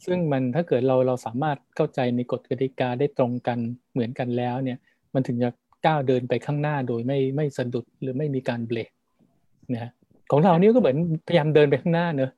[0.06, 3.60] ซึ่งมันถ้าเกิดเราเราสามารถเข้าใจในกฎกติกาได้ตรงกัน
[3.92, 4.78] เหมือนกันแล้วเนี่ย
[5.14, 5.50] มันถึงจะ
[5.86, 8.92] ก้าวเดินไปข้างหน้าโดยไม่ไม่สะดุดหรือไม่มีการเบรก
[9.74, 9.92] นะ
[10.32, 12.32] ของเรานี่ก็เหมือนพยายามเดินไปข้างหน้าเนอะ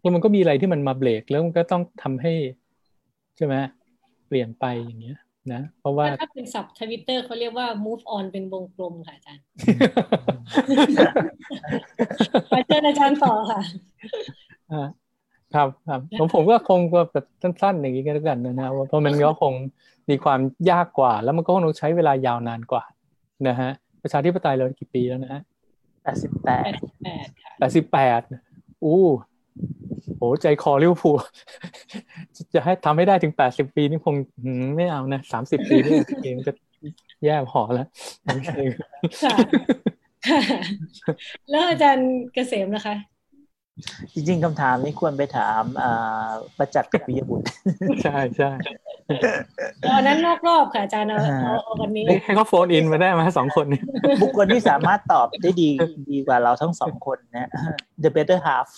[0.00, 2.32] แล้วมันก็มีอะไรที่มันมาเบรกแล้วมันก็ต้องทำให้
[3.36, 3.54] ใช่ไหม
[4.28, 5.18] เปลี่ยนไปอย่างเงี้ย
[5.52, 9.44] นะเพราะว่าถ้าเป็นศัพท์ทวิตเตอร์เขาเรียกว่า move on เป็นวงกลมค่ะอาจารย์
[12.52, 13.60] มาเจออาจารย์ต่อค่ะ
[15.54, 16.80] ครับครับผมผมก็คง
[17.12, 19.54] แบบสั้นๆอย่างนี้ก็แล้วกันนะเพราะมันก็คง
[20.10, 22.84] มีความยากกว่า แล้วมันก็คงต้องใช้เวลายาวนานกว่า
[23.48, 23.70] นะฮะ
[24.02, 25.57] ประชาธิปไตยเรากี่ปีแล้วนะฮะแป
[26.14, 26.72] ดสิบแปด
[27.58, 28.20] แปดสิบแปด
[28.84, 29.02] อู้
[30.16, 31.16] โหใจคอลิเวอร์พูล
[32.54, 34.14] จะให้ทำให้ได้ถึงแปดสิบปีนี่คง
[34.76, 36.52] ไม่เอานะสามสิบปีนี่เกมก็
[37.24, 37.86] แย่พอแล้ว
[41.50, 42.96] แล้วอาจารย์เกษมนะคะ
[44.14, 45.62] จริงๆคำถามนี้ควรไปถาม
[46.58, 47.46] ประจักษ์กับปิยบุตร
[48.02, 48.87] ใช่ใช่ต
[49.94, 51.20] อนนั้นนอกรอบค่ะอาจารย์เอา
[51.64, 53.82] เอาวันนี้ ให้เขาโฟนอินมาได้ไหมสองคนนี้
[54.22, 55.70] บุคคลที่สามารถตอบได้ดี
[56.10, 57.50] ดีกว่าเราทั้งสองคนนะ
[58.02, 58.68] the better half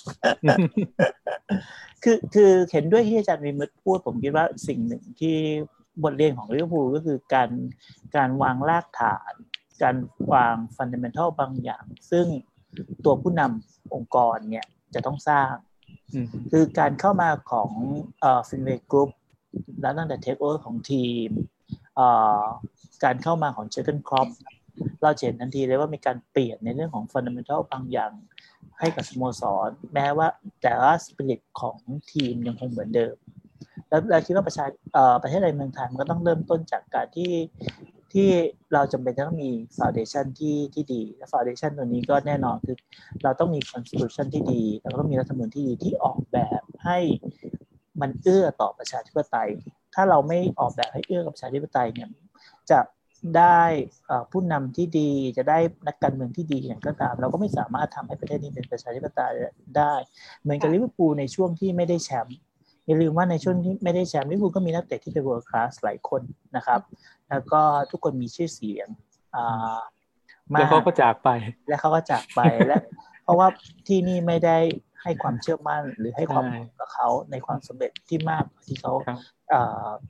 [2.03, 5.37] คือคือเห็นด้วยที่อาจารย์วิมุตพูดผมคิดว่าสิ่งหนึ่งที่
[6.05, 7.51] บทเรียนของลิเวอร์พูลก็คือการ
[8.17, 9.33] การวางรากฐาน
[9.83, 9.97] การ
[10.33, 12.27] วาง fundamental บางอย่าง ซึ่ง
[13.05, 15.51] ตัวผู้นำองค์กรเนี่ยจะต้องสร้าง
[16.53, 17.71] คือการเข้ามาของ
[18.49, 19.11] Fenway Group
[19.81, 21.29] แล้วตั้งแต่เทคโอเวอร์ของทีม
[23.05, 24.29] การเข้ามาของเจอร์เกน คล็อปป์
[25.03, 28.13] เราเห็นทันทีเลยว่ามีการเปลี่ยนในเรื่องของ fundamental บางอย่าง
[28.79, 30.29] ให้กับสโมสร แม้ว่า
[30.63, 31.79] แต่ว่าสปิริตของ
[32.13, 33.15] ทีมยังคงเหมือนเดิม
[33.89, 34.65] แล้วเราคิดว่าประชา
[35.23, 37.33] ประเทศไทยเมืองไทยมันก็ต้องเริ่มต้นจากการที่
[38.13, 38.29] ที่
[38.73, 42.77] เราจำเป็นจะต้องมี foundation ที่ที่ดี และ foundation ตัวนี้ก็แน่นอนคือ
[43.23, 46.99] เราต้องมี constitution ที่ดี แล้วก็มีรัฐธรรมนูญที่ดีที่ออกแบบให้
[48.01, 49.51] มันเอื้อต่อประชาธิปไตย
[49.95, 52.09] ถ้าเราไม่ออกแบบให้เอื้อกับประชาธิปไตยเนี่ย
[52.71, 52.81] จะ
[53.37, 53.63] ได้
[54.31, 59.33] ผู้นำที่ดีจะได้นักการเมืองที่ดีอย่างก็ตาม เราก็ไม่สามารถทำให้ประเทศนี้เป็นประชาธิปไตย
[59.77, 59.95] ได้
[60.43, 62.39] เหมือนกับลิเวอร์พูลในช่วงที่ไม่ได้แชมป์
[62.87, 66.23] อย่าลืมว่าในช่วงที่ไม่ได้แชมป์ลิเวอร์พูลก็มีนักเตะที่เป็น world class หลายคน
[66.57, 66.81] นะครับ
[67.31, 68.89] แล้วก็ทุกคนมีชื่อเสียง
[70.55, 71.29] มาแล้วเขาก็จากไป
[71.69, 72.77] และเขาก็จากไปและ
[73.25, 73.47] เพราะว่า
[73.89, 74.59] ที่นี่ไม่ได้
[75.03, 76.47] ให้ความเชื่อมั่นหรือให้ความ
[76.79, 78.93] กับเขาในความสำเร็จที่มากที่เขา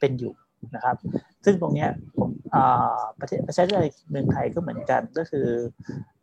[0.00, 0.34] เป็นอยู่
[0.74, 0.96] นะครับ
[1.44, 1.86] ซึ่งตรงนี้
[2.18, 2.30] ผม
[3.20, 5.48] ประเทศประชาธิปไตยเมืองไทยก็เหมือนกันก็คือ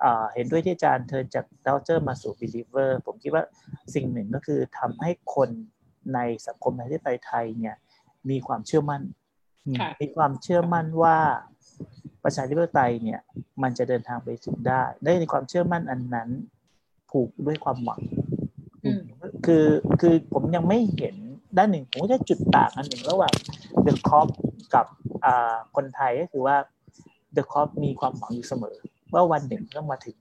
[0.03, 3.43] อเห็นด้วยที่อาจารย์ turn จาก doubter มาสู่ believer ผมคิดว่า
[3.95, 5.49] สิ่งหนึ่งก็คือทำให้คน
[6.13, 7.75] ในสังคมประเทศไทยเนี่ย
[8.29, 9.01] มีความเชื่อมั่น
[10.01, 11.17] มีความเชื่อมั่นว่า
[12.23, 13.21] ประชาธิปไตยเนี่ย
[13.63, 16.29] มันจะเดินทางไปถึงได้ ได้ในความเชื่อมั่นอันนั้น
[17.11, 18.01] ผูกด้วยความหวัง
[19.45, 19.65] คือ
[20.01, 21.15] คือผมยังไม่เห็น
[21.57, 23.33] ด้านหนึ่งผมก็จะจุดต่างอันหนึ่งระหว่าง
[23.83, 24.27] เดอะคอป
[24.75, 24.85] กับ
[25.75, 26.57] คนไทยก็คือว่า
[27.33, 28.77] เดอะคอปมีความหวังอยู่เสมอ
[29.13, 30.17] ว่าวันหนึ่งต้องมาถึง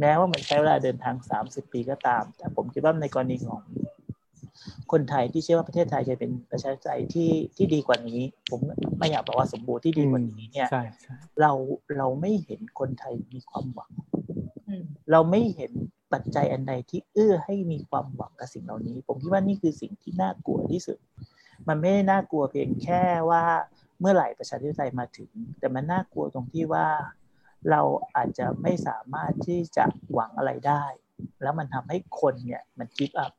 [0.00, 3.62] แม้ว่ามันใช้เวลาเดินทางสามสิบปีก็ตาม แต่ผมคิดว่าในกรณีของ
[4.92, 8.20] คนไทยที่เชื่อว่าประเทศไทยจะเป็นประชาธิปไตยที่ที่ดีกว่านี้
[8.50, 8.60] ผม
[8.98, 10.68] ไม่อยากบอกว่าสมบูรณ์ที่ดีกว่านี้เนี่ย
[11.40, 11.52] เรา
[11.98, 13.90] เราไม่เห็นคนไทยมีความหวัง
[15.10, 15.72] เราไม่เห็น
[16.12, 20.98] ปัจจัยอันใดที่เอื้อให้มีความหวังกับสิ่งเหล่านี้ ผมคิดว่านี่คือสิ่งที่น่ากลัวที่สุด
[21.68, 23.44] มันไม่ได้น่ากลัวเพียงแค่ว่า
[24.00, 26.86] เมื่อไหร่ประชาธิปไตยมาถึง แต่มันน่ากลัวตรงที่ว่า
[27.70, 27.80] เรา
[28.16, 30.84] อาจจะไม่สามารถที่จะหวังอะไรได้
[31.42, 33.32] แล้วมันทำให้คนเนี่ยมันกิฟต์อัพ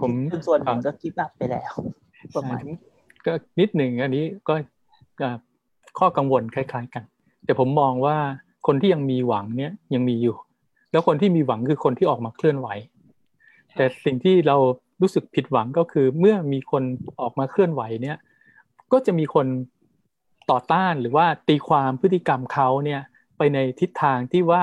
[0.00, 0.10] ผม
[0.46, 1.72] ส่วนหนึ่งก็กิฟต์อัพไปแล้ว
[2.34, 2.76] ประมาณนี้
[3.26, 4.54] ก็นิดหนึ่งอันนี้ก็
[5.98, 7.04] ข้อกังวลคล้าย ๆ กัน
[7.44, 8.16] แต่ผมมองว่า
[8.66, 10.36] คนที่ยังมีหวังเนี่ยยังมีอยู่
[10.94, 12.68] แล้วคนที่มีหวังคือคนที่ออกมาเคลื่อนไหว
[13.76, 14.56] แต่สิ่งที่เรา
[15.00, 16.82] รู้สึกผิดหวังก็คือ เมื่อมีคน
[17.20, 18.18] ออกมาเคลื่อนไหวเนี่ย
[18.92, 19.46] ก็จะมีคน
[20.50, 23.00] ต่อต้านหรือว่าตีความพฤติกรรมเขาเนี่ย
[23.36, 24.62] ไปในทิศทางที่ว่า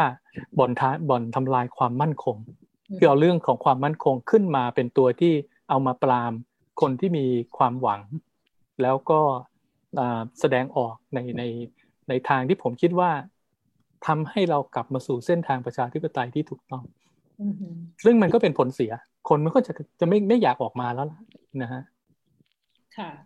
[0.58, 2.38] บ่อนท้าบ่อนทำลายความมั่นคง
[2.98, 5.34] คือเอาเรื่องของความมั่นคงขึ้นมาเป็นตัวที่
[5.70, 6.34] เอามาปราม
[6.82, 7.26] คนที่มี
[7.58, 8.02] ความหวัง
[8.82, 9.20] แล้วก็
[10.40, 11.44] แสดงออกในใน
[12.10, 13.12] ในทางที่ผมคิดว่า
[14.08, 16.84] ทำให้เรากลับมาสู่เส้นทางประชาธิปไตยที่ถูกต้อง
[18.06, 18.92] ซึ่งมันก็เป็นผลเสีย
[19.30, 21.08] คนมันก็จะจะไม่ไม่อยากออกมาแล้ว
[21.62, 21.82] นะฮะ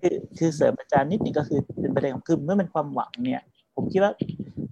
[0.01, 3.41] คือคือเสริมอาจารย์นิดนึงก็คือเป็นประเด็นของคือเมื่อมันความหวังเนี่ย
[3.75, 4.13] ผมคิดว่า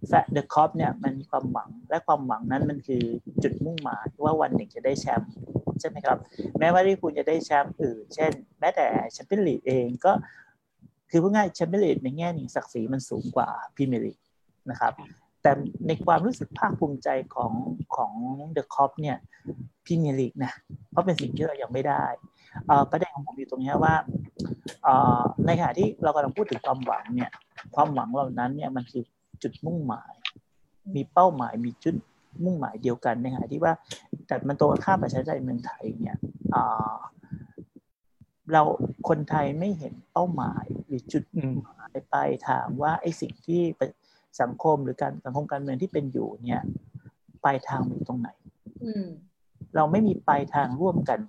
[0.08, 3.04] แฟนเดอะค็อปเนี่ยมันมีความหวังและความหวังนั้นมันคือ
[3.44, 5.32] จุดมุ่งหมายว่าวันหนึ่งจะได้แชมป์
[5.80, 6.18] ใช่ไหมครับ
[6.60, 10.12] แม้ว่าที่คุณจะได้แชมป์อื่น เช่น แม้แต่แชมเปี้ยนลีกเองก็
[11.10, 14.18] คือพูดง่ายแชมเปี้ยนลีกในแง่หนึ่งศักดิ์ศรีมันสูงกว่าพรีเมียร์ลีก
[14.72, 14.94] นะครับ
[15.44, 15.52] แต่
[15.88, 17.54] ในความรู้สึกภาคภูมิใจของ
[17.96, 18.14] ของ
[18.52, 19.18] เดอะค็อปเนี่ย
[19.86, 20.52] พรีเมียร์ลีกนะ
[20.92, 22.06] เพราะเป็นสิ่งที่เรายังไม่ได้
[22.92, 23.96] ประเด็นของผมอยู่ตรงนี้ว่า
[25.46, 27.32] ในขณะที่เรากำลังพูดถึงความหวังเนี่ย
[27.76, 29.04] ความหวังเหล่านั้นเนี่ยมันคือ
[29.44, 30.14] จุดมุ่งหมาย
[30.96, 31.96] มีเป้าหมายมีจุด
[32.44, 33.74] มุ่งหมายเดียวกันในขณะที่ว่า
[34.28, 36.18] แต่มันตรงข้ามประชาธิปไตยเมืองไทยเนี่ย
[38.52, 38.62] เรา
[39.10, 41.26] คนไทยไม่เห็นเป้าหมายหรือจุด
[41.60, 42.16] หมายไป
[42.50, 43.62] ถามว่าไอ้สิ่งที่
[44.42, 46.62] สังคมหรือการสังคมการเมืองที่เป็นอยู่เนี่ย
[47.44, 48.30] ปลายทางอยู่ตรงไหน
[49.76, 51.20] เราไม่มีปลายทางร่วมกัน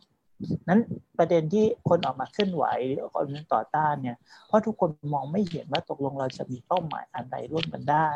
[0.68, 0.80] นั้น
[1.18, 8.08] ประเด็นที่คนออกมาเคลื่อนไหวหรือคนต่อต้านเนี่ยเพราะทุกคนมองไม่เห็นว่าตกลงเราจะมีเป้าหมายอะไรร่วมกันได้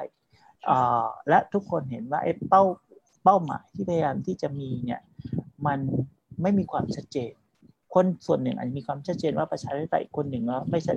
[1.28, 2.62] และทุกคนเห็นว่าไอ้เป้า
[3.24, 5.00] เป้าหมายที่พยายามที่จะมีเนี่ย
[5.66, 5.78] มัน
[6.42, 7.32] ไม่มีความชัดเจน
[7.94, 10.94] คนส่วนหนึ่งอาจจะมีความชัดเจนว่าประชาธิปไตยคนหนึ่งว่าไม่ใช่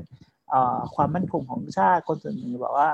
[0.95, 2.89] ความมั่นคงของชาติคนส่วนหนึ่งบอกว่า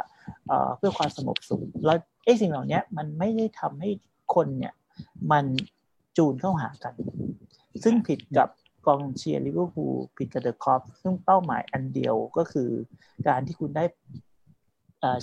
[0.78, 3.90] เพื่อความสงบสุขแล้วไอ้สิ่งเหล่านี้มันไม่ได้ทำให้
[4.36, 4.74] คนเนี่ย
[5.32, 5.46] มัน
[6.18, 6.94] จูนเข้าหากัน
[7.84, 8.50] ซึ่งผิดกับ
[8.88, 12.70] กองเชียร์ลิเวอร์พูลผิดกับเดอะค็อปซึ่งเป้าหมายอันเดียวก็คือ
[13.28, 13.86] การที่คุณได้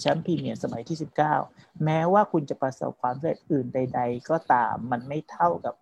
[0.01, 0.99] แชมป์พรีเมียร์สมัยที่
[1.41, 5.74] 19 แม้ว่าคุณจะประสบความสำเร็จอื่นใด ๆ ก็ตามมันไม่เท่ากับ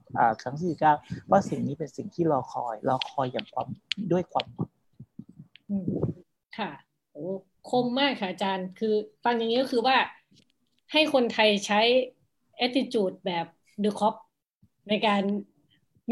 [0.42, 3.68] ครั้งที่ 19 เพราะสิ่งนี้เป็นสิ่งที่รอคอย รอคอยอย่างความ
[4.12, 4.70] ด้วยความหวัง
[6.59, 6.70] ค่ะ
[7.12, 7.26] โอ้
[7.70, 8.94] คมมากค่ะอาจารย์ คือ
[9.24, 9.96] ฟังอย่างนี้ก็คือว่า
[10.92, 11.80] ให้คนไทยใช้
[12.66, 13.46] attitude แบบ
[13.84, 14.14] The Cop
[14.88, 15.22] ในการ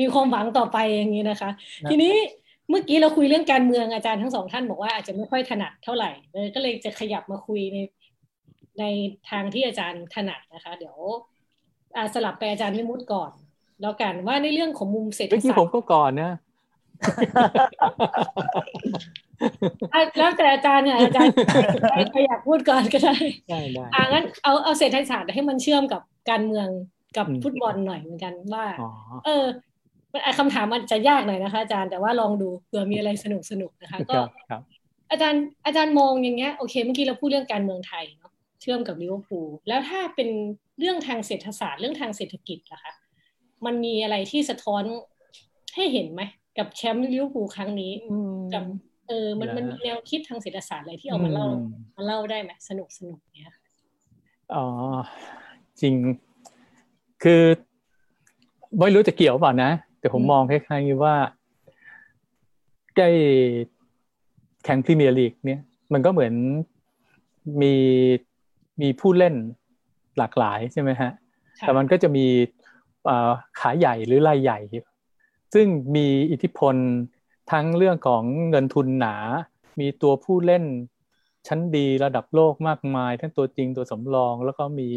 [0.01, 1.51] มีความหวังต่อไปอย่างนี้นะคะ
[1.91, 2.15] ทีนี้
[2.69, 7.79] เมื่อกี้เราคุยเรื่องการเมืองอาจารย์ทั้งสองท่านบอกว่าอาจจะไม่ค่อยถนัดเท่าไหร่เลยก็เลยจะขยับมาคุยใน
[8.81, 8.85] ใน
[9.31, 10.97] ทางที่อาจารย์ถนัดนะคะ เดี๋ยว
[12.15, 13.31] สลับไปอาจารย์มิมุตก่อน
[13.81, 16.33] แล้วกันว่าในเรื่องของมุมเศรษฐศาสตร์เมื่อกี้ผมก็ก่อนนะ
[20.19, 21.35] แล้วแต่อาจารย์เนี่ยอาจารย์
[22.11, 23.15] ใครอยากพูดก่อนก็ได้
[23.49, 26.69] ได้ได้อ่างั้นเอาเอาเศรษฐศาสตร์ให้มันเชื่อมกับการเมือง
[27.17, 28.65] กับฟุตบอลหน่อยเหมือนกันว่า
[29.25, 29.45] เออ
[30.39, 34.19] คำถามมันจะยากหน่อยนะคะ อาจารย์แต่ว่าลองดูเผื่อมีอะไรสนุกสนุกนะคะ ก็
[35.11, 40.29] อาจารย์อาจารย์มองอย่างเงี้ยโอเคเมื่อกี้เราพูดเรื่องการเมืองไทยเนาะเชื่อมกับลิเวอร์พูลแล้วถ้าเป็น
[40.79, 42.93] เรื่องทางเศรษฐศาสตร์เรื่องทางเศรษฐกิจล่ะคะ
[43.67, 44.83] มันมีอะไรที่สะท้อน
[45.75, 46.23] ให้เห็นไหม
[46.59, 47.93] กับแชมป์ลิเวอร์พูลครั้งนี้
[48.55, 48.65] กับ
[49.11, 51.47] เออมันมันมีแนวคิดทางเศรษฐศาสตร์อะไรที่เอามาเล่า
[51.97, 53.55] มาเล่าได้ไหมสนุกสนุกเนี้ย
[54.55, 54.67] อ๋อ
[55.81, 55.95] จริง
[57.23, 57.43] คือ
[58.79, 61.15] ไม่รู้จะเกี่ยวเปล่านะ แต่ผมมองคล้ายๆว่า
[62.97, 63.11] ใกล้
[64.65, 65.61] แข่งพรีเมียร์ลีกเนี่ย
[65.93, 66.35] มันก็เหมือน
[67.63, 67.75] มี
[68.81, 69.35] มีผู้เล่น
[70.19, 71.11] หลากหลายใช่ไหมฮะ
[71.61, 72.27] แต่มันก็จะมี
[73.61, 74.59] ขาใหญ่หรือรายใหญ่
[75.55, 76.75] ซึ่งมีอิทธิพล
[77.51, 79.17] ทั้งเรื่องของเงินทุนหนา
[79.81, 80.65] มีตัวผู้เล่น
[81.49, 84.89] ชั้นดีระดับโลกมากมาย ทั้งตัวจริงตัวสำรอง แล้วก็มี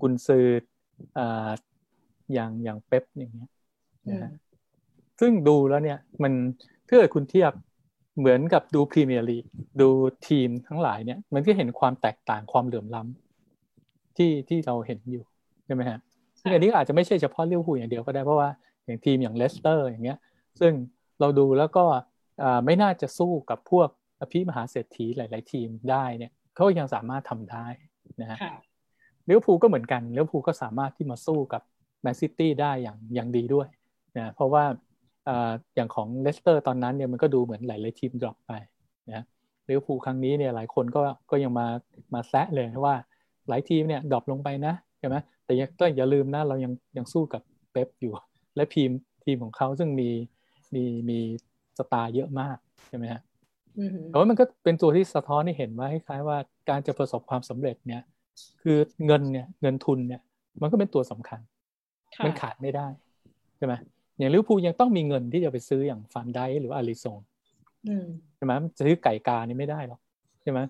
[0.00, 0.46] กุนซือ
[2.32, 3.50] อย่างอย่างเป๊ปอย่างเงี้ย
[4.08, 4.30] นะฮะ
[5.20, 6.32] ซึ่งดูแล้วเนี่ยมัน
[6.86, 7.52] เพื่อคุณเทียบ
[8.18, 9.44] เหมือนกับดูพรีเมียร์ลีก
[9.80, 9.88] ดู
[10.28, 15.24] ทีมทั้งหลายเนี่ย มันก็เห็นความแตกต่างความเหลื่อมล้ำที่ที่เราเห็นอยู่
[15.64, 15.98] ใช่ไหมฮะ
[16.40, 18.48] ซึ่งอันนี้อาจจะไม่ใช่เฉพาะลิเวอร์พูลอย่างเดียวก็ได้เพราะว่า
[18.84, 20.18] อย่างทีมอย่างเลสเตอร์อย่างเงี้ย
[20.60, 20.72] ซึ่ง
[21.22, 21.84] เราดูแล้วก็
[22.64, 23.88] ไม่น่าจะสู้กับพวก
[24.20, 27.66] อภิมหาเศรษฐีหลาย ๆ ทีมได้เนี่ยเขายังสามารถทำได้
[28.20, 28.38] นะฮะ
[29.26, 31.62] ลิเวอร์พูลก็เหมือนกันลิเวอร์พูลก็สามารถที่มาสู้กับ
[32.02, 33.68] แมนซิตี้ได้อย่างอย่างดีด้วย
[34.18, 34.64] นะเพราะว่า
[35.74, 38.52] อย่างของเลสเตอร์ตอนนั้นเนี่ยมันก็ดูเหมือนหลาย ๆ ทีม drop ไป
[39.08, 39.24] นะ
[39.66, 41.66] เลี้ยวภูครั้งนี้เนี่ยหลายคนก็ก็ยังมา
[42.14, 42.94] มาแซะเลยว่า
[43.48, 47.42] หลายทีมเนี่ยดรอปลงไปนะใช่ไหมแต่ยังต้องอย่าลืมนะเรายังยังสู้กับ
[47.72, 48.12] เป๊ปอยู่
[48.56, 48.90] และทีม
[49.24, 50.10] ทีมของเขาซึ่งมี
[50.74, 51.18] มีมี
[51.78, 52.56] สตาร์เยอะมาก
[52.88, 53.20] ใช่ไหมฮะ
[54.08, 58.02] แต่ว่ามันก็เป็นตัวที่สะท้อนให้เห็นว่าคล้ายๆว่าการจะประสบความสำเร็จเนี่ย
[58.62, 60.20] คือเงินเนี่ยเงินทุนเนี่ย
[60.62, 61.40] มันก็เป็นตัวสำคัญ
[62.24, 62.86] มันขาดไม่ได้
[63.56, 63.74] ใช่ไหม
[64.18, 67.18] อย่างลิเวอร์พูลยังต้องมีเงินที่จะไปซื้ออย่างฟานไดก์หรืออลิสซง
[68.36, 70.00] ใช่ไหมจะซื้อไก่กานี่ไม่ได้หรอก
[70.42, 70.60] ใช่ไหม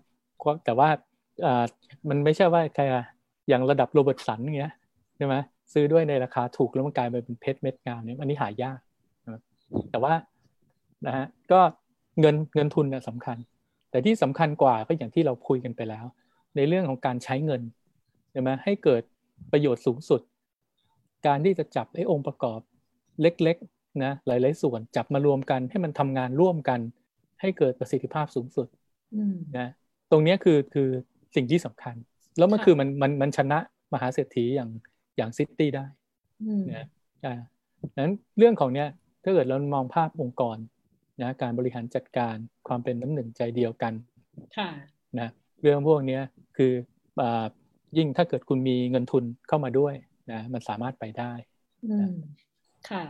[0.65, 0.89] แต่ว่า
[1.45, 1.65] อ่า
[2.09, 2.83] มันไม่ใช่ว่าใคร
[3.49, 4.73] อย่างระดับโรเบิร์ตสันเงี้ย
[5.17, 5.35] ใช่ไหม
[5.73, 8.79] ซื้อด้วยในราคาถูกแล้วมันกลายไปเป็นเพชรเม็ดงามเนี่ยอันนี้หายาก
[9.91, 10.15] แต่ว่า
[11.07, 11.61] นะฮะก็
[12.21, 13.37] เงินเงินทุนเนี่ยสำคัญ
[13.91, 16.05] แต่ที่สำคัญกว่าก็อย่างที่เราคุยกันไปแล้ว
[16.57, 17.63] ในเรื่องของการใช้เงิน
[18.31, 19.03] ใช่ไหมให้เกิด
[19.53, 20.21] ประโยชน์สูงสุด
[21.27, 22.61] การที่จะจับไอ้องค์ประกอบ
[23.23, 26.81] เล็กๆนะหลายๆส่วนจับมารวมกันให้มันทำงานร่วมกัน
[27.41, 28.67] ให้เกิดประสิทธิภาพสูงสุด
[29.59, 29.69] นะ
[30.11, 30.89] ตรงนี้คือคือ
[31.37, 31.95] สิ่งที่สำคัญ
[32.39, 33.59] แล้วมันคือมันมันมันชนะ
[33.93, 34.71] มหาเศรษฐีอย่าง
[35.17, 35.85] อย่างซิตี้ได้
[36.73, 36.87] นะ
[37.25, 37.35] อ่า
[37.99, 38.89] นั้นเรื่องของเนี้ย
[39.23, 40.57] ถ้าเกิดเรามองภาพองค์กร
[41.23, 42.37] นะการบริหารจัดการ
[42.69, 43.93] ความเป็นน้ำหนึ่งใจเดียวกัน
[45.21, 45.29] นะ
[45.63, 46.21] เรื่องพวกนี้
[46.57, 46.73] คือ
[47.21, 47.23] อ
[47.97, 49.95] ยิ่งถ้าเกิดคุณมีเงินทุนเข้ามาด้วย
[50.33, 51.33] นะมันสามารถไปได้
[52.91, 53.05] ค่ะ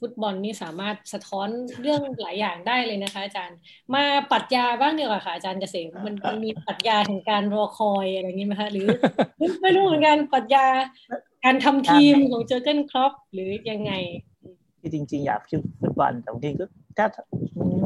[0.00, 1.48] ฟุตบอลนี่สามารถสะท้อน
[1.80, 3.58] เรื่องหลายอย่างได้เลยนะคะ อาจารย์
[3.94, 8.86] มาปรัชญาบ้างเดียวค่ะอาจารย์เกษมมันมันมีปรัชญาแห่งการรอคอยอะไรอย่างนี้ไหมคะหรือ
[9.62, 10.66] ไม่รู้เหมือนกันปรัชญา
[11.44, 13.92] การทำทีมของเจอร์เกน คล็อปป์หรือยังไง
[14.84, 16.66] ที่จริง ๆ อยากชื่อฟุตบอลแต่บางทีก็
[16.96, 17.06] ถ้า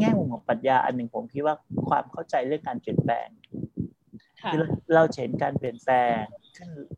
[0.01, 1.55] แง่มุมของปรัชญาอันหนึ่งผมคิดว่า
[1.88, 3.28] ความเข้าใจเรื่องการเปลี่ยนแปลง
[4.53, 4.62] คือ
[4.94, 6.22] เราเห็นการเปลี่ยนแปลง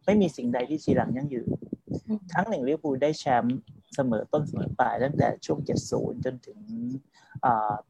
[0.05, 1.49] ไม่มีสิ่งใดที่ชีหลังยั่งยืน
[2.33, 3.59] ทั้งหนึ่งลิเวอร์พูลได้แชมป์
[3.95, 5.59] เสมอต้นเสมอปลายตั้งแต่ช่วง
[5.93, 6.59] 70 จนถึง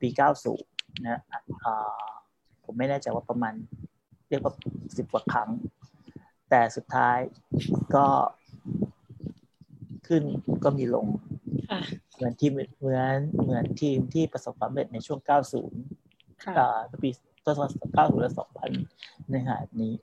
[0.01, 0.09] ปี
[0.57, 1.21] 90 นะ
[2.65, 3.55] ผมไม่แน่ใจว่าประมาณ
[4.29, 4.53] เรียกว่า
[4.97, 5.51] สิบกว่าครั้ง
[6.51, 7.19] แต่สุดท้าย
[7.95, 8.07] ก็
[10.09, 10.23] ขึ้น
[10.65, 11.07] ก็มีลง
[12.15, 12.67] เหมือนทีมเหมือ
[13.17, 15.19] นเหมือนทีมที่ประสบความสำเร็จในช่วง
[15.97, 17.11] 90ปี
[17.45, 17.57] ต้น
[17.93, 18.31] 90และ
[18.81, 19.95] 2000 ในขณะนี้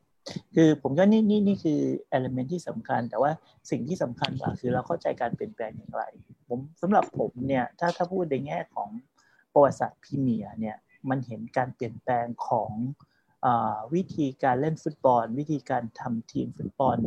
[0.56, 1.80] คือผมก็นี่นี่นี่คือ
[2.10, 3.32] เอลเมนที่สำคัญ แต่ว่า
[3.70, 6.04] สิ่งที่สำคัญกว่าคือเราเข้าใจการเปลี่ยนแปลงอย่างไร
[6.50, 8.90] ผมสำหรับผมเนี่ย ถ้าถ้าพูดในแง่ของ
[9.54, 10.78] ประวัติศาสตร์พรีเมียร์เนี่ย
[11.10, 12.72] มันเห็นการเปลี่ยนแปลงของ
[13.46, 13.48] อ
[13.94, 16.98] วิธีการเล่นฟุตบอล วิธีการทำทีมฟุตบอล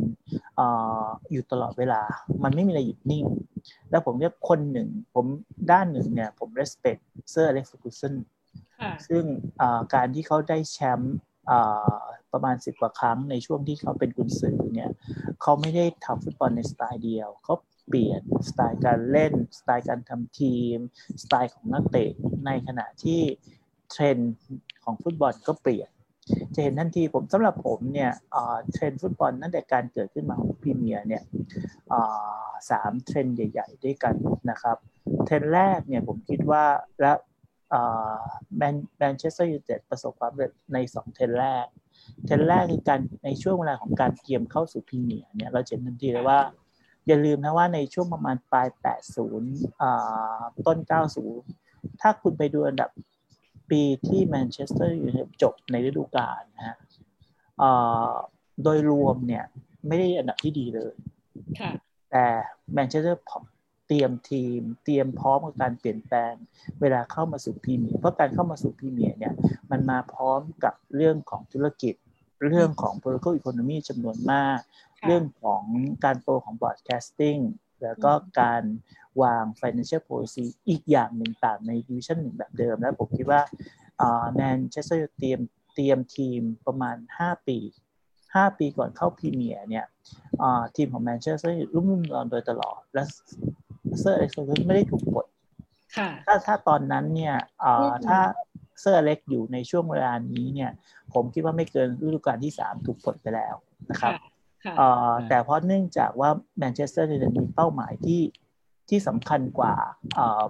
[0.59, 0.61] อ
[1.31, 2.01] อยู่ตลอดเวลา
[2.43, 3.25] มันไม่มีอะไรหยุดนิ่ง
[3.89, 5.25] แล้วผมเรียกคนหนึ่ง ผม
[5.71, 7.01] ด้านหนึ่งเนี่ย ผม respect
[7.31, 8.15] เซอร์อเล็กซ์ เฟอร์กูสัน
[9.07, 9.23] ซึ่ง
[9.93, 11.15] การที่เขาได้แชมป์
[12.33, 14.91] ประมาณสิบกว่าครั้งในช่วงที่เขาเป็นกุนซือเนี่ย
[15.41, 17.55] เขาไม่ได้ทำฟุตบอลในสไตล์เดียว เขา
[17.87, 20.77] เปลี่ยนสไตล์การเล่น สไตล์การทำทีม
[21.23, 22.11] สไตล์ของนักเตะ
[22.45, 23.19] ในขณะที่
[23.89, 24.33] เทรนด์
[24.83, 25.89] ของฟุตบอลก็เปลี่ยน
[26.55, 28.11] จะเห็นทันทีผมสำหรับผมเนี่ย
[28.71, 31.23] เทรนด์ฟุตบอลตั้งแต่การเกิดขึ้นมาของพรีเมียร์เนี่ย
[32.69, 34.15] สามเทรนด์ใหญ่ ๆ ด้วยกัน
[34.49, 34.77] นะครับ
[35.25, 36.63] เทรนด์แรกเนี่ยผมคิดว่า
[37.01, 37.11] และ
[38.97, 41.65] แมนเชสเตอร์ยูไนเต็ดประสบความสำเร็จในสองเทรนด์แรก
[42.25, 46.39] เทรนด์แรกคือการในช่วงเวลาของการเตรียมเข้าสู่พรีเมียร์เนี่ยเราเห็นทันทีเลยว่า
[47.07, 48.67] อย่าลืมนะว่าในช่วงประมาณปลาย
[49.47, 50.77] 80ต้น
[51.39, 52.89] 90 ถ้าคุณไปดูอันดับ
[53.71, 55.09] ปีที่แมนเชสเตอร์อยู่
[55.41, 56.77] จบในฤดูกาลนะฮะ
[58.63, 59.45] โดยรวมเนี่ย
[59.87, 60.93] ไม่ได้อันดับที่ดีเลย
[62.11, 62.25] แต่
[62.73, 63.21] แมนเชสเตอร์
[63.87, 66.33] เตรียมทีม เตรียมพร้อมกับการเปลี่ยนแปลง
[66.81, 69.33] เวลาเข้ามาสู่พรีเมียร์เพราะการเข้ามาสู่พรีเมียร์เนี่ย
[69.71, 71.95] มันมาพร้อมกับเรื่องของธุรกิจ
[72.47, 74.59] เรื่องของ political economy จำนวนมาก
[75.07, 75.63] เรื่องของ
[76.05, 77.41] การโตของ broadcasting
[77.83, 78.63] แล้วก็การ
[79.21, 83.41] วาง financial policy อีกอย่างหนึ่งต่างในดิวิชั่นหนึ่งแบบเดิม แล้วผมคิดว่า
[84.35, 85.39] แมนเชสเตอร์เตรียม
[85.75, 87.57] เตรียมทีมประมาณ 5 ปี
[88.09, 89.85] 5 ปีก่อนเข้าพรีเมียร์เนี่ย
[90.75, 93.03] ทีมของแมนเชสเตอร์ลุ่มลุ่มดอนโดยตลอด และ
[93.99, 95.25] เซอร์อเล็กซ์ไม่ได้ถูกปลด
[96.25, 97.35] ถ้าถ้าตอนนั้นเนี่ย
[98.07, 98.19] ถ้า
[98.81, 100.71] เซอร์อเล็กซ์อยู่ในช่วงเวลานี้เนี่ย
[101.13, 103.55] ผมคิดว่าไม่เกินฤดูกาลที่สามถูกปลดไปแล้ว
[103.91, 104.13] นะครับ
[105.29, 108.21] แต่เพราะเนื่องจากว่าแมนเชสเตอร์ยูไนเต็ดมีเป้าหมายที่
[108.89, 109.73] ที่สำคัญกว่า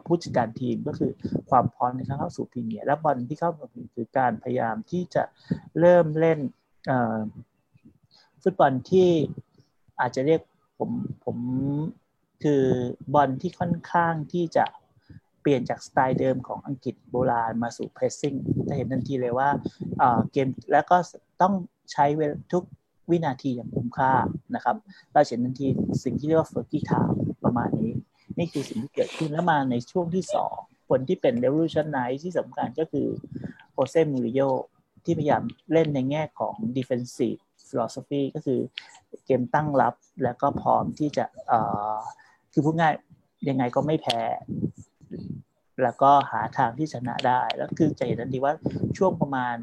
[0.06, 1.12] ผู้จัดการทีมก็คือ
[1.50, 5.24] ความพร้อมในการเข้าสู่พรีเมียร์และบอลที่เข้าสู่ทีมาคือการพยายามที่จะ
[5.80, 6.40] เริ่มเล่น
[8.42, 9.10] ฟุตบอลที่
[10.00, 10.42] อาจจะเรียก
[10.80, 10.92] ผม
[11.26, 11.38] ผม
[12.44, 12.64] คือ
[13.14, 14.66] บอลที่ค่อนข้างที่จะ
[15.42, 18.34] เปลี่ยนจากสไตล์เดิมของอังกฤษโบราณมาสู่ pressing
[18.68, 19.50] จะเห็นทันทีเลยว่า
[20.32, 20.98] เกมแล้วก็
[21.42, 21.54] ต้อง
[21.92, 22.64] ใช้เวลาทุก
[23.10, 24.14] วินาทีอย่างคุ้มค่า
[24.56, 24.76] นะครับ
[25.14, 25.68] เราเห็นทันที
[26.04, 27.10] สิ่งที่เรียกว่า Fergie Time
[27.44, 27.92] ประมาณนี้
[28.38, 30.56] นี่คือสิ่งที่เกิดขึ้นแล้วมาในช่วงที่สอง
[30.90, 33.08] คนที่เป็นเรวิชั่นไนที่สำคัญก็คือ
[33.74, 34.42] โชเซ่ มูรินโญ่
[35.06, 38.60] ที่พยายามเล่นในแง่ของ defensive philosophy ก็คือ
[39.26, 41.26] เกมตั้งรับแล้วก็พร้อมที่จะ
[42.54, 42.94] คือพูดง่าย
[43.50, 44.20] ยังไงก็ไม่แพ้
[45.84, 48.54] แล้วก็หาทางที่ชนะได้ แล้วคือจะเห็นทันทีว่า
[48.98, 49.56] ช่วงประมาณ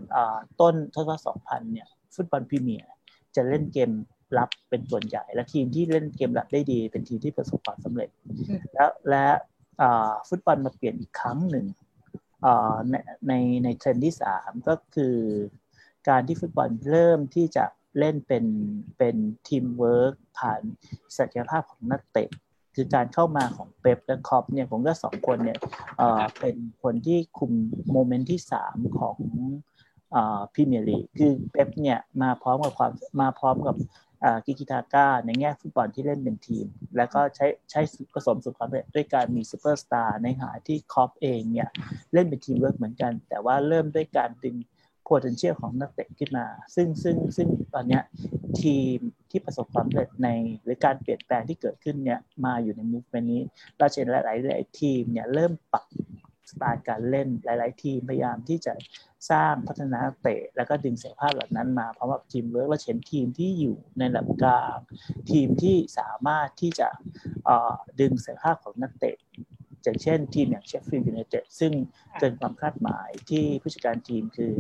[0.61, 2.93] ต้นทศวรรษ 2000 เนี่ย ฟุตบอลพรีเมียร์
[3.37, 3.91] จะเล่นเกม
[4.39, 8.11] รับเป็นส่วนใหญ่ และทีมที่เล่นเกมรับได้ดี เป็นทีมที่ประสบความสำเร็จ
[8.75, 9.27] แล้วและ
[10.29, 11.67] ฟุตบอลมาเปลี่ยนอีกครั้งหนึ่ง
[12.91, 12.95] ใน
[13.29, 13.33] ใน
[13.65, 15.17] ในเทรนด์ที่3ก็คือ
[16.09, 17.65] การที่ฟุตบอลเริ่มที่จะ
[17.99, 18.45] เล่นเป็น
[18.99, 19.17] เป็น
[19.49, 20.61] ทีมเวิร์กผ่าน
[21.17, 22.31] ศักยภาพของนักเตะ
[22.75, 25.59] คือการเข้ามาของเป๊ปและคล็อปป์เนี่ยผมก็สองคนเนี่ย
[26.41, 27.53] เป็นคนที่คุม
[27.93, 29.19] moment ที่สามของ
[30.53, 33.77] พรีเมียร์ลีกคือเป๊ปเนี่ยมาพร้อมกับความมาพร้อมกับ
[34.47, 36.67] ติกิตาก้าในแง่ฟุตบอลที่เล่นเป็นทีม
[36.97, 37.81] แล้วก็ใช้ใช้
[38.15, 41.69] ผสมสุดความเป็นด้วยการมีซูเปอร์สตาร์ในขณะที่คล็อปป์เองเนี่ย
[42.13, 44.57] เล่นเป็นทีมเวิร์กเหมือนกัน แต่ว่าเริ่มด้วยการดึง
[45.09, 48.01] potential ของนักเตะขึ้นมา ซึ่งซึ่งซึ่งตอนนี้
[48.61, 48.99] ทีม
[49.31, 50.29] ที่ประสบความสำเร็จใน
[50.65, 53.43] หรือการเปลี่ยนแปลงที่เกิดขึ้นเนี่ยมาอยู่ใน movement นี้
[53.79, 55.85] เราเห็นหลายหลายทีมเนี่ยเริ่มปรับ
[56.51, 58.73] สไตล์การเล่นหลาย ๆ ทีมพยายามที่จะ
[59.31, 64.79] สร้างพัฒนานักเตะ แล้วก็ดึงศักยภาพเหล่านั้นมาเพราะว่าทีมเวิร์กเราเห็นทีมที่อยู่ในระดับกลาง
[65.31, 66.89] ทีมที่สามารถที่จะ
[68.01, 69.17] ดึงศักยภาพของนักเตะ
[69.83, 71.73] อย่างเช่นทีมอย่างเชฟฟิลด์ยูไนเต็ดซึ่ง
[72.19, 74.55] เกินความคาดหมายที่ผู้จัดการทีมคือ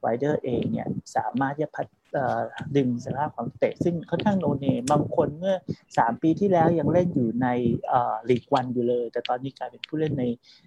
[0.00, 1.82] ไวเดอร์เองเนี่ยสามารถจะพั
[2.76, 5.56] ดึงสภาพของเตะซึ่งค่อนข้างโนเนบางคนเมื่อ
[5.90, 7.48] 3 ปีที่แล้วยังเล่นอยู่ใน
[8.28, 10.24] ลีกวันอยู่เลย แต่ตอนนี้กลายเป็นผู้เล่นใน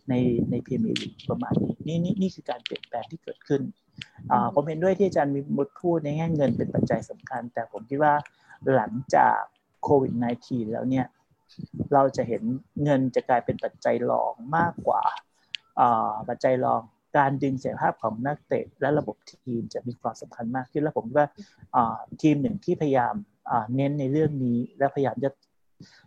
[0.09, 0.13] ใน
[0.49, 3.61] ในพรีเมียร์ลีกประมาณนี้นี่นี่นี่คือการเปลี่ยนแปลงที่เกิดขึ้น
[4.53, 8.13] ผมเห็นด้วยที่อาจารย์มีมุดพูดในแง่เงินเป็นปัจจัยสำคัญ แต่ผมคิดว่า
[8.73, 9.37] หลังจาก
[9.83, 11.05] โควิด -19 แล้วเนี่ย
[11.93, 12.43] เราจะเห็น
[12.83, 15.03] เงินจะกลายเป็นปัจจัยรองมากกว่า
[16.29, 16.81] ปัจจัยรอง
[17.17, 21.27] การดึงเสถียรภาพของนักเตะและระบบทีมจะมีความสำคัญมากขึ้นและผมว่า
[22.21, 23.15] ทีมหนึ่งที่พยายาม
[23.75, 25.29] เน้นในเรื่องนี้ และพยายามจะ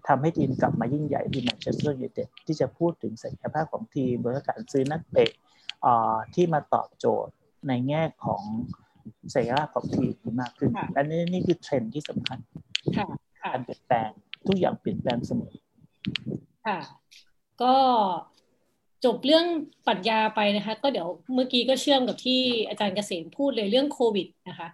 [0.08, 5.30] ทำให้ทีมกลับมายิ่งใหญ่ที่แมนเชสเตอร์ยูไนเต็ดที่จะพูดถึงศักยภาพของทีมโดยการซื้อนักเตะ
[6.34, 7.32] ที่มาตอบโจทย์
[7.68, 8.42] ในแง่ของ
[9.34, 12.38] ศักยภาพของทีมมากขึ้นและนี่นี่คือเทรนด์ที่สำคัญ
[13.52, 14.10] การเปลี่ยนแปลง
[14.46, 15.54] ทุกอย่างเปลี่ยนแปลงเสมอ
[16.66, 16.78] ค่ะ
[17.62, 17.74] ก็
[19.04, 19.44] จบเรื่อง
[19.86, 24.68] ปรัชญาไปนะคะ ก็เดี๋ยวเมื่อกี้ก็เชื่อมกับที่อาจารย์เกษมพูดเลยเรื่องโควิดนะคะ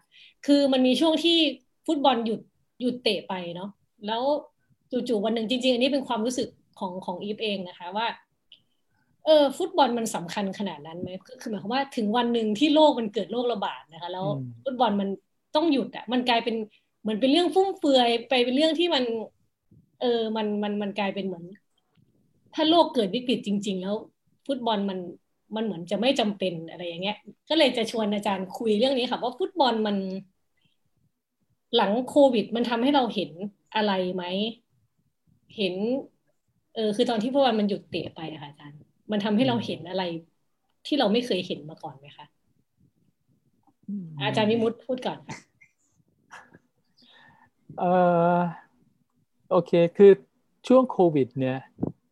[0.46, 1.38] คือมันมีช่วงที่
[1.86, 2.40] ฟุตบอลหยุด
[2.80, 3.70] หยุดเตะไปเนาะ
[4.06, 4.22] แล้ว
[4.90, 6.48] จู่ๆวันหนึ่งจริง ๆ อันนี้เป็นความรู้สึก
[6.78, 8.06] ของของอีฟเองนะคะว่า
[9.24, 11.08] เออฟุตบอลมันสำคัญขนาดนั้นไหม
[11.40, 14.26] คือหมายความว่าถึงวันหนึ่งที่โลกมันเกิดโรคระบาดนะคะ แล้ว
[14.64, 15.08] ฟุตบอลมัน
[15.54, 16.56] ต้องหยุดอะมันกลายเป็น
[17.02, 19.04] เหมือนเป็นเรื่องฟุ่มเฟือยไปเป็นเรื่องที่มัน
[20.00, 21.44] เออมันมันมันกลายเป็นเหมือน
[22.54, 23.96] ถ้าโลกเกิดวิกฤตจริง ๆ แล้ว
[24.46, 24.98] ฟุตบอลมัน
[25.56, 27.18] มันเหมือนจะไม่จำเป็นอะไรอย่างเงี้ย
[27.48, 29.96] ก็เลยจะชวนอาจารย์คุยเรื่องนี้ค่ะว่าฟุตบอลมัน
[31.76, 33.30] หลังโควิด มันทำให้เราเห็น
[33.74, 34.24] อะไรไหม
[35.56, 35.74] เห็น
[36.74, 38.80] เออคือตอนที่ฟุตบอลมันหยุดเตะไปอะค่ะอาจารย์
[39.10, 40.02] มันทำให้เราเห็นอะไร
[40.86, 42.26] ที่เราไม่เคยเห็นมาก่อนไหมคะ
[44.22, 45.36] อาจารย์มิมุตพูดก่อนค่ะ
[47.78, 47.84] เอ
[48.36, 48.38] อ
[49.50, 50.10] โอเค คือ
[50.66, 51.58] ช่วงโควิด เนี่ย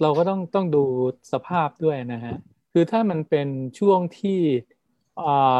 [0.00, 0.84] เราก็ต้องต้องดู
[1.32, 2.36] สภาพด้วยนะฮะ
[2.72, 4.40] คือถ้ามันเป็นช่วงที่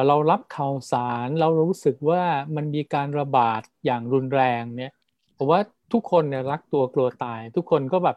[0.07, 2.23] เรารับข่าวสารเรารู้สึกว่า
[2.57, 4.93] มันมีการระบาดอย่างรุนแรงเนี่ย
[5.37, 5.61] ผมว่า
[5.93, 8.17] ทุกคนเนี่ยรักตัวกลัวตาย ทุกคนก็แบบ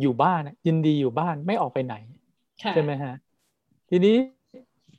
[0.00, 1.94] อยู่บ้านยินดีอยู่บ้านไม่ออกไปไหน
[2.74, 3.14] ใช่ไหมฮะ
[3.88, 4.16] ทีนี้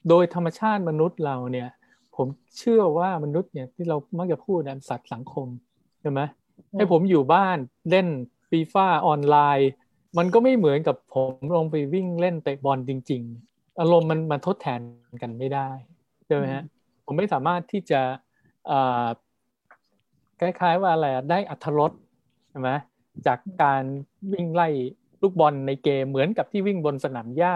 [0.10, 1.70] โดยธรรมชาติมนุษย์เราเนี่ย
[2.16, 2.28] ผม
[2.58, 5.48] เชื่อว่ามนุษย์เนี่ยที่เรามักจะพูดนะสัตว์สังคม
[6.02, 6.20] ใช่ไหม
[6.74, 7.58] ให้ผมอยู่บ้าน
[7.90, 8.08] เล่น
[8.50, 9.72] ฟีฟ่าออนไลน์
[10.18, 14.82] มันก็ไม่เหมือนกับผมลงไปวิ่งเล่นเตะบอลจริง ๆ อารมณ์มันมันทดแทน
[15.22, 15.70] กันไม่ได้
[16.26, 16.64] ใช่ไหมฮะ
[17.06, 18.02] ผมไม่สามารถที่จะ
[20.40, 21.92] คล้ายๆว่าอะไรได้อัธรส
[22.50, 22.70] ใช่ไหม
[23.28, 23.84] จากการ
[24.34, 24.70] วิ่งไล่
[25.22, 27.56] ลูกบอลในเกมเหมือนกับที่วิ่งบนสนามหญ้า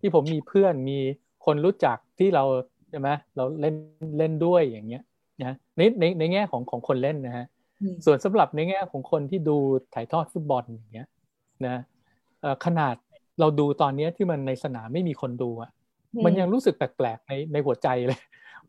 [0.00, 0.98] ที่ผมมีเพื่อนมี
[1.44, 2.44] คนรู้จักที่เรา
[2.90, 3.74] ใช่ไหมเราเล่น
[4.18, 5.02] เล่นด้วยอย่างเงี้ย
[5.42, 7.46] นะในในในแง่ของของคนเล่นนะฮะ
[8.04, 9.56] ส่วนสำหรับในแง่ของคนที่ดู
[9.94, 11.08] ถ่ายทอดฟุตบอลอย่างเงี้ย
[11.66, 11.76] นะ
[12.64, 12.94] ขนาด
[13.40, 15.70] เราดูตอนนี้ที่มันในสนามไม่มีคนดูอะ
[16.24, 18.20] มันยังรู้สึกแปลกๆในในหัวใจเลย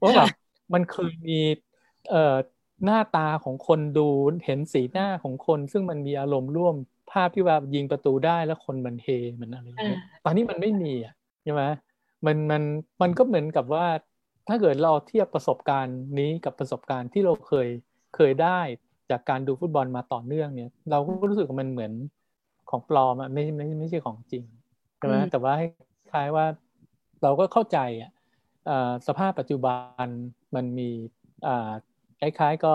[0.02, 0.30] ว่าแบบ
[0.74, 1.40] มันเคยมี
[2.10, 2.36] เอ่อ
[2.86, 4.08] หน้าตาของคนดู
[4.46, 6.76] เห็นสีหน้าของคนซึ่งมันมีอารมณ์ร่วม
[7.12, 9.08] ภาพที่ว่ายิงประตูได้แล้วคนมันเฮ
[9.40, 11.14] มันอะไรอย่างเงี้ยตอนนี้มันไม่มีอะ
[11.44, 11.64] ใช่ไหม
[12.26, 12.64] มันมัน
[13.02, 13.86] มันก็เหมือนกับว่า
[14.48, 17.68] ถ้าเกิดเราเทียบประสบการณ์นี้กับประสบการณ์ที่เราเคย
[18.16, 18.60] เคยได้
[19.12, 21.92] จากการดูฟุตบอลมาต่อเนื่องเนี่ย เราก็รู้สึกว่ามันเหมือน
[22.70, 24.44] ของปลอมอะไม่ไม่ไม่ใช่ของจริง
[24.98, 25.54] ใช่ไหมแต่ว่า
[26.12, 26.46] คล้ายว่า
[27.24, 28.12] เราก็เข้าใจอะ
[29.08, 30.08] สภาพปัจจุบัน
[30.56, 30.90] มันมี
[32.20, 32.74] คล้ายๆก็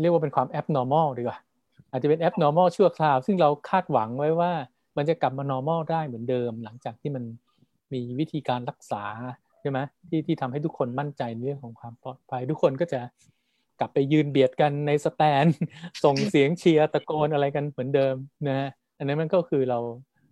[0.00, 1.38] เรียกว่าเป็นความ abnormal ดีกว่า
[1.90, 4.52] อาจจะเป็น abnormal ชั่วคราว ซึ่งเราคาดหวังไว้ว่า
[4.96, 7.24] มันจะกลับมา normal ได้เหมือนเดิม หลังจากที่มัน
[7.92, 9.04] มีวิธีการรักษา
[9.60, 9.78] ใช่ไหม
[10.08, 13.00] ที่ที่ทำให้ทุกคนมั่นใจในเรื่องของความปลอดภัย ทุกคนก็จะ
[13.80, 15.44] กลับไปยืนเบียดกันในสแตน
[16.04, 18.14] ส่งเสียงเชียร์ตะโกนอะไรกันเหมือนเดิม
[18.48, 19.78] นะฮะอันนั้นมันก็คือเรา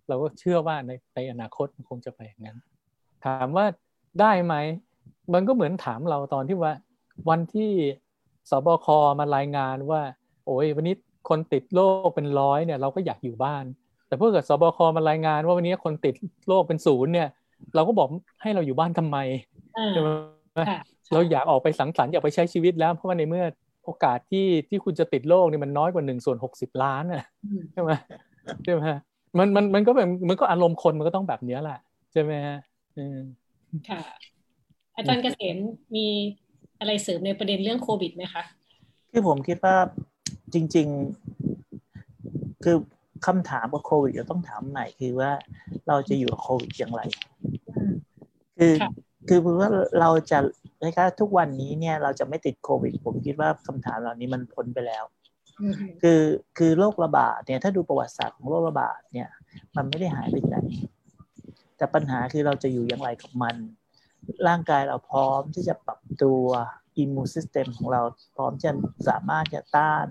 [0.07, 2.57] เราก็เชื่อว่าในในอนาคตมันคงจะไปอย่างนั้น
[3.25, 3.65] ถามว่า
[4.21, 4.55] ได้ไหม
[5.33, 6.73] มันก็เหมือนถามเราตอนที่ว่า
[7.29, 7.71] วันที่
[8.49, 8.87] สบค
[9.19, 10.01] มารายงานว่า
[10.45, 10.95] โอ้ยวันนี้
[11.29, 13.63] คนติดโรคเป็นร้อยเนี่ยเราก็อยากอยู่บ้าน
[14.07, 16.15] แต่เพื่อเกิดสบคมารายงานว่าวันนี้คนติด
[16.47, 17.29] โรคเป็นศูนย์เนี่ย
[17.75, 18.07] เราก็บอก
[18.41, 19.17] ให้เราอยู่บ้านทำไม
[19.91, 20.09] ใช่ไหม
[21.13, 23.45] เราอยากออกไปสังสรรค์อยากไปใช้ชีวิตแล้วเพราะว่าในเมื่อ
[23.85, 27.25] โอกาสที่ที่คุณจะติดโรคนี่มันน้อยกว่าหนึ่งส่วนหกสิบล้านอะ
[27.73, 27.91] ใช่ไหม
[28.63, 28.85] ใช่ไหม
[29.37, 31.79] มันมันมันก็แบบมันก็อารมณ์คนมันก็ต้องแบบนี้แหละ
[32.11, 32.59] ใช่ไหมฮะ
[33.89, 34.01] ค่ะ
[34.95, 35.57] อาจารย์เกษม
[35.95, 36.07] มี
[36.79, 38.43] อะไรเสริมในประเด็นเรื่องโควิดไหมคะ
[39.11, 39.75] คือผมคิดว่า
[40.53, 40.87] จริง
[41.75, 42.75] ๆ คือ
[43.25, 45.31] คำถามกับโควิดจะต้องถามใหม่คือว่า
[45.87, 47.01] เราจะอยู่กับโควิดอย่างไร
[48.57, 48.73] คือ
[49.29, 49.69] คือว่า
[49.99, 50.39] เราจะ
[50.83, 55.03] นะครับทุกวันนี้เนี่ยเราจะไม่ติดโควิด ผมคิดว่าคำถามเหล่านี้มันพ้นไปแล้ว
[56.01, 56.21] คือ
[56.57, 59.29] คือโรคระบาดเนี่ยถ้าดูประวัติศาสตร์ของโรคระบาดเนี่ย
[59.75, 60.57] มันไม่ได้หายไปไหน
[61.77, 63.55] แต่ปัญหาคือเราจะอยู่อย่างไรกับมัน
[64.47, 66.43] ร่างกายเราพร้อมที่จะปรับตัว
[66.97, 68.01] อิมมูนซิสเต็มของเรา
[68.35, 68.71] พร้อมจะ
[69.07, 70.05] สามารถจะต้าน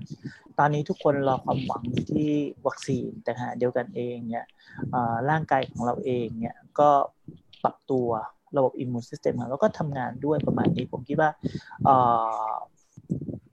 [0.59, 2.31] ตอนนี้ทุกคนรอความหวังที่
[2.67, 4.47] วัคซีนแต่หาเดียวกันเองเนี่ย
[5.31, 6.91] ร่างกายของเราเองเนี่ยก็
[7.65, 8.09] ปรับตัว
[8.57, 11.31] ระบบ immune system ของเราก็ทำงานด้วยประมาณนี้ ผมคิดว่า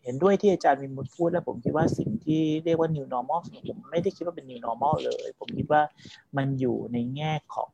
[0.04, 5.82] เห็นด้วยที่อาจารย์วิมุตพูดแล้วผมคิดว่าสิ่งที่เรียกว่า new normal ผมไม่ได้คิดว่าเป็น new normal เลย ผมคิดว่า
[6.38, 7.70] มันอยู่ในแง่ของ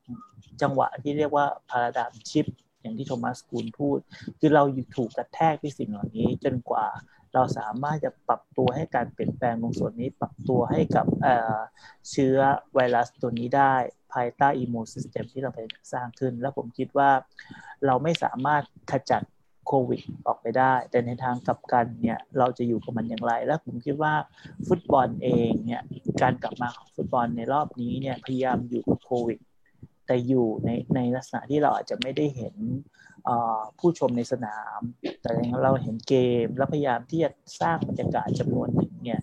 [0.62, 4.00] จังหวะที่เรียกว่า paradigm shift อย่างที่โทมัสกูลพูด
[4.40, 6.86] คือเราอยู่ถูกกระแทกที่สิ่งเหล่านี้จนกว่า
[7.34, 11.06] เราสามารถจะปรับตัวให้การเปลี่ยนแปลงตรงส่วนนี้ ปรับตัวให้กับ
[12.10, 12.38] เชื้อ
[12.74, 13.74] ไวรัสตัวนี้ได้
[14.14, 15.60] ภายใต้ immune system ที่เราไป
[15.94, 17.10] สร้างขึ้น แล้วผมคิดว่า
[17.86, 19.24] เราไม่สามารถขจัด
[19.68, 24.14] โควิดออกไปได้ แต่ในทางกลับกันเนี่ยเราจะอยู่กับมันอย่างไร และผมคิดว่า
[24.68, 25.82] ฟุตบอลเองเนี่ย
[26.22, 29.40] การกลับมาของฟุตบอลในรอบนี้เนี่ยพยายามอยู่กับโควิด
[30.12, 32.56] แต่อยู่ในในลักษณะที่เราอาจจะไม่ได้เห็น
[33.80, 34.80] ผู้ชมในสนาม
[35.22, 35.30] แต่
[35.64, 37.30] เราเห็นเกมแล้วพยายามที่จะ
[37.62, 39.20] สร้างบรรยากาศจำนวนหนึ่งเนี่ย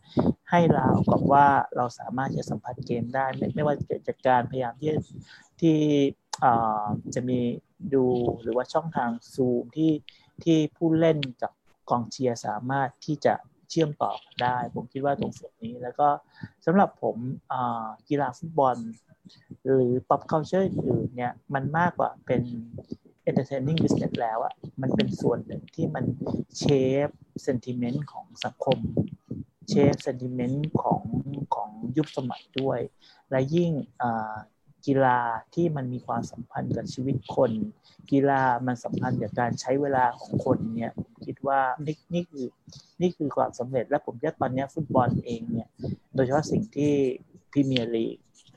[0.51, 4.93] ให้เรากับว่าเราสามารถจะสัมผัสเกมได้ ไม่ไม่ว่าจะจัดการพยายามที่
[5.61, 5.77] ที่
[7.15, 7.41] จะมี
[7.95, 8.05] ดู
[8.43, 9.93] หรือว่าช่องทางซูมที่
[10.45, 11.53] ที่ผู้เล่นกับ
[11.91, 13.35] กองเชียร์สามารถที่จะ
[13.71, 14.13] เชื่อมต่อ
[14.43, 16.09] ได้ ผมคิดว่าตรงส่วนนี้ แล้วก็
[16.67, 17.17] สำหรับผม
[18.09, 18.77] กีฬาฟุตบอล
[19.65, 22.43] หรือ pop culture อื่นเนี่ยมันมากกว่าเป็น
[23.29, 26.05] entertaining business แล้วอะมันเป็นส่วนหนึ่งที่มัน
[26.59, 26.65] เช
[27.07, 27.09] ฟ
[27.43, 28.79] เซนติเมนต์ของสังคม
[29.69, 31.03] เชฟเซนติเมนต์ของ
[31.55, 32.81] ของยุคสมัยด้วย
[33.31, 33.71] และยิ่ง
[34.89, 35.19] กีฬา
[35.55, 37.53] ที่มันมีความสัมพันธ์กับชีวิตคน
[38.13, 42.47] กีฬามันสัมพันธ์กับการใช้เวลาของคนเนี่ยผมคิดว่านี่นี่คือ
[43.01, 45.69] นี่คือความสำเร็จและผมคิดตอนนี้ฟุตบอลเองเนี่ย
[46.15, 46.93] โดยเฉพาะสิ่งที่
[47.53, 48.17] พรีเมียร์ลีก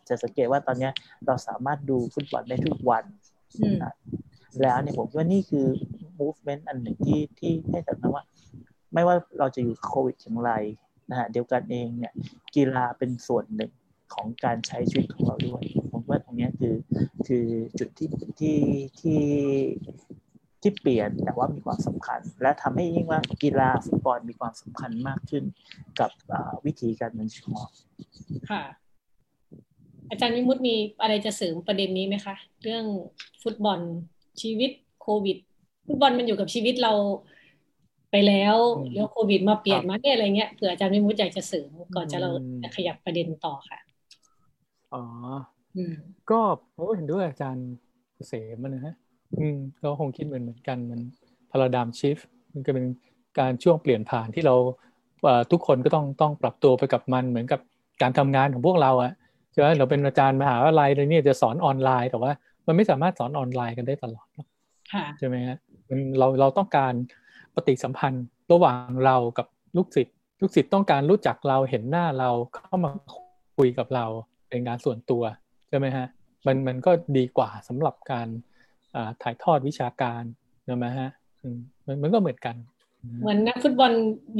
[0.10, 0.90] จะสังเกตว่าตอนนี้
[1.26, 3.04] เราสามารถดูฟุตบอลได้ทุกวัน
[4.62, 5.66] แล้วเนี่ยผมว่านี่คือ
[6.20, 8.24] movement อันหนึ่งที่ที่ให้สัญญาว่า
[8.94, 10.52] ไม่ว่าเราจะอยู่โควิดอย่างไร
[11.10, 12.14] นะฮะเดียวกันเองเนี่ย
[12.56, 13.72] กีฬาเป็นส่วนหนึ่ง
[14.14, 16.76] ของการใช้ชีวิตของเราด้วยผม ว่าตรงนี้คือ
[17.28, 17.46] คือ
[17.80, 18.10] จุดที่
[18.40, 18.58] ที่
[19.00, 19.22] ที่
[20.62, 25.44] ที่เปลี่ยนแต่ว่ามีความสำคัญ และทำให้ยิ่งว่ากีฬาฟุตบอลมีความสำคัญมากขึ้น
[26.00, 26.12] กับ
[26.66, 27.70] วิธีการเมืองของเรา
[28.52, 28.64] ค่ะ
[30.10, 32.86] อาจารย์วิมุตมีอะไรจะเสริมประเด็นนี้ไหมคะ เรื่อง
[33.44, 33.80] ฟุตบอล
[34.42, 35.38] ชีวิตโควิด
[35.88, 36.94] ฟุตบอลมันอยู่กับชีวิตเรา
[38.12, 38.56] ไปแล้ว
[38.96, 42.32] แล้วโควิดมาเปลี่ยนมาเนี่ยอะไรเงี้ยเผื่ออาจารย์วิมุตอยากจะเสริมก่อนจะเรา
[42.64, 43.80] จะขยับประเด็นต่อค่ะ
[44.94, 45.02] อ๋อ
[46.32, 46.40] ก็
[46.76, 47.68] ผมเห็นด้วยอาจารย์
[48.28, 48.96] เสมมันนะฮะ
[49.40, 51.02] อืมเราคงคิดเหมือนเหมือนกันมัน
[51.52, 52.18] พาราดามชิฟ
[52.54, 52.86] มันก็เป็น
[53.40, 54.56] การช่วงเปลี่ยนผ่านที่เรา
[55.52, 57.60] ทุกคนก็ต้องต้องปรับตัวไปกับมันเหมือนกับ
[58.02, 59.12] การทำงานของพวกเราอะ
[59.52, 62.32] ใช่ไหมเราเป็นอาจารย์มหาวิทยาลัยเลยเนี่ยจะสอนออนไลน์แต่ว่า
[62.68, 64.28] มันไม่สามารถสอนออนไลน์กันได้ตลอด
[65.20, 65.58] ใช่ไหมฮะ
[65.90, 66.94] มันเราเราต้องการ
[67.56, 69.48] ปฏิสัมพันธ์ระหว่างเรากับ
[69.78, 72.92] ลูกศิษย์ลูกศิษย์ต้องการรู้จักเราเห็นหน้าเราเข้ามา
[73.58, 74.06] คุยกับเรา
[74.50, 75.24] เป็นงานส่วนตัว
[75.72, 76.08] ใช่ไหมฮะ
[76.48, 78.28] มันมันก็ดีกว่าสำหรับการ
[79.22, 80.24] ถ่ายทอดวิชาการ
[80.66, 81.10] ใช่ไหมฮะ
[81.86, 82.56] มันมันก็เหมือนกัน
[83.22, 83.92] เหมือนนักฟุตบอล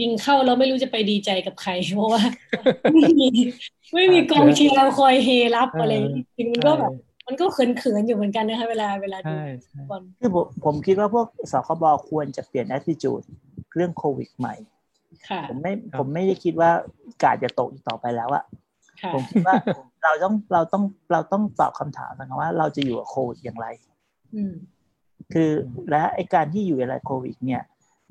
[0.02, 2.24] ยิงเข้าแล้วไม่รู้จะไปดีใจกับใคร เพราะว่า
[2.94, 3.30] ไม่มี
[3.94, 5.94] ไม่มีกองเชียร์คอยเฮรับอะไร
[6.38, 6.92] จริงมันก็แบบ
[7.28, 9.34] มันก็เขินๆอยู่เหมือนกันนะคะเวลาเวลาดู
[9.74, 13.26] ฟุตบอลคือผมผมคิดว่าพวกสคบควรจะเปลี่ยนแอ t i t u d e
[13.76, 14.56] เรื่องโควิดใหม่
[15.50, 16.72] ผมไม่ผมไม่ได้คิดว่า
[17.24, 18.44] กาดจะตกอีกต่อไปแล้วอะ
[19.14, 19.56] ผมคิดว่า
[20.04, 23.68] เราต้องเราต้องเราต้องตอบคำถามนะว่าเราจะอยู่กับโควิดอย่างไร
[25.34, 25.52] คือ
[25.90, 27.64] และไอการที่อยู่ในโควิด เนี่ย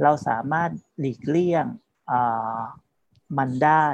[0.03, 1.64] เราสามารถหลีกเลี่ยง
[3.39, 3.85] มันได้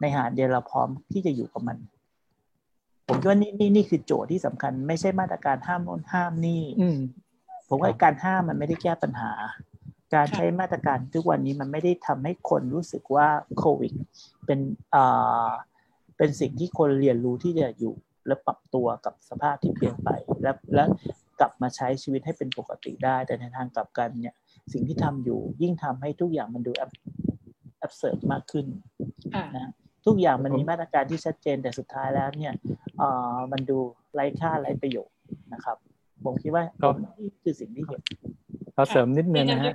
[0.00, 1.78] ในหาเดียวเราพร้อมที่จะอยู่กับมัน
[3.06, 6.62] ผมคิดว่านี่นี่นี่คือโจทย์ที่สำคัญ ไม่ใช่มาตรการห้ามโน้นห้ามนี่
[7.68, 9.32] ผมว่าการห้ามมันไม่ได้แก้ปัญหา
[10.14, 13.92] การใช้มาตรการทุกวันนี้มันไม่ได้ทำให้คนรู้สึกว่าโควิด
[14.46, 14.60] เป็น
[14.94, 15.50] อ่า
[16.16, 17.94] เป็นสิ่งที่คนเรียนรู้ที่จะอยู่
[18.26, 20.10] และปรับตัวกับสภาพที่เปลี่ยนไป
[20.42, 20.84] และและ
[21.40, 24.34] กลับมาใช้ชีวิตให้เป็นปกติได้ แต่ในทางกลับกันเนี่ย
[24.72, 26.82] สิ่งที่ทำอยู่ยิ่งทำให้ทุกอย่างมันดูแอ
[27.90, 28.66] บเสิร์มากขึ้น
[29.56, 29.70] นะ
[30.06, 32.52] ทุกอย่างมันมีมาตรการที่ชัดเจนแต่สุดท้ายแล้วเนี่ย
[33.52, 33.78] มันดู
[34.14, 35.16] ไร้ค่าไร้ประโยชน์
[35.52, 35.76] นะครับ
[36.24, 36.64] ผมคิดว่า
[37.18, 38.00] นี่คือสิ่งที่เห็น
[38.74, 39.74] เราเสริมนิดนึงนะฮะ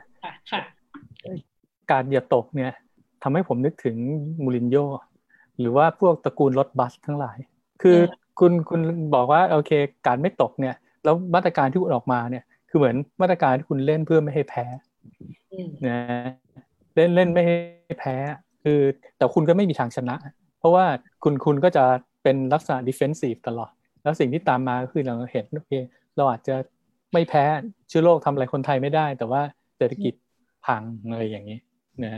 [1.92, 2.72] การเหยียบตกเนี่ย
[3.24, 3.96] ทำให้ผมนึกถึง
[4.44, 4.86] มูรินโญ่
[5.60, 7.38] หรือว่าพวกตระกูลรถบัสทั้งหลาย
[7.82, 7.98] คือ
[8.40, 8.82] คุณคุณ
[9.14, 9.72] บอกว่าโอเค
[10.08, 14.66] การไม่ตกเนี่ย แล้วมาตรการที่คุณออกมาเนี่ย คือเหมือนมาตรการที่คุณเล่นเพื่อไม่ให้แพ้
[15.88, 16.00] นะ
[16.96, 17.56] เล่นเล่นไม่ให้
[18.00, 18.16] แพ้
[18.64, 18.80] คือ
[19.18, 20.16] แต่คุณก็ไม่มีทางชนะ
[20.60, 20.86] เพราะว่า
[21.24, 21.84] คุณคุณก็จะ
[22.24, 23.72] เป็นลักษณะดิเฟนซีฟตลอด
[24.04, 25.74] แล้วสิ่งที่ตามมาคือเราเห็นโอเค
[26.18, 26.56] เราอาจจะ
[27.14, 27.44] ไม่แพ้
[27.90, 29.42] เชื้อโรคทำอะไรคนไทยไม่ได้ แต่ว่า
[29.78, 30.14] เศรษฐกิจ
[30.66, 30.82] พัง
[31.12, 31.60] เลยอย่างนี้
[32.04, 32.12] นะ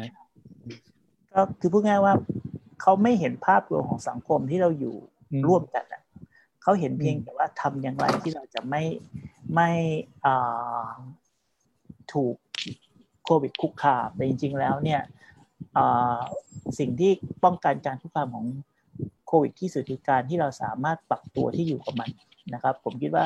[1.34, 2.14] ก็คือพูดง่ายว่า
[2.82, 4.96] เขาไม่เห็นภาพรวมของสังคมที่เราอยู่
[5.48, 5.86] ร่วมกัน
[6.64, 8.84] เขาเห็นเพียงแต่ว่าทำอย่างไรที่เราจะไม่
[9.56, 9.70] ไม่
[12.14, 12.36] ถูก
[13.26, 15.02] โควิดคุกคามแต่จริง ๆ แล้วเนี่ย
[16.80, 17.12] สิ่งที่
[17.44, 18.46] ป้องกันการคุกคามของ
[19.28, 22.10] โควิดที่สุดคือการที่เราสามารถปรับตัวที่อยู่กับมัน
[22.54, 23.26] นะครับ ผมคิดว่า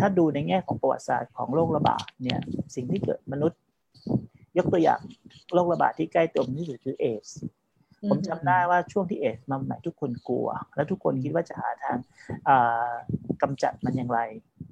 [0.00, 2.40] ถ้าดูในแง่ของประวัติศาสตร์ของโรคระบาดเนี่ย
[2.74, 3.60] สิ่งที่เกิดมนุษย์
[4.56, 5.00] ยกตัวอย่าง
[5.54, 7.26] โรคระบาดที่ใกล้ตัวที่สุดคือเอส
[8.08, 11.98] ผมจำได้ว่าช่วงที่เอสมาใหม่ทุกคนกลัว และทุกคนคิดว่าจะหาทาง
[13.42, 14.20] กำจัดมันอย่างไร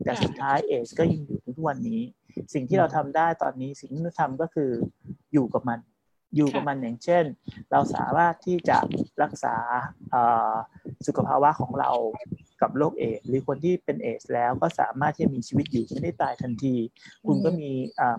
[0.05, 2.01] แต่สุดท้ายเอสก็ยังอยู่ทุกวันนี้
[2.55, 4.71] สิ่งที่เราทำได้ตอนนี้สิ่งที่เราทำก็คือ
[5.33, 5.81] อยู่กับมัน
[6.37, 7.25] อยู่กับมันอย่างเช่น
[7.73, 8.79] เราสามารถที่จะ
[9.23, 9.55] รักษา
[11.07, 11.91] สุขภาวะของเรา
[12.63, 16.77] กับโรคเอดหรือคนที่เป็นเอสแล้วก็สามารถที่จะมีชีวิตอยู่ไม่ได้ตายทันที
[17.27, 17.71] คุณก็มี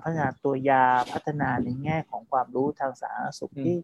[0.01, 0.83] พัฒนาตัวยา
[1.13, 3.75] พัฒนาในแง่ของความรู้ทางสาธารณสุขที่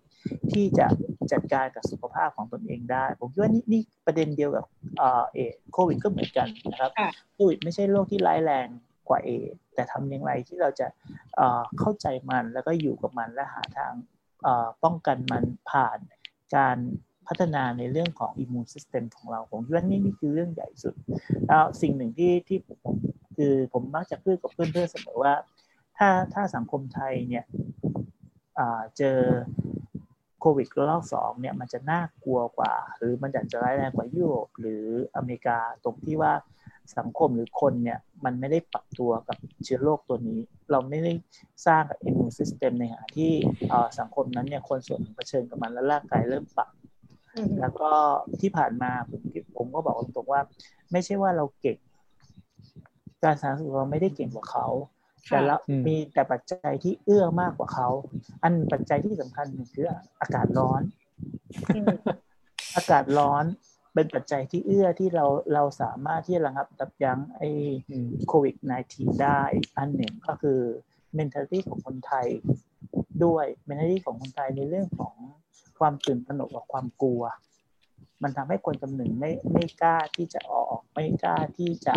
[0.52, 0.88] ที่จะ
[1.32, 4.66] จัดการกับสุขภาพของตนเองได้ ผมคิดว่านี่นี่ประเด็นเดียวกับ
[5.00, 6.92] เอดโควิดก็เหมือนกันนะครับ
[7.34, 8.68] โควิดไม่ใช่โรคที่ร้ายแรง
[9.10, 10.88] กว่าเอดแต่ทำอย่างไรที่เราจะ
[11.80, 13.94] เข้าใจมันแล้วก็อยู่กับมันและหาทาง
[14.84, 16.00] ป้องกันมันผ่าน
[16.56, 16.78] การ
[17.28, 20.94] พัฒนาในเรื่องของอิมมูนซิสเต็มของเราผมคิดว่านี่นี่คือเรื่องใหญ่สุด
[21.48, 22.96] แล้วสิ่งหนึ่งที่ที่ผม
[23.38, 25.34] คือผมมักจะพูดกับเพื่อนๆเสมอว่า
[25.98, 27.46] ถ้าถ้าสังคมไทยเนี่ย
[28.98, 29.18] เจอ
[30.40, 34.86] โควิดระลอกสองเนี่ยมันจะน่ากลัวกว่า หรือมันจะร้ายแรงกว่ายุโรปหรือ
[35.16, 36.34] อเมริกาตรงที่ว่า
[36.98, 40.40] สังคมหรือคนเนี่ยมันไม่ได้ปรับตัวกับเชื้อโรคตัวนี้
[40.72, 41.14] เราไม่ได้
[41.66, 43.32] สร้างกับอิมมูนซิสเต็มในขณะที่
[44.00, 46.70] สังคมนั้นเนี่ยคนส่วนหนึ่งเผชิญกับมันแล้วร่างกายเริ่มปรับ
[47.60, 47.90] แล้วก็
[48.42, 49.22] ที่ผ่านมาผม
[49.58, 50.42] ผมก็บอกตรงๆว่า
[50.92, 51.78] ไม่ใช่ว่าเราเก่ง
[53.24, 54.68] การสาธารณสุขเราไม่ได้เก่งกว่าเขา
[55.28, 55.56] แต่ละ
[55.88, 57.90] มีแต่ปัจจัยที่เอื้อมากกว่าเขา
[58.44, 59.86] อันปัจจัยที่สำคัญคือ
[60.22, 60.82] อากาศร้อน
[62.76, 63.46] อากาศร้อน
[63.94, 67.50] เป็นปัจจัยที่เอื้อที่เราเราสามารถที่จะระงับดับยั้งไอ้
[68.28, 68.56] โควิด
[68.90, 69.42] -19 ได้
[69.78, 70.60] อันหนึ่งก็คือ
[71.18, 72.28] mentality ของคนไทย
[73.26, 75.14] ด้วย mentality ของคนไทยในเรื่องของ
[75.80, 77.24] ความตื่นตระหนกกับความกลัว
[78.24, 81.96] มันทำให้คนจำหนึ่งไม่ไม่กล้าที่จะออก ไม่กล้าที่จะ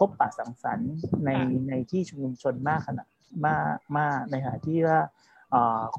[0.00, 0.92] พบปะสังสรรค์
[1.24, 1.30] ใน
[1.68, 3.08] ในที่ชุมนุมชนมากขนาด
[3.46, 5.00] มากมากในขณะที่ว่า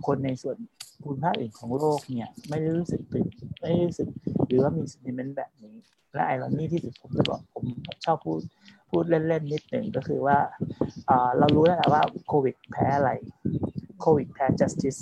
[0.05, 0.57] คนในส่วน
[1.01, 3.25] ภูมิภาคอื่นของโลกเนี่ยไม่ได้รู้สึกตื่น
[3.61, 4.07] ไม่รู้สึก
[4.47, 5.75] หรือว่ามีสินเมนต์แบบนี้
[6.13, 7.65] และไอรอนนี่ที่สุดผมจะบอกผม
[8.05, 8.39] ชอบพูด
[8.89, 10.37] พูดเล่นๆนิดหนึ่งก็คือว่า
[11.37, 13.11] เรารู้แล้วแหละว่าโควิดแพ้อะไร
[14.01, 14.99] โควิดแพ้ justice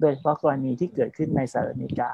[0.00, 2.10] โดยเฉพาะกรณีที่เกิดขึ้นในสหรัฐอเมริกา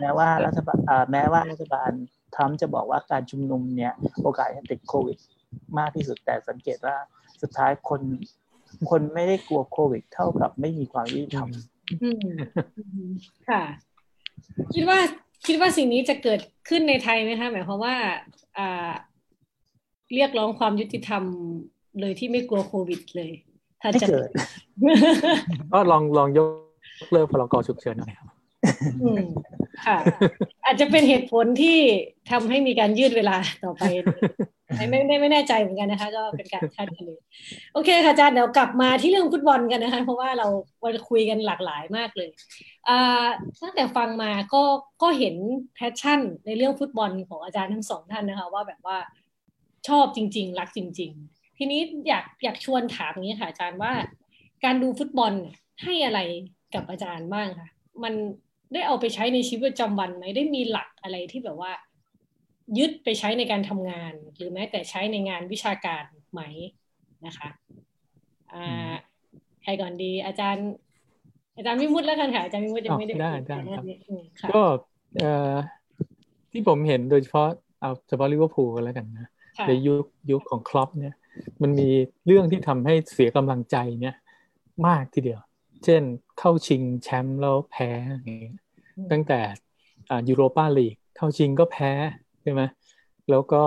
[0.00, 0.78] แม้ว่ารัฐบาล
[1.12, 1.92] แม้ว่ารัฐบาล
[2.36, 5.18] ทรัมป์จะบอกว่าการชุมนุมเนี่ยโอกาสจะติดโควิด
[5.78, 6.96] มากที่สุดแต่สังเกตว่า
[7.42, 8.00] สุดท้ายคน
[8.90, 11.48] คนไม่ได้กลัวโควิด เท่ากับไม่มีความยุติธรรม
[13.50, 13.62] ค่ะ
[14.74, 14.98] คิดว่า
[15.46, 17.94] คิดว่าสิ่งนี้จะเกิดขึ้นในไทยไหมคะหมายความว่า
[18.58, 18.90] อ่า
[20.14, 21.22] เรียกร้องความยุติธรรม
[22.00, 23.30] เลยที่ไม่กลัวโควิดเลย
[23.82, 24.28] ถ้าจะเกิด
[25.72, 28.28] ก็ลองลองยกเลิกพลกรฉุกเฉินหน่อยครับ
[29.86, 29.98] ค่ะ
[30.66, 31.78] อาจจะเป็นเหตุผลที่
[32.30, 33.84] ทำให้มีการยืดเวลาต่อไป
[34.76, 37.10] ไม่ไม่ไม่แน่ใจเหมือนกันนะคะ ก็เป็นการคาดคะเน
[37.72, 40.46] โอเคค่ะอาจารย์เดี๋ยวกลับมาที่เรื่องฟุตบอลกันนะคะ เพราะว่าเรา
[40.84, 42.30] วันคุยกันหลากหลายมากเลย
[43.62, 44.62] ตั้งแต่ฟังมาก็
[45.02, 45.36] ก็เห็น
[45.74, 48.98] แพชชั่นในเรื่องฟุตบอลของอาจารย์ทั้งสองท่านนะคะ ว่าแบบว่า
[49.88, 53.92] ชอบจริง ๆ รักจริง ๆ ทีนี้อยากอยากชวนถามนี้ค่ะอาจารย์ว่า
[54.64, 55.32] การดูฟุตบอล
[55.82, 56.20] ให้อะไร
[56.74, 57.68] กับอาจารย์บ้างคะ
[58.02, 58.14] มัน
[58.72, 61.72] ได้เอาไปใช้ในชีวิตประจำวันไหมได้มีหลักอะไรที่แบบว่า
[62.78, 66.40] ยึดไปใช้ในการทำงาน หรือแม้แต่ใช้ในงานวิชาการไหม
[67.26, 67.48] นะคะ
[68.54, 68.92] อ่า
[69.62, 70.68] ใครก่อนดีอาจารย์
[71.56, 74.62] อาจารย์มิมุดแล้วกันค่ะอาจารย์มิมุดยังไม่ได้ได้ได้ครับก็
[75.20, 75.54] เอ่อ
[76.52, 77.48] ที่ผมเห็นโดยเฉพาะ
[77.80, 79.28] เอาเฉพาะลิเวอร์พูลกันแล้วกันนะ
[79.68, 81.14] ในยุคยุคของคลอปเนี่ย
[81.62, 81.88] มันมี
[82.26, 84.14] เรื่องที่ทำให้เสียกำลังใจเนี่ย
[84.86, 85.40] มากทีเดียว
[85.84, 86.02] เช่น
[86.38, 87.90] เข้าชิงแชมป์แล้วแพ้
[88.22, 88.56] อย่างเงี้ย
[89.12, 89.40] ตั้งแต่
[90.10, 91.90] อ่ายูโรปาลีกเข้าชิงก็แพ้
[92.42, 92.62] ใช่ไหม
[93.30, 93.62] แล้วก็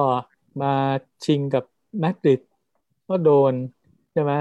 [0.62, 0.74] มา
[1.26, 1.64] ชิงกับ
[1.99, 2.41] แมดริด
[3.10, 3.53] ก็โดน
[4.14, 4.34] ใช่ไหม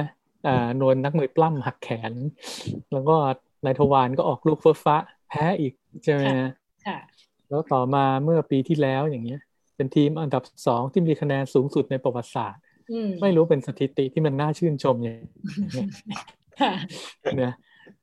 [0.46, 2.12] อ่าโดนนักมวยปล้ำหักแขน
[2.92, 3.16] แล้วก็
[3.64, 4.96] นายทวารก็ออกลูกเฟ้อฟ้า
[5.28, 5.72] แพ้อีก
[6.04, 6.22] ใช่ไหม
[6.86, 6.98] ค่ะ
[7.48, 9.40] แล้วต่อมาเมื่อปีที่แล้วอย่างเงี้ย
[9.76, 12.62] เป็นทีมอันดับสองที่มีคะแนนสูงสุดในประวัติศาสตร์
[13.22, 15.16] ไม่รู้เป็นสถิติที่มันน่าชื่นชมอย่าง
[17.36, 17.52] เนี่ย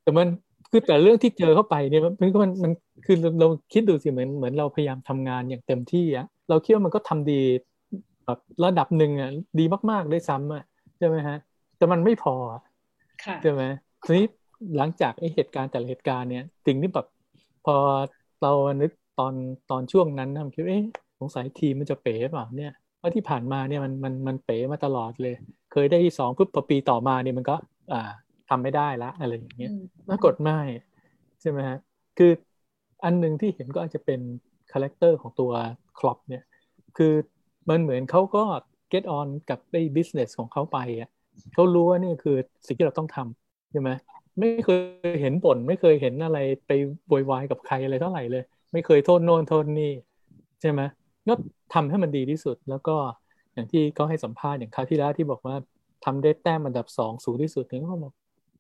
[0.02, 0.28] แต่มัน
[0.72, 2.72] คือแต่เรื่องที่เจอเข้าไปเนี่ยมันก็มันมัน
[3.06, 7.42] คือเราคิดดูสิเหมือนเหมือนเราพยายามทำงานอย่างเต็มที่อะเราคิดว่ามันก็ทำดี
[8.26, 10.64] แบบระดับหนึ่งอะดีมากๆด้วยซ้ำอะ
[10.98, 11.38] ใช่ไหมฮะ
[11.78, 12.36] แต่มันไม่พอ
[13.42, 13.62] ใช่ไหม
[14.04, 14.26] ทีนี้
[14.78, 17.08] หลังจากไอ้เหตุการณ์แต่ละเหตุการณ์เนี่ยสิ่งที่แบบ
[17.66, 17.76] พอ
[18.42, 18.52] เรา
[18.82, 19.34] นึกตอน
[19.72, 20.84] ตอนช่วงนั้นนะคิดเอ๊ะ
[21.20, 25.36] สงสัยทีมมันจะเป๋เปล่าเนี่ยเพราะที่ผ่านมาเนี่ยมันมันมันเป๋มาตลอดเลย
[25.72, 27.56] เคยได้ที่สองปุ๊บพอปีต่อมาเนี่ยมันก็
[27.94, 28.12] อ่า
[28.50, 29.72] ทำไม่ได้ละอะไรอย่างเงี้ย
[30.10, 30.60] ปรากฏไม่
[31.42, 31.78] ใช่ไหมฮะ
[32.18, 32.32] คือ
[33.04, 34.20] อันหนึ่งที่เห็นก็อาจจะเป็น
[34.72, 35.52] character ของตัว
[36.00, 36.44] คล็อปป์เนี่ย
[36.98, 37.14] คือ
[37.70, 38.44] มันเหมือนเขาก็
[38.94, 41.10] get on กับไอ้ business ของเขาไปอะ
[41.54, 42.38] เขารู้ว่านี่คือ
[42.68, 43.90] สิ่งที่เราต้องทำใช่ไหม
[44.40, 44.70] ไม่เค
[45.12, 46.72] ยเห็นบ่นไม่เคยเห็นอะไรไป
[47.08, 48.44] โวยวายกับใครอะไรเท่าไหร่เลย
[48.74, 49.94] ไม่เคยโทษโน่นโทษนี่
[50.62, 50.82] ใช่ไหม
[51.28, 51.34] ก็
[51.74, 52.96] ทำให้มันดีที่สุดแล้วก็
[53.54, 55.56] อย่างที่เขาให้สัมภาษณ์อย่างคราวที่แล้วที่บอกว่า
[56.06, 58.14] ทำได้แต้มอันดับสองสูงที่สุดเนี่ยเขาบอก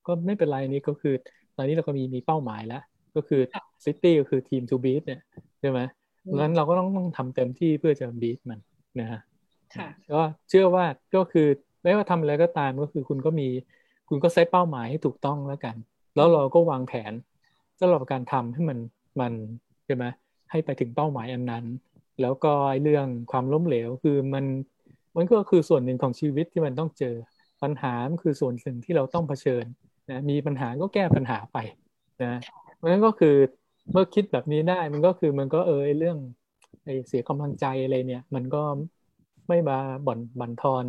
[0.07, 1.13] ก็ไม่เป็นไรนี่ก็คือ
[1.55, 2.83] ตอนนี้เราก็มีมีเป้าหมายแล้ว
[3.15, 3.41] ก็คือ
[3.85, 5.21] ซิตี้ก็คือ team to beat เนี่ย
[5.59, 5.79] ใช่ไหม
[6.35, 8.59] งั้นเราก็ต้องต้องทำเต็มที่เพื่อจะ beat มัน
[8.99, 9.21] นะฮะ
[10.13, 10.85] ก็เชื่อว่า
[11.15, 11.47] ก็คือ
[11.83, 13.47] ไม่ว่าทำอะไรก็ตามก็คือคุณก็มี
[14.09, 15.75] คุณก็เซตเป้าหมายให้ถูกต้องแล้วกัน
[16.15, 17.13] แล้วเราก็วางแผน
[17.79, 18.79] สำหรับการทำให้มัน
[19.19, 19.33] มัน
[19.85, 20.05] ใช่ไหม
[20.51, 21.65] ให้ไปถึงเป้าหมายอันนั้น
[22.21, 22.53] แล้วก็
[22.83, 24.45] เรื่องความล้มเหลวคือมัน
[25.15, 27.15] มันก็คือส่วนหนึ่งของชีวิตที่มันต้องเจอ
[27.61, 27.93] ปัญหา
[28.23, 29.65] คือส่วนหนึ่งที่เราต้องเผชิญ
[30.09, 31.57] นะมีปัญหาก็แก้ปัญหาไป
[32.23, 32.39] นะ
[32.75, 33.35] เพราะฉะนั้นก็คือ
[33.91, 36.17] เมื่อคิดแบบนี้ได้มันก็คือมันก็เออเรื่อง
[36.85, 38.63] ไอ้เสียกำลังใจอะไรเนี่ย มันก็
[39.47, 39.77] ไม่มา
[40.07, 40.85] บ่อนบั่นทอน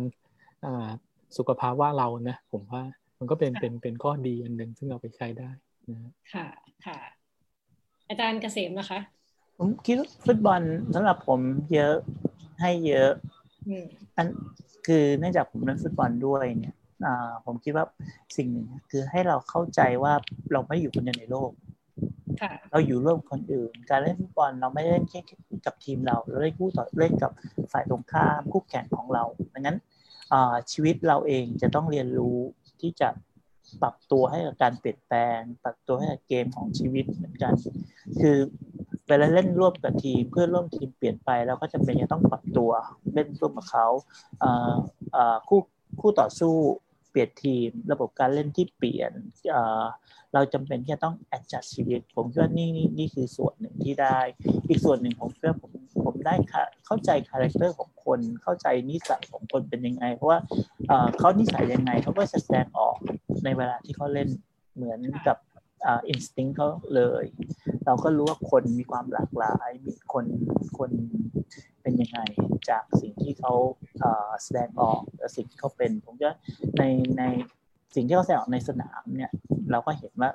[0.65, 0.89] อ่า
[1.37, 2.83] สุขภาวะเรานะผมว่า
[3.19, 5.49] มันก็เป็นเป็นเป็นข้อดีอันหนึ่งซึ่งเราไปใช้ได้
[5.89, 6.45] นะค่ะ
[6.85, 6.97] ค่ะ
[8.09, 8.99] อาจารย์เกษมนะคะ
[9.57, 10.61] ผมคิดว่าฟุตบอล
[10.95, 11.39] สำหรับผม
[11.73, 11.95] เยอะ
[12.61, 13.11] ให้เยอะ
[14.15, 14.27] อัน
[14.87, 16.75] คือเนื่องจากผมเล่นฟุตบอลด้วยเนี่ย
[17.45, 17.85] ผมคิดว่า
[18.37, 20.13] สิ่งหนึ่งคือให้เราเข้าใจว่า
[20.51, 21.51] เราไม่อยู่คนเดียวในโลก
[22.71, 25.21] เราอยู่ร่วมคนอื่น การเล่นฟุตบอลเราไม่ได้เล่นแค่
[25.65, 27.31] กับทีมเราเราเล่นคู่ต่อเล่นกับ
[27.71, 29.23] ฝ่ายตรงข้ามคู่แข่งของเรา
[29.53, 29.77] ดังนั้น
[30.71, 32.37] ชีวิตเราเองจะต้องเรียนรู้
[32.81, 33.09] ที่จะ
[33.81, 37.53] ปรับตัวให้กับการเปลี่ยนแปลง ปรับตัวให้กับเกมของชีวิตเหมือนกัน
[38.21, 38.37] คือ
[39.07, 42.71] เวลาเล่นร่วมกับทีมเพื่อร่วมทีมเปลี่ยนไปเราก็จะเป็นจะต้องปรับตัว
[43.13, 43.87] เล่นร่วมกับเขา
[45.47, 45.59] คู่
[45.99, 46.55] คู่ต่อสู้
[47.09, 49.11] เปลี่ยนทีม ระบบการเล่นที่เปลี่ยน
[50.33, 54.17] เราจำเป็นที่จะต้อง adjust ชีวิต ผมคิดว่านี่นี่นี่คือส่วนหนึ่งที่ได้
[54.67, 55.71] อีกส่วนหนึ่งผมคิดว่าผม
[56.05, 56.35] ผมได้
[56.85, 60.39] เข้าใจ character ของคน เข้าใจนิสัยของคนเป็นยังไง เพราะว่า
[61.17, 62.95] เขานิสัยยังไงเขาก็แสดงออก
[63.43, 64.29] ในเวลาที่เขาเล่น
[64.75, 65.37] เหมือนกับ
[65.87, 67.25] อินสติ้งเขาเลย
[67.85, 70.25] เราก็รู้ว่าคนมีความหลากหลาย มีคน
[70.77, 70.91] คน
[71.87, 72.21] เป็นยังไง
[72.69, 73.53] จากสิ่งที่เขา
[74.43, 76.35] แสดงออกและสิ่งที่เขาเป็น ผมว่า
[76.77, 76.83] ใน
[77.17, 77.23] ใน
[77.95, 79.31] สิ่งที่เขาแสดงออกในสนามเนี่ย
[79.71, 80.29] เราก็เห็นว่า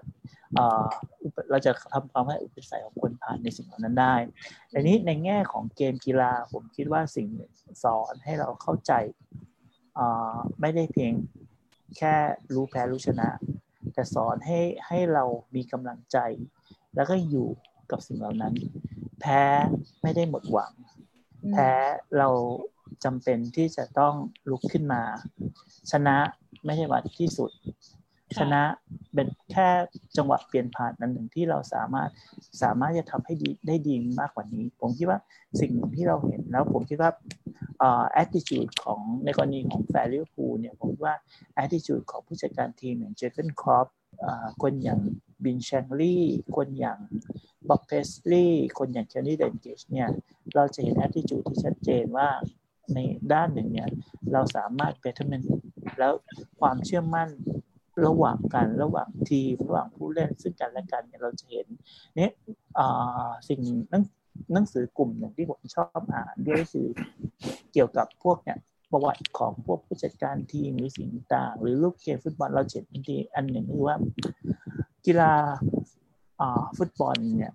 [1.51, 4.15] เราจะทำความให้อุปนิสัยของคนผ่านในสิ่งเหล่านั้นได้
[4.71, 7.27] แต่นี้ในแง่ของเกมกีฬาผมคิดว่าสิ่ง
[7.85, 8.93] สอนให้เราเข้าใจ
[10.61, 11.13] ไม่ได้เพียง
[11.97, 12.15] แค่
[12.55, 13.29] รู้แพ้รู้ชนะ
[13.95, 15.25] แต่สอนให้ให้เรา
[15.55, 16.19] มีกำลังใจ
[16.95, 17.49] แล้วก็อยู่
[17.91, 18.55] กับสิ่งเหล่านั้น
[19.21, 19.43] แพ้
[20.03, 20.73] ไม่ได้หมดหวัง
[21.51, 21.71] แพ้
[22.19, 22.29] เรา
[23.05, 24.15] จำเป็นที่จะต้อง
[24.51, 25.03] ลุกขึ้นมา
[25.91, 26.17] ชนะ
[26.65, 27.51] ไม่ใช่ว่าที่สุด
[28.39, 28.63] ชนะ
[29.15, 29.69] เป็นแค่
[30.17, 32.11] จังหวะเปลี่ยนผ่านนั้นหนึ่งที่เราสามารถ
[32.63, 35.19] สามารถจะทำให้ดีได้ดีมากกว่านี้ ผมคิดว่า
[35.61, 37.11] สิ่งหนึ่งที่เราเห็นแล้ว ผมคิดว่า
[37.83, 41.15] อ่า attitude ของในกรณีของแฟนลิเวอร์พูลเนี่ยผมว่า
[41.63, 43.87] attitude ของผู้จัดการทีมอย่างเจอร์เกนคลอปป์
[44.63, 45.01] คนอย่าง
[45.45, 46.25] บิลแชงคลีย์
[46.57, 46.99] คนอย่าง
[47.69, 50.09] บ็อบเพสลีย์คนอย่างเคนนี่ดัลกลิชเนี่ย
[50.55, 52.29] เราจะเห็น attitude ที่ชัดเจนว่า
[52.95, 52.99] ใน
[53.33, 53.89] ด้านหนึ่งเนี่ย
[54.33, 55.43] เราสามารถเ b ท t เมน
[55.99, 56.13] แล้ว
[56.61, 57.29] ความเชื่อมั่น
[58.07, 61.67] ระหว่างกันระหว่างทีมระหว่างผู้เล่นซึ่งกันและกันเนี่ยเราจะเห็น
[62.17, 62.31] เนี่ย
[63.49, 63.61] สิ่ง
[63.93, 64.03] นัง
[64.53, 66.87] หนังสือกลุ่มหนึ่งที่ผมชอบอ่านด้วยคือ
[67.73, 68.59] เกี่ยวกับพวกเนี่ย
[68.93, 73.97] ประวัติของพวกผู้จัดการทีมหรือสิ่งต่าง หรือลูกเกมฟุตบอลเราเห็นทีอันหนึ่งคือว่า
[75.07, 75.33] กีฬา
[76.77, 77.53] ฟุตบอลเนี่ย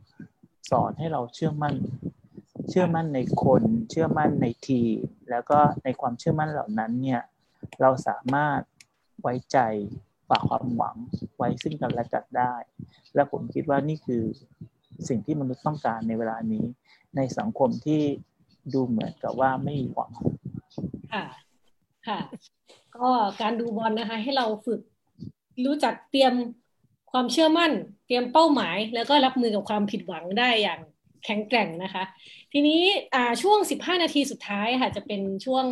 [0.72, 1.76] สอนให้เราเชื่อมั่น
[2.70, 4.98] เชื่อมั่นในคน เชื่อมั่นในทีม
[5.30, 7.22] แล้วก็ในความเชื่อมั่นเหล่านั้นเนี่ย
[7.82, 8.60] เราสามารถ
[9.22, 9.58] ไว้ใจ
[10.30, 10.96] ฝากความหวัง
[11.38, 12.54] ไว้ซึ่งกันและกันได้
[13.16, 14.24] และผมคิดว่านี่คือ
[15.08, 16.66] สิ่งที่มนุษย์ต้องการในเวลานี้
[17.16, 18.02] ในสังคมที่
[18.74, 20.12] ดูเหมือนกับว่าไม่มีหวัง
[21.14, 21.26] ค่ะ
[22.08, 22.20] ค่ะ
[22.98, 23.10] ก็
[23.42, 24.82] การดูบอลนะคะ ให้เราฝึก
[25.66, 26.34] รู้จักเตรียม
[27.12, 27.72] ความเชื่อมั่น
[28.06, 30.82] เตรียมเป้าหมาย แล้วก็รับมือกับความผิดหวังได้อย่าง
[31.26, 32.04] แข็งแกร่งนะคะ
[32.54, 32.82] ทีนี้
[33.42, 35.66] ช่วง 15 นาทีสุดท้ายค่ะจะเป็นช่วง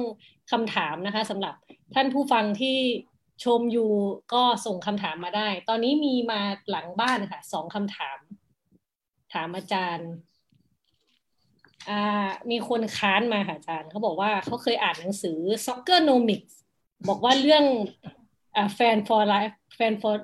[0.52, 1.54] คำถามนะคะสำหรับ
[1.94, 2.78] ท่านผู้ฟังที่
[3.44, 3.92] ชมอยู่
[4.34, 8.18] ก็ส่งคำถามมาได้ ตอนนี้มีมาหลังบ้านค่ะสองคำถาม
[9.34, 10.10] ถามอาจารย์
[12.52, 16.54] มีคนค้านมาค่ะอาจารย์เขาบอกว่าเขาเคยอ่านหนังสือ Soccernomics
[17.10, 17.66] บอกว่าเรื่อง
[18.56, 20.16] อแฟน for life แฟน for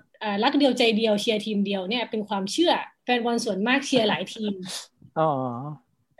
[0.44, 2.74] รักเดียวใจเดียวเชียร์ทีมเดียวเนี่ยเป็นความเชื่อ
[3.04, 4.54] แฟนบอลส่วนมากเชียร์หลายทีม
[5.20, 5.30] อ๋อ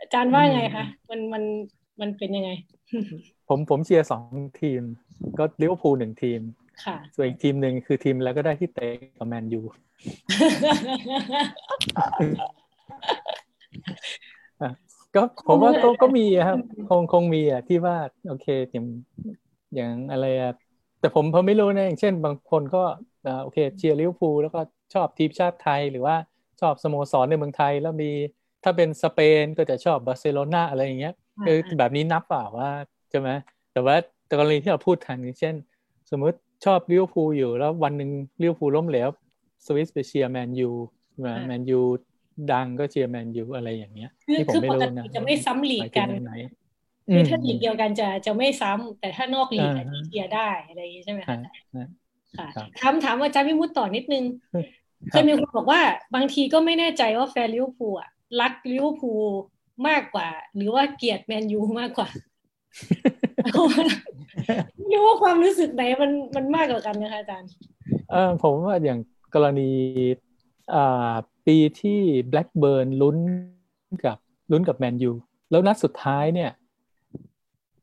[0.00, 1.42] อาจารย์ว่าไงคะมันมัน
[2.00, 2.50] มันเป็นยังไง
[3.48, 4.24] ผมผมเชียร์สอง
[4.60, 4.82] ทีม
[5.38, 6.40] ก็ลิเวอร์พูลหนึ่งทีม
[6.84, 9.60] ค่ะส่วนอีกทีมหนึ่งคือทีมอะไรก็ได้ที่เตะกับแมนยู
[15.14, 16.58] ก็ผมว่าก็ก็มีครับ
[16.88, 17.96] คงคงมีอะที่ว่า
[18.28, 18.86] โอเคอย่าง
[19.74, 20.52] อย่างอะไรอะ
[21.00, 22.82] แต่ผมผมไม่รู้นะอย่างเช่น บางคนก็
[23.42, 24.60] โอเคเชียร์ลิเวอร์พูลแล้วก็
[24.94, 26.16] ชอบทีมชาติไทยหรือว่า
[26.60, 28.10] ชอบสโมสรในเมืองไทยแล้วมี
[28.64, 31.14] ถ้าเป็นสเปนก็จะชอบบาร์เซโลนาอะไรอย่างเงี้ย
[31.46, 32.70] คือแบบนี้นับเปล่าว่า
[33.10, 33.30] ใช่ไหม
[33.72, 33.96] แต่ว่า
[34.26, 35.54] แต่กรณีที่เราพูดทันเช่น
[36.10, 38.10] สมมุติชอบลิเวอร์พูลอยู่แล้ววันหนึ่ง
[38.42, 39.08] ลิเวอร์พูลล้มเหลว
[39.66, 40.70] สวิสไปเชียร์แมนยู
[41.46, 41.80] แมนยู
[42.52, 46.08] ดังก็เชียร์แมนยูอะไรอย่างเงี้ยที่ผมไม่รู้นะจะไม่ซ้ำลีกกัน
[47.12, 49.70] คือถ้าลีกเดียวกันจะจะไม่ซ้ำแต่ถ้านอกลีก
[50.06, 51.38] เชียร์ได้อะไรอย่างนี้ใช่ไหมคะ
[52.38, 52.48] ค่ะ
[52.80, 54.24] ถามถามอาจารย์วิมุตต่อนิดนึง
[55.10, 55.80] เคยมีคนบอกว่า
[56.14, 58.10] บางทีก็ไม่แน่ใจว่าแฟนลิเวอร์พูลอะ
[58.40, 59.24] รักลิเวอร์พูล
[59.88, 62.08] มากกว่า หรือว่าเกลียดแมนยูมากกว่า
[64.76, 67.50] ไม่รู้ว่าความรู้สึกไหนมันมันมากกว่ากันนะคะอาจารย์
[68.10, 68.98] เออผมว่าอย่าง
[69.34, 69.70] กรณี
[70.74, 71.12] อ่า
[71.46, 71.98] ปีที่
[72.30, 73.16] แบล็กเบิร์นลุ้น
[74.04, 74.18] กับ
[74.50, 75.10] ลุ้นกับแมนยู
[75.50, 76.50] แล้วนัดสุดท้ายเนี่ย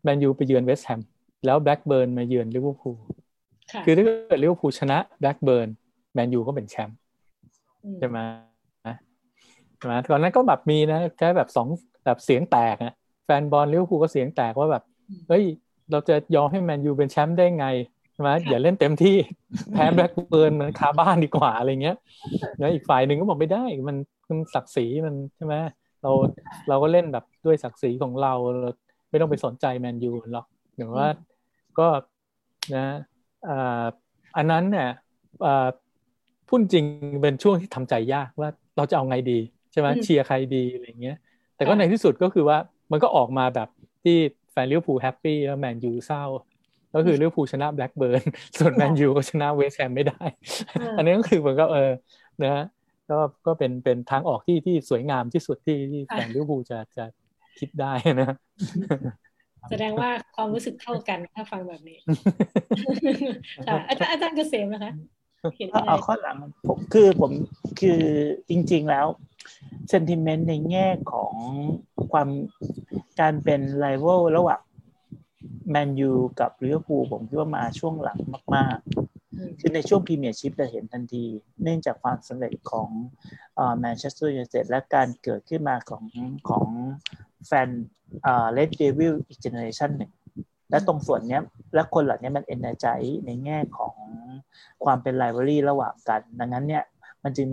[0.03, 1.01] แมนยูไปเยือนเวสต์แฮม
[1.45, 2.97] แล้วแบล็กเบิร์นมาเยือนลิเวอร์พูล
[3.85, 5.69] คือถ้าเกิดลิเวอร์พูลชนะแบล็กเบิร์น
[6.13, 6.97] แมนยูก็เป็นแชมป์
[7.99, 8.17] ใใช่ไหม
[9.77, 11.67] ใช่ไหมตอนนั้นก็แบบมีนะแค่แบบสอง
[12.05, 12.93] แบบเสียงแตกอะ
[13.25, 14.83] แฟนบอลลิเวอร์พูลก็เสียงแตกว่าแบบ
[15.29, 15.43] เฮ้ย
[15.91, 17.67] เราจะยอมให้แมนยูเป็นแชมป์ได้ไง
[18.19, 19.15] ช่ไหมอย่าเล่นเต็มที่
[19.73, 21.97] แพ้แบล็กเบิร์นมันคาบ้านดีกว่าอะไรเงี้ย
[22.59, 23.97] แล้วอีกฝ่ายหนึ่งก็บอกไม่ได้มัน
[24.29, 25.55] มันศักดิ์ศรีมันใช่ไหม
[26.03, 26.11] เรา
[26.69, 28.69] เราก็เล่นแบบด้วยศักดิ์ศรีของเราเรา
[29.09, 31.07] ไม่ต้องไปสนใจแมนยูหรอกหรือว่า
[31.79, 31.87] ก็
[32.75, 32.85] นะ
[33.47, 33.85] อ่า
[34.37, 34.89] อันนั้นเนี่ย
[35.45, 35.67] อ่า
[36.47, 36.85] พูดจริง
[37.21, 39.39] เป็นช่วงที่ทำใจยากว่าเราจะเอาไงดี
[39.71, 41.17] ใช่ไหมเชียร์ใครดีอะไรเงี้ย
[41.55, 42.57] แต่ก็ในที่สุดก็คือว่า
[42.91, 43.69] มันก็ออกมาแบบ
[44.03, 44.17] ที่
[44.51, 46.23] แฟนลิเวอร์พูล happy แล้วแมนยูเศร้า
[46.95, 48.23] ก็คือลิเวอร์พูลชนะแบล็กเบิร์น
[48.57, 50.23] ส่วนแมนยูก็ชนะเวสต์แฮมไม่ได้
[50.97, 51.91] อันนี้ก็คือเหมือนกับเออ
[52.43, 52.63] นะ
[53.09, 57.05] ก็ก็เป็นเป็นทางออกที่ที่สวยงามที่สุดที่ที่แฟนลิเวอร์พูลจะจะ
[57.59, 58.29] คิดได้นะ
[59.69, 61.97] แสดงว่าความรู้สึกเท่ากันถ้าฟังแบบนี้
[63.89, 64.93] อาจารย์อาจารย์เกษมนะคะ
[65.87, 66.35] เอาข้อหลัง
[66.67, 67.31] ผมคือผม
[67.79, 68.01] คือ
[68.49, 69.05] จริง ๆแล้ว
[69.89, 71.33] sentiment ในแง่ของ
[72.11, 72.27] ความ
[73.19, 74.61] การเป็นไลเวลระหว่าง
[75.69, 78.19] แมนยูกับลิเวอร์พูลผมคิดว่ามาช่วงหลัง
[78.55, 81.25] มาก ๆ คือในช่วง Premiership จะเห็นทันที
[81.63, 82.89] เนื่องจากความสำเร็จของ
[83.79, 86.03] แมนเชสเตอร์ยูไนเต็ดและการเกิดขึ้นมาของ
[86.49, 86.67] ของ
[87.47, 87.69] แฟน
[88.53, 90.11] Red Devil อีก generation หนึ่ง
[90.69, 91.39] และตรงส่วนนี้
[91.73, 92.85] และคนเหล่านี้มัน emerge
[93.25, 93.95] ในแง่ของ
[94.83, 96.83] ความเป็น rivalry ระหว่างกัน ดังนั้นเนี่ย
[97.23, 97.49] มันจึง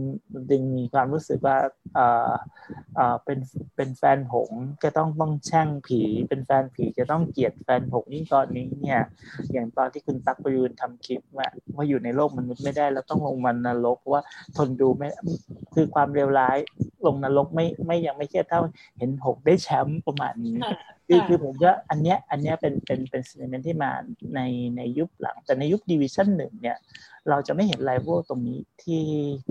[0.51, 1.59] จึงมีความรู้สึกว่า
[1.95, 2.33] เอ่อ
[2.97, 3.39] เอ่อเป็น
[3.77, 4.51] เป็นแฟนหง
[4.85, 9.01] จะต้องต้องแช่งผี เป็นแฟนผีจะต้องเกลียดแฟนหงนี่ตอนนี้เนี่ย
[9.53, 14.23] อย่างตอนที่คุณตักประยูนทำคลิปว่าว่าอยู่ในโลกมนุษย์ไม่ได้แล้วต้องลงมานรกเพราะว่า
[14.57, 15.09] ทนดูไม่
[15.75, 16.59] คือความเลวร้าย
[17.07, 18.61] ลงนรกไม่ไม่ยังไม่เทียบเท่า
[18.99, 20.57] เห็นหงได้แชมป์ประมาณนี้
[21.09, 23.91] คือคือผมว่าอันเนี้ยอันเนี้ยเป็นเป็นเป็น sentiment ที่มา
[24.35, 24.41] ใน
[24.77, 26.79] ในยุคหลัง แต่ในยุคดิวิชั่นหนึ่งเนี่ย
[27.29, 29.05] เราจะไม่เห็นไลเวลตรงนี้ที่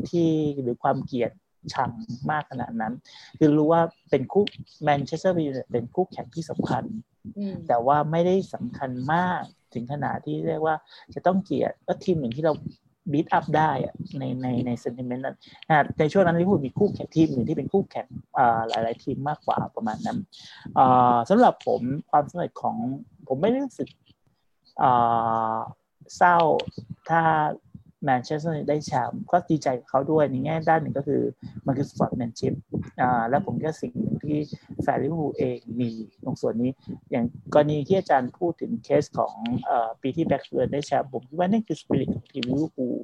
[0.09, 0.27] ที่
[0.61, 1.31] หรือความเกลียด
[1.73, 1.91] ชัง
[2.31, 2.93] มากขนาดนั้น
[3.39, 4.43] คือรู้ว่าเป็นคู่
[4.83, 6.83] แมนเชสเตอร์ยูไนเต็ดเป็นคู่แข่งที่สำคัญ
[7.67, 10.75] แต่ว่าไม่ได้สำคัญมากถึงขนาดที่เรียกว่า
[11.13, 12.53] จะต้องเกลียดก็ทีมหนึ่งที่เรา
[13.11, 13.71] beat up ได้
[14.19, 15.37] ในในใน sentiment นั้น
[15.99, 18.07] ในช่วงนั้นที่พูดมีคู่แข่งทีมหนึ่งที่เป็นคู่แข่ง
[18.69, 20.17] หลายหลายทีมมากกว่าประมาณนั้น
[21.29, 22.75] สำหรับผมความสำเร็จของ
[23.27, 23.89] ผมไม่รู้สึก
[26.17, 26.37] เศร้า
[27.09, 27.21] ถ้า
[28.05, 31.21] แมนเชสเตอร์ได้แชมป์ก็ดีใจกับเขาด้วยในแง่ด้านหนึ่งก็คือ
[31.65, 32.53] มันคือ sportsmanship
[33.01, 34.37] อ่าแล้วผมก็สิ่งหนึ่งที่
[34.81, 35.89] แฟนลิเวอร์พูลเองมี
[36.23, 36.71] ตรงส่วนนี้
[37.11, 39.33] อย่างกรณีที่อาจารย์พูดถึงเคสของ
[39.69, 39.71] อ
[40.01, 42.95] ปีที่แบล็กเบิร์นได้แชมป์ผมคิดว่านี่คือสปิริตของทีมลิเวอร์พูล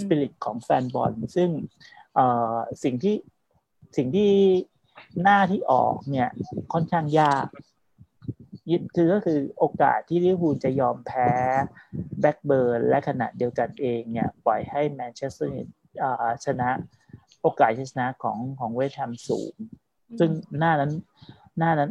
[0.00, 1.48] สปิริตของแฟนบอลซึ่ง
[2.84, 3.16] สิ่งที่
[3.96, 4.30] สิ่งที่
[5.22, 6.28] หน้าที่ออกเนี่ย
[6.72, 7.46] ค่อนข้างยาก
[8.70, 11.30] ยึดคือก็คือโอกาสที่ลิเวอร์พูลจะยอมแพ้
[12.20, 15.54] แบล็กเบิร์นและขณะเดียวกันเองเนี่ยปล่อยให้แมนเชสเตอร์
[16.44, 16.68] ชนะ
[17.42, 19.54] โอกาสชนะของของเวสต์แฮมสูง
[20.18, 20.92] ซึ่งหน้านั้น
[21.58, 21.90] หน้านั้น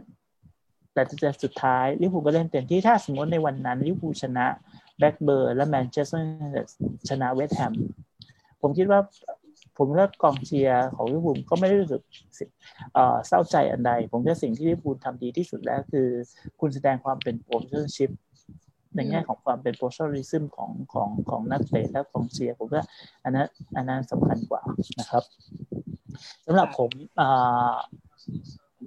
[0.94, 4.46] แต่จะสุดท้ายลิเวอร์พูลก็เล่นเต็มที่ถ้าสมมติในวันนั้นลิเวอร์พูลชนะ
[5.00, 6.28] แบล็กเบิร์นและแมนเชสเตอร์
[7.10, 7.74] ชนะเวสต์แฮม
[8.62, 9.00] ผมคิดว่า
[9.80, 12.02] ผมว่ากองเชียร์ของลิเวอร์พูลก็ไม่ได้รู้สึก
[13.28, 16.08] เศร้าใจอันใด ผมว่าสิ่งที่ลิเวอร์พูลทำดีที่สุดแล้วคือ
[16.60, 18.12] คุณแสดงความเป็น professionship
[18.96, 22.84] ในแง่ของความเป็น professionalism ของของของนักเตะและกองเชียร์ผมว่า
[23.24, 24.62] อันนั้นอันนั้นสำคัญกว่า
[25.00, 25.24] นะครับ
[26.46, 26.92] สำหรับผม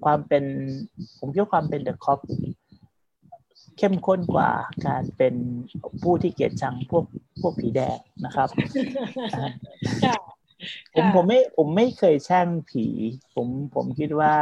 [0.04, 0.44] ความเป็น
[1.18, 2.20] ผมคิดว่าความเป็น The Kop
[3.78, 4.50] เข้มข้นกว่า
[4.86, 5.34] การเป็น
[6.02, 7.04] ผู้ที่เกลียดชังพวก
[7.40, 8.48] พวกผีแดงนะครับ
[10.94, 12.84] ผมผมไม่ผมไม่เคยแช่งผี
[13.34, 14.32] ผมผมคิดว่า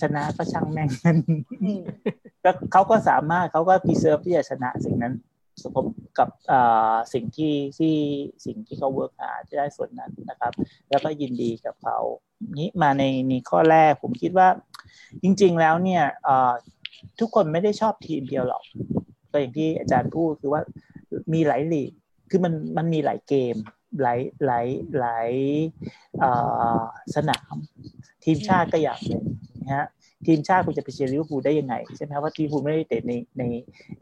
[0.00, 1.18] ชนะก็ช่างแม่งนัน
[2.44, 5.14] ก็เขาก็สามารถเขาก็พิเศษที่จะชนะสิ่งนั้น
[5.62, 5.86] สม
[6.18, 6.28] กับ
[7.12, 7.94] สิ่งที่ที่
[8.44, 10.52] สิ่งที่เขาเวิร์กหาจะได้ส่วนนั้นนะครับ
[10.90, 11.98] แล้วก็ยินดีกับเขา
[12.58, 14.48] นี้มาในในข้อแรกผมคิดว่า
[15.22, 16.04] จริง ๆแล้วเนี่ย
[17.20, 18.64] ทุกคนไม่ได้ชอบทีมเดียวหรอก
[19.30, 20.62] ก็อย่างที่อาจารย์พูดคือว่า
[21.34, 21.92] มีหลายลีก
[22.30, 23.56] คือมันมันมีหลายเกม
[24.02, 24.66] หลายหลาย
[25.00, 25.30] หลาย
[27.14, 27.54] สนาม
[28.24, 29.24] ทีมชาติก็อย่างหนึ่ง
[29.62, 29.86] นะฮะ
[30.26, 33.42] ทีมชาติคุณจะไปเชียร์ลิเวอร์พูลได้ยังไงใช่ไหมครับว่าลิเวอร์พูลไม่ได้เตะในใน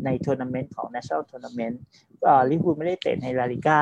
[0.05, 1.77] ในทัวร์นาเมนต์ของ national tournament
[2.51, 3.81] ลิเวอร์พูลไม่ได้เตะในลาลิก้า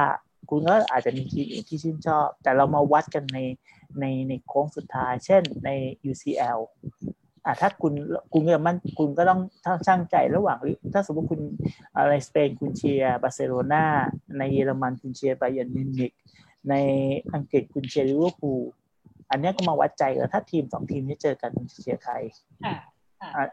[0.51, 3.39] คุณก็อาจจะมีทีมอื่นที่ชื่นชอบ แต่เรามาวัดกันใน
[4.01, 5.71] ในในโค้งสุดท้าย เช่นใน
[6.11, 6.59] UCL
[7.45, 7.93] อ่าถ้าคุณ
[8.33, 9.41] คุณก็มันคุณก็ต้อง
[9.87, 10.59] ชั่งใจระหว่าง
[10.95, 11.41] ถ้าสมมติคุณ
[11.97, 13.85] อะไรสเปนคุณเชียร์บาร์เซโลนา
[14.39, 16.13] ในเยอรมันคุณเชียร์ไบเอิร์นมิวนิก
[16.71, 16.75] ใน
[17.35, 18.63] อังกฤษคุณเชียร์ลิเวอร์พูล
[19.31, 22.15] อันนี้ก็มาวัดใจแล้วถ้าทีมสองทีมนี้เจอกันคุณเชียร์ใคร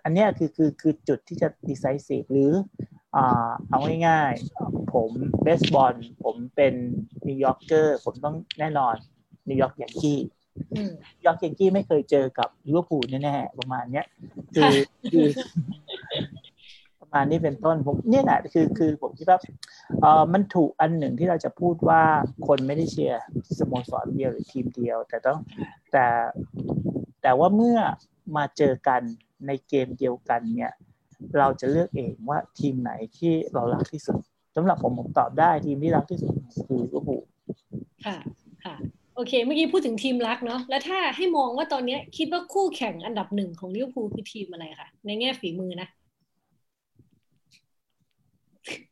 [0.03, 2.51] อันนี้คือคือคือจุดที่จะ decisive หรือ
[3.15, 5.11] อ่าเอาง่ายๆ ผม
[5.43, 6.73] เบสบอลผมเป็น
[7.27, 8.95] New Yorker ผมต้องแน่นอน
[9.49, 10.19] นิวยอร์กอย่างกี้
[11.25, 14.05] ยอร์กเยนกี้ไม่เคยเจอกับลิเวอร์พูลแน่ๆประมาณเนี้ย
[14.55, 14.73] คือ
[15.11, 15.27] คือ
[17.01, 19.39] ประมาณนี้เป็นต้นผมเนี่ยแหละคือคือผมคิดว่า
[20.01, 22.01] เออมันถูกอันหนึ่งที่เราจะพูดว่า
[22.47, 23.23] คนไม่ได้เชียร์
[23.59, 25.39] สโมสรเดียวหรือทีมเดียว แต่ต้อง
[25.91, 26.05] แต่
[27.21, 27.77] แต่ว่าเมื่อ
[28.35, 29.01] มาเจอกัน
[29.47, 30.71] ในเกมเดียวกันเนี่ย
[31.37, 34.19] เราจะเลือกเองว่าทีมไหนที่เรารักที่สุด
[34.55, 36.33] สำหรับผมผมตอบได้ทีมที่รักที่สุด
[36.67, 37.23] คือลิเวอร์พูล
[38.05, 38.46] ค่ะค่ะ
[39.17, 45.87] โอเค เมื่อกี้พูดถึงทีมรักเนาะแล้วถ้าให้มองว่าตอนนี้คิดว่าคู่แข่งอันดับหนึ่งของลิเวอร์พูลคือทีมอะไรคะในแง่ฝีมือนะ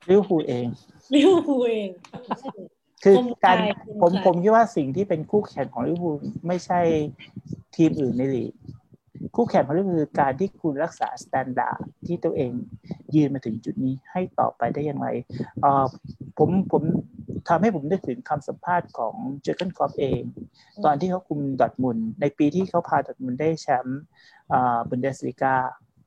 [0.10, 0.65] ลิเวอร์พูลเอง
[1.14, 1.89] ลิเวอร์พูลเอง
[3.03, 3.15] คือ
[3.45, 3.57] การ
[4.02, 6.15] ผมผมคิดว่าสิ่งที่เป็นคู่แข่งของลิเวอร์พูล
[6.47, 6.80] ไม่ใช่
[7.76, 8.52] ทีมอื่นในลีก
[9.35, 12.52] คู่แข่งของลิเวอร์พูลคือการที่คุณรักษา standard ที่ตัวเอง
[13.15, 15.07] ยืนมาถึงจุดนี้ให้ต่อไปได้อย่างไร
[16.38, 16.84] ผมผม
[17.50, 20.22] ทำให้ผมนึกถึงคำสัมภาษณ์ของเจอร์เกนคล็อปป์เอง
[20.86, 24.02] ตอนที่เขาคุมดอร์ทมุนด์ในปีที่เขาพาดอร์ทมุนด์ได้แชมป์
[24.90, 25.56] บุนเดสลิกา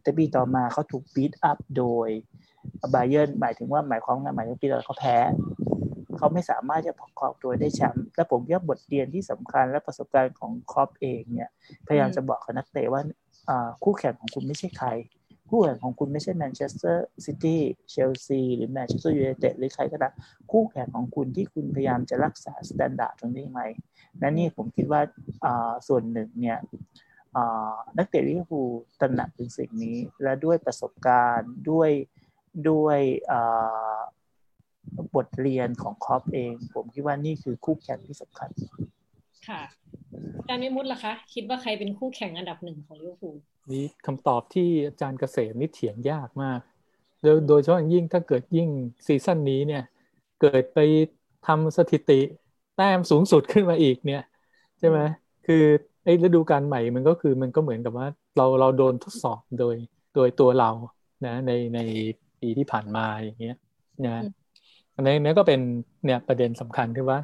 [0.03, 2.09] แต่ปีต่อมาเขาถูก beat up โดย
[2.95, 5.17] บาเยอร์นหมายถึงว่าหมายความว่าหมายถึงปีต่อเขาแพ้
[6.17, 11.51] เขาไม่สามารถจะประกอบตัวได้แชมป์และผมว่าบทเรียนที่สำคัญและประสบการณ์ของคล็อปป์เองเนี่ย
[11.87, 13.03] พยายามจะบอกกับนักเตะว่า
[13.83, 14.89] คู่แข่งของคุณไม่ใช่ใคร
[15.51, 17.61] คู่แข่งของคุณไม่ใช่แมนเชสเตอร์ซิตี้
[17.91, 20.13] เชลซีหรือแมนเชสเตอร์ยูไนเต็ดหรือใครก็ตาม
[20.53, 23.61] คู่แข่งของคุณที่คุณพยายามจะรักษา standard ตรงนี้ไหม
[24.21, 25.01] นั่นนี่ผมคิดว่า
[25.89, 26.59] ส่วนหนึ่งเนี่ย
[27.99, 28.69] นักเตะลิเวอร์พูล
[29.01, 31.91] ตระหนักถึงสิ่งนี้ และด้วยประสบการณ์ด้วย
[32.71, 33.01] ด้วย
[35.15, 38.51] บทเรียนของคล็อปป์เอง ผมคิดว่านี่คือคู่แข่งที่สำคัญ
[39.49, 39.63] ค่ะ
[40.49, 43.37] อาจารย์วิมุตล่ะคะ คิดว่าใครเป็นคู่แข่งอันดับหนึ่งของลิเวอร์พูล
[43.73, 46.61] นี่คำตอบที่อาจารย์เกษมนี่เถียงยากมาก
[47.23, 48.69] โดยโดยเฉพาะยิ่งถ้าเกิดยิ่ง
[49.07, 49.83] season นี้เนี่ย
[50.41, 50.79] เกิดไป
[51.47, 52.21] ทำสถิติ
[52.77, 54.23] แต้มสูงสุดขึ้นมาอีกเนี่ย
[54.79, 54.99] ใช่ไหม
[55.47, 55.65] คือ
[56.05, 59.75] ไอ้ฤดูกาลใหม่มันก็คือมันก็เหมือนกับว่าเราเราโดนทดสอบโดย
[60.15, 60.71] โดยตัวเรา
[61.27, 61.79] นะในใน
[62.41, 63.57] ปีที่ผ่านมาอย่างเงี้ย
[64.07, 64.23] นะ
[64.95, 65.61] อันนี้นี่ก็เป็น
[66.05, 67.19] เนี่ยประเด็นสำคัญที่ว่า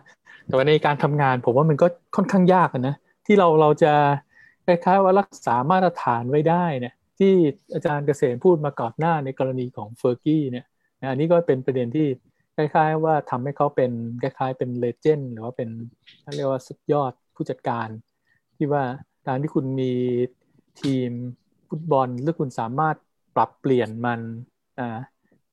[0.47, 2.95] แต่ว่าในการทำงานผมว่ามันก็ค่อนข้างยากนะ
[3.27, 3.93] ที่เราเราจะ
[4.67, 7.33] คล้ายๆว่ารักษามาตรฐานไว้ได้เนี่ยที่
[7.75, 10.67] อาจารย์เกษมพูดมาก่อนหน้าในกรณีของเฟอร์กี้เนี่ย
[11.11, 12.07] อันนี้ก็เป็นประเด็นที่
[12.57, 13.93] คล้าย ๆ ว่าทำให้เขาเป็น
[14.23, 15.69] คล้าย ๆ เป็นเลเจนด์หรือว่าเป็น
[16.37, 17.89] เรียกว่าสุดยอดผู้จัดการ
[18.57, 18.85] ที่ว่า
[19.27, 19.93] การที่คุณมี
[20.81, 21.11] ทีม
[21.69, 22.97] ฟุตบอลหรือคุณสามารถ
[23.37, 24.21] ปรับเปลี่ยนมัน
[24.79, 24.99] อ่า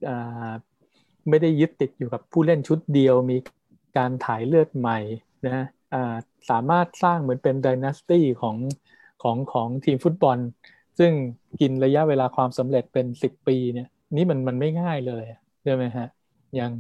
[0.08, 0.52] อ่า
[1.30, 3.38] ไม่ได้ยึดติดอยู่กับผู้เล่นชุดเดียวมี
[3.98, 5.00] การถ่ายเลือดใหม่
[5.48, 6.16] นะอ่า
[6.50, 8.56] สามารถสร้างเหมือนเป็นดินาสตี้ของ
[9.22, 10.38] ของของทีมฟุตบอล
[11.00, 11.12] ซึ่ง
[11.62, 15.24] กินระยะเวลาความสำเร็จเป็นสิบปีเนี่ยนี่มันมันไม่ง่ายเลย
[15.64, 16.08] ใช่ไหมฮะ
[16.56, 16.72] อย่าง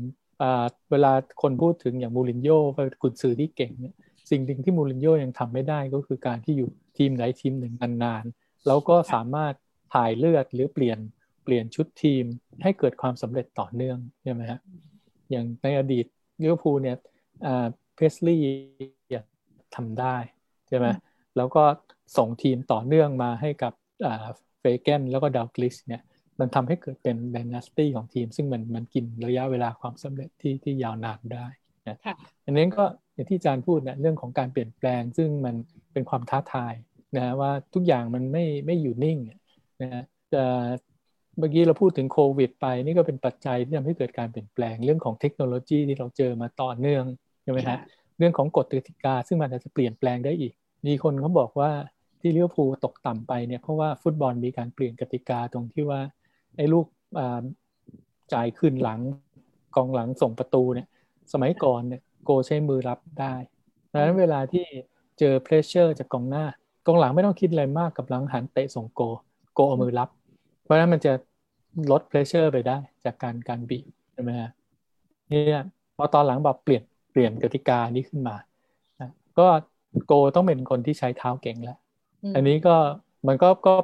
[0.91, 1.11] เวลา
[1.41, 2.59] คนพูดถึงอย่างมูรินโญ่
[3.01, 3.95] กุนซือที่เก่งเนี่ย
[4.29, 9.53] สิ่งหนึ่งที่มูรินโญ่ยังทำไม่ได้ก็คือการที่อยู่ทีมไหนทีมหนึ่งนานๆ แล้วก็สามารถ
[9.93, 10.99] ถ่ายเลือดหรือเปลี่ยน
[11.43, 12.23] เปลี่ยนชุดทีม
[12.63, 14.59] ให้เกิดความสำเร็จต่อเนื่องใช่ไหมฮะ
[15.31, 16.05] อย่างในอดีต
[16.41, 16.97] ลิเวอร์พูลเนี่ย
[17.95, 19.25] เพสลีย์
[19.75, 20.15] ทำได้
[20.67, 20.87] ใช่ไหม
[21.37, 21.63] แล้วก็
[22.17, 23.73] ส่งทีมต่อเนื่องมาให้กับ
[24.59, 26.01] เฟเกนแล้วก็ดาวกลิสเนี่ย
[26.39, 31.45] มันทำให้เกิดเป็นดนาสตี้ของทีม ซึ่งมันมันกินระยะเวลาความสำเร็จที่ที่ยาวนานได้
[31.87, 31.97] นะ
[32.45, 35.55] อันนี้ก็อย่างที่อาจารย์พูดนะเรื่องของการเปลี่ยนแปลง ซึ่งมัน
[35.93, 36.73] เป็นความท้าทาย
[37.17, 39.17] นะว่าทุกอย่างมันไม่ไม่อยู่นิ่ง
[39.81, 40.43] นะจะ
[41.37, 47.05] เมื่อกี้เราพูดถึงโควิดไปนี่ก็เป็นปัจจัยที่ทำให้เกิดการเปลี่ยนแปลงเรื่องของเทคโนโลยีที่เราเจอมาต่อเนื่อง
[47.43, 47.77] ใช่ไหมฮะ
[48.17, 50.53] เรื่องของกฎกติกาซึ่งมันอาจจะเปลี่ยนแปลงได้อีก
[50.87, 51.71] มีคนเขาบอกว่า
[52.21, 55.99] ที่ลิเวอร์พูลตกต่ำไปเนี่ยเพราะว่าฟุตบอลมีการเปลี่ยนกติกาตรงที่ว่า
[56.55, 56.85] ไอ้ลูก
[58.33, 58.99] จ่ายขึ้นหลัง
[59.75, 60.87] กองหลังส่งประตูเนี่ย
[61.33, 63.33] สมัยก่อนเนี่ยโกล์ใช้มือรับได้
[63.91, 64.65] ดังนั้นเวลาที่
[65.19, 66.45] เจอ pressure จากกองหน้า
[66.87, 69.01] กองหลังไม่ต้องคิดอะไรมากกลับหลังหันเตะส่งโกล์
[69.53, 70.09] โกล์เอามือรับ
[70.63, 71.13] เพราะฉะนั้นมันจะ
[71.91, 74.49] ลด pressure ไปได้จากการการบีบใช่ไหมฮะ
[75.29, 75.61] เนี่ย
[75.97, 78.35] พอตอนหลังแบบเปลี่ยนเปลี่ยนกติกานี้ขึ้นมา
[79.39, 79.47] ก็
[80.07, 81.77] โกต้องเป็นคนที่ใช้เท้าเก่งแล้ว
[82.35, 82.75] อันนี้ก็
[83.27, 83.75] มันก็ก็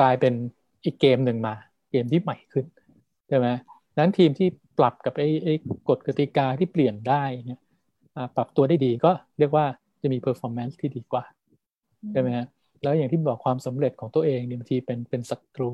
[0.00, 0.34] กลายเป็น
[0.84, 1.54] อีกเกมหนึ่งมา
[1.90, 2.64] เกมที่ใหม่ขึ้น
[3.28, 3.46] ใช่ไหม
[3.98, 4.48] นั้นทีมที่
[4.78, 5.54] ปรับกับไอ้ไอ้
[5.88, 7.60] กฎกติกาที่เปลี่ยนได้เนี่ย
[8.36, 9.66] ปรับตัวได้ดีก็เรียกว่า
[10.02, 11.24] จะมี performance ที่ดีกว่า
[12.12, 12.46] ใช่ไหมฮะ
[12.82, 15.70] แล้วอย่างที่บอกความสำเร็จของตัวเองบางทีเป็นเป็นศัตรู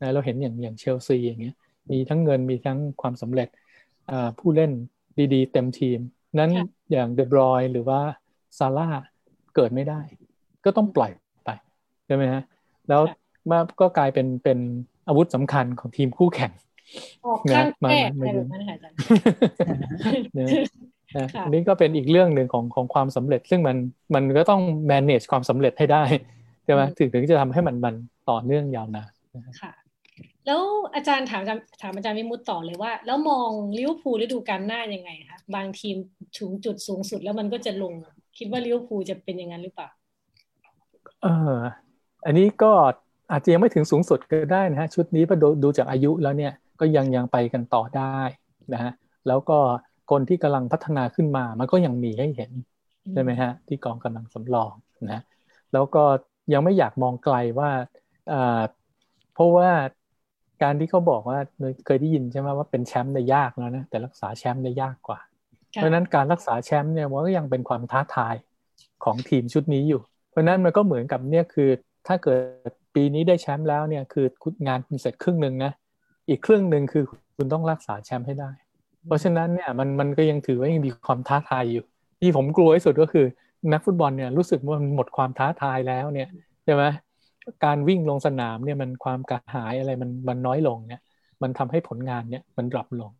[0.00, 1.56] นะเราเห็นอย่างอย่างเชลซีอย่างเงี้ย
[1.90, 3.48] มีทั้งเงินมีทั้งความสำเร็จ
[4.38, 4.72] ผู้เล่น
[5.34, 5.98] ดีๆ เต็มทีม
[6.38, 6.50] นั้น
[6.92, 8.00] อย่างเดบรอยหรือว่า
[8.58, 8.88] ซาร่า
[9.54, 10.00] เกิดไม่ได้
[10.64, 12.42] ก็ต้องปล่อยไปใช่ไหมฮะ
[12.88, 13.02] แล้ว
[13.50, 14.58] มาก็กลายเป็นเป็น
[15.08, 16.52] อาวุธสำคัญของทีมคู่แข่ง
[17.54, 18.46] นะมันไม่ยืน
[20.38, 23.76] นะอันนี้ก็เป็นอีกเรื่องหนึ่งของของความสำเร็จ ซึ่งมัน
[24.14, 26.02] มันก็ต้อง manage ความสำเร็จให้ได้
[26.64, 27.94] ใช่ไหมถึงถึงจะทำให้มันมัน
[28.30, 29.10] ต่อเนื่องยาวนาน
[29.62, 29.72] ค่ะ
[30.46, 30.62] แล้ว
[30.94, 31.42] อาจารย์ถาม
[31.82, 35.96] ถามอาจารย์วิมุตต่อเลยว่า แล้วมองลิเวอร์พูลฤดูกาลหน้ายังไงคะบางทีม
[36.38, 37.92] ถึงจุดสูงสุดแล้วมันก็จะลง
[38.38, 39.88] คิดว่าลิเวอร์พูลจะเป็นอย่างนั้นหรือเปล่า
[41.22, 41.58] เออ
[42.26, 42.72] อันนี้ก็
[43.32, 48.18] อาจจะยังไม่ถึงสูงสุดก็ได้นะฮะชุดนี้พอดูจากอายุแล้วเนี่ยก็ยังยังไปกันต่อได้
[48.72, 48.92] นะฮะ
[49.28, 49.58] แล้วก็
[50.10, 52.52] คนที่กำลังพัฒนาขึ้นมามันก็ยังมีให้เห็น
[53.12, 54.72] ใช่ไหมฮะที่กองกำลังสำรอง
[55.12, 55.22] นะ
[55.72, 56.04] แล้วก็
[56.52, 57.70] ยังไม่อยากมองไกลว่า
[59.34, 59.70] เพราะว่า
[60.62, 61.38] การที่เขาบอกว่า
[61.86, 65.20] เคยได้ยินใช่ไหมว่าเป็นแชมป์ได้ยากแล้วนะแต่รักษาแชมป์ได้ยากกว่า
[65.72, 68.34] เพราะนั้นการรักษาแชมป์เนี่ยมันก็ยังเป็นความท้าทาย
[69.04, 71.70] ของทีมชุดนี้อยู่ เพราะนั้นมันก็เหมือนกับเนี่ยคือ
[72.06, 72.34] ถ้าเกิ
[72.68, 74.26] ดปีนี้ได้แชมป์แล้วเนี่ยคือ
[74.68, 75.72] งานคุณเสร็จครึ่งหนึ่งนะ
[76.28, 77.04] อีกครึ่งหนึ่งคือ
[77.36, 78.50] คุณต้องรักษาแชมป์ให้ได้
[79.06, 81.84] เพราะฉะนั้นเนี่ยมันมันก็ยังถือว่ายังมีความท้าทายอยู่
[82.20, 83.26] ที่ผมกลัวที่สุดก็คือ
[83.72, 86.28] นักฟุตบอลเนี่ยรู้สึกว่ามันหมดความท้าทายแล้วเนี่ย
[86.64, 86.84] ใช่ไหม
[87.64, 91.00] การวิ่งลงสนามเนี่ยมันความกระหายอะไรมันมันน้อยลงเนี่ย
[91.42, 93.12] มันทำให้ผลงานเนี่ยมัน drop ลง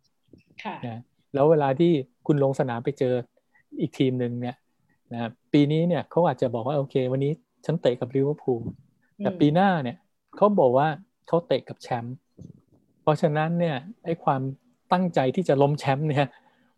[0.87, 1.01] นะ
[1.33, 1.91] แล้วเวลาที่
[2.27, 3.13] คุณลงสนามไปเจอ
[3.79, 4.55] อีกทีมหนึ่งเนี่ย
[5.13, 7.33] นะปีนี้เนี่ยเขาอาจจะบอกว่าโอเค วันนี้
[7.65, 8.61] ฉันเตะกับลิเวอร์พูล
[9.17, 9.97] แต่ปีหน้าเนี่ย
[10.35, 10.87] เขาบอกว่า
[11.27, 12.15] เขาเตะกับแชมป์
[13.01, 13.75] เพราะฉะนั้นเนี่ย
[14.05, 14.41] ไอ้ความ
[14.91, 16.27] ตั้งใจที่จะล้มแชมป์เนี่ย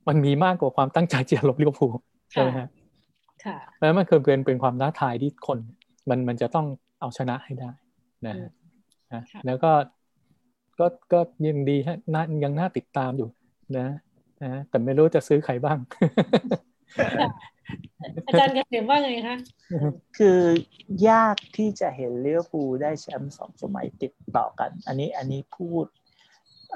[0.08, 1.94] มันมีมากกว่าความตั้งใจจะล้มลิเวอร์พูล
[2.32, 2.68] ใช่ไหมครับ
[3.46, 5.60] ค่ะแล้วมันเคยเป็นเป็นความท้าทายที่คน
[6.10, 6.68] มันมันจะต้อง
[7.00, 7.72] เอาชนะให้ได้
[8.26, 8.36] นะ
[9.14, 9.72] นะแล้วก็
[10.80, 13.30] ก็ก็ยังดีฮะน่ายังน่าติดตามอยู่
[13.78, 13.88] นะ
[14.44, 15.78] นะแต่ไม่รู้จะซื้อใครบ้าง
[18.28, 19.38] อาจารย์เกษมว่าไงคะ
[20.18, 20.40] คือ
[21.10, 25.86] ยากที่จะเห็นเลี้ยวภูได้แชมป์สองสมัยติดต่อกัน อันนี้อันนี้พูด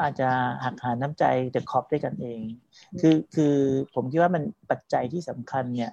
[0.01, 0.29] อาจจะ
[0.63, 2.41] หักหาน้ำใจเดอะคอปด้วยกันเอง
[2.99, 3.55] คือคือ
[3.93, 5.91] ผมคิดว่ามันปัจจัยที่สำคัญเนี่ย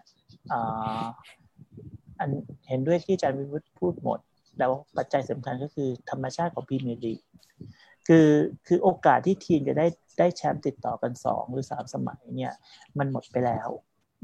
[2.20, 2.30] อัน
[2.68, 4.18] เห็นด้วยที่อาจารย์วิวุฒิพูดหมด
[4.58, 7.20] แล้วปัจจัยสำคัญก็คือธรรมชาติของพรีเมียร์ลีก
[8.08, 8.28] คือ
[8.66, 9.86] คือโอกาสที่ทีมจะได้
[10.18, 12.52] ได้แชมป์ติดต่อกันสองหรือสามสมัยเนี่ย
[12.98, 13.68] มันหมดไปแล้ว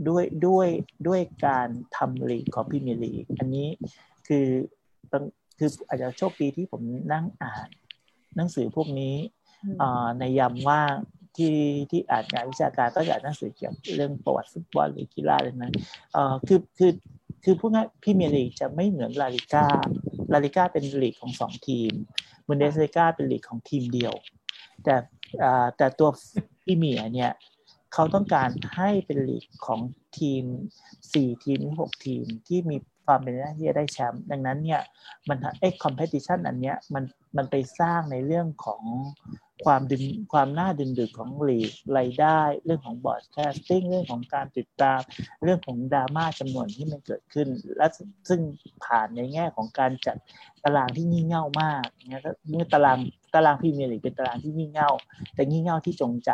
[0.09, 0.69] ด้วยด้วย
[1.07, 3.69] ด้วยการทำลีกของพรีเมียร์ลีกอันนี้
[4.27, 4.47] คือ
[5.59, 6.83] คืออาจจะโชคดีที่ผม
[7.13, 7.69] นั่งอ่าน
[8.37, 9.15] หนังสือพวกนี้
[10.19, 10.95] ในยามว่าง
[11.37, 11.57] ที่
[11.91, 15.75] ที่อ่านงานวิชาการก็จะอ่านหนังสือเกี่ยวกับเรื่องประวัติฟุตบอลหรือกีฬาอะไรนั้น
[16.13, 16.93] เอ่อคือคือ
[17.45, 19.67] คือพวกนี้พี่เมียลีกจะไม่เหมือนลาลิก้า
[20.33, 21.93] ลาลิก้าเป็นลีกของสองทีม
[22.47, 24.15] บุนเดสลิก้าเป็นลีกของทีมเดียว
[24.85, 24.95] แต่
[25.77, 26.09] แต่ตัว
[26.65, 27.31] พีเมียร์เนี่ย
[27.93, 29.81] เขาต้องการให้เป็นลีกของ
[30.19, 30.45] ทีม
[31.13, 32.77] สี่ทีมหรือหกทีมที่มี
[33.07, 34.83] ความเป็นหน้าที่จะได้แชมป์ดังนั้นเนี่ย
[35.29, 37.05] มันไอ้ competition อันเนี้ยมัน
[37.37, 38.83] มันไปสร้างในเรื่องของ
[39.65, 40.03] ความดึง
[40.33, 45.01] ความน่าดึงดูดของลีกรายได้ เรื่องของ broadcasting เรื่องของการติดตาม
[45.43, 47.87] เรื่องของดราม่าจำนวนที่มันเกิดขึ้น และ
[48.29, 48.41] ซึ่ง
[48.85, 50.17] ผ่านในแง่ของการจัด
[50.65, 52.99] ตารางที่งี่เง่ามากเนี่ยเมื่อตาราง
[53.35, 54.91] ตารางพรีเมียร์ลีกเป็นตารางที่งี่เง่า
[55.35, 56.31] แต่งี่เง่าที่จงใจ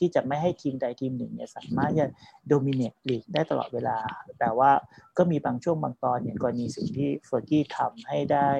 [0.00, 2.06] ที่จะไม่ให้ทีมใดทีมหนึ่งเนี่ยสามารถจะ
[2.48, 3.98] dominate ลีกได้ตลอดเวลา
[4.38, 4.70] แต่ว่า
[5.18, 8.50] ก็มีบางช่วงบางตอนเนี่ยกรณีสิ่งที่เฟอร์กี้ทำให้ได้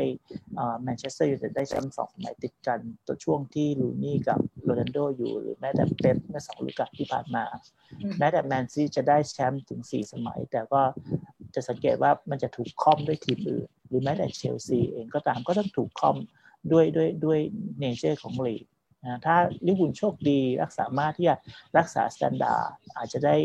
[0.83, 7.45] แมนเชสเตอร์ยูไนเต็ดได้แชมป์สองสมัยติดกันตัวช่วงที่รูนีย์กับโรนัลโดอยู่ หรือแม้แต่เป๊ปเมื่อสองฤดูกาลที่ผ่านมา
[8.19, 10.81] แม้แต่แมนซิจะได้แชมป์ถึงสี่สมัย แต่ก็
[11.55, 16.17] จะสังเกตว่ามันจะถูกคอมด้วยทีมอื่น หรือแม้แต่เชลซีเองก็ตามก็ต้องถูกคอม
[16.73, 17.39] ด้วยด้วยด้วย
[17.81, 18.65] nature ของลีก
[19.05, 19.37] นะถ้า
[19.67, 21.37] ลิเวอร์พูลโชคดีรักษามารถที่จะ
[21.79, 23.37] รักษา standard อาจจะได้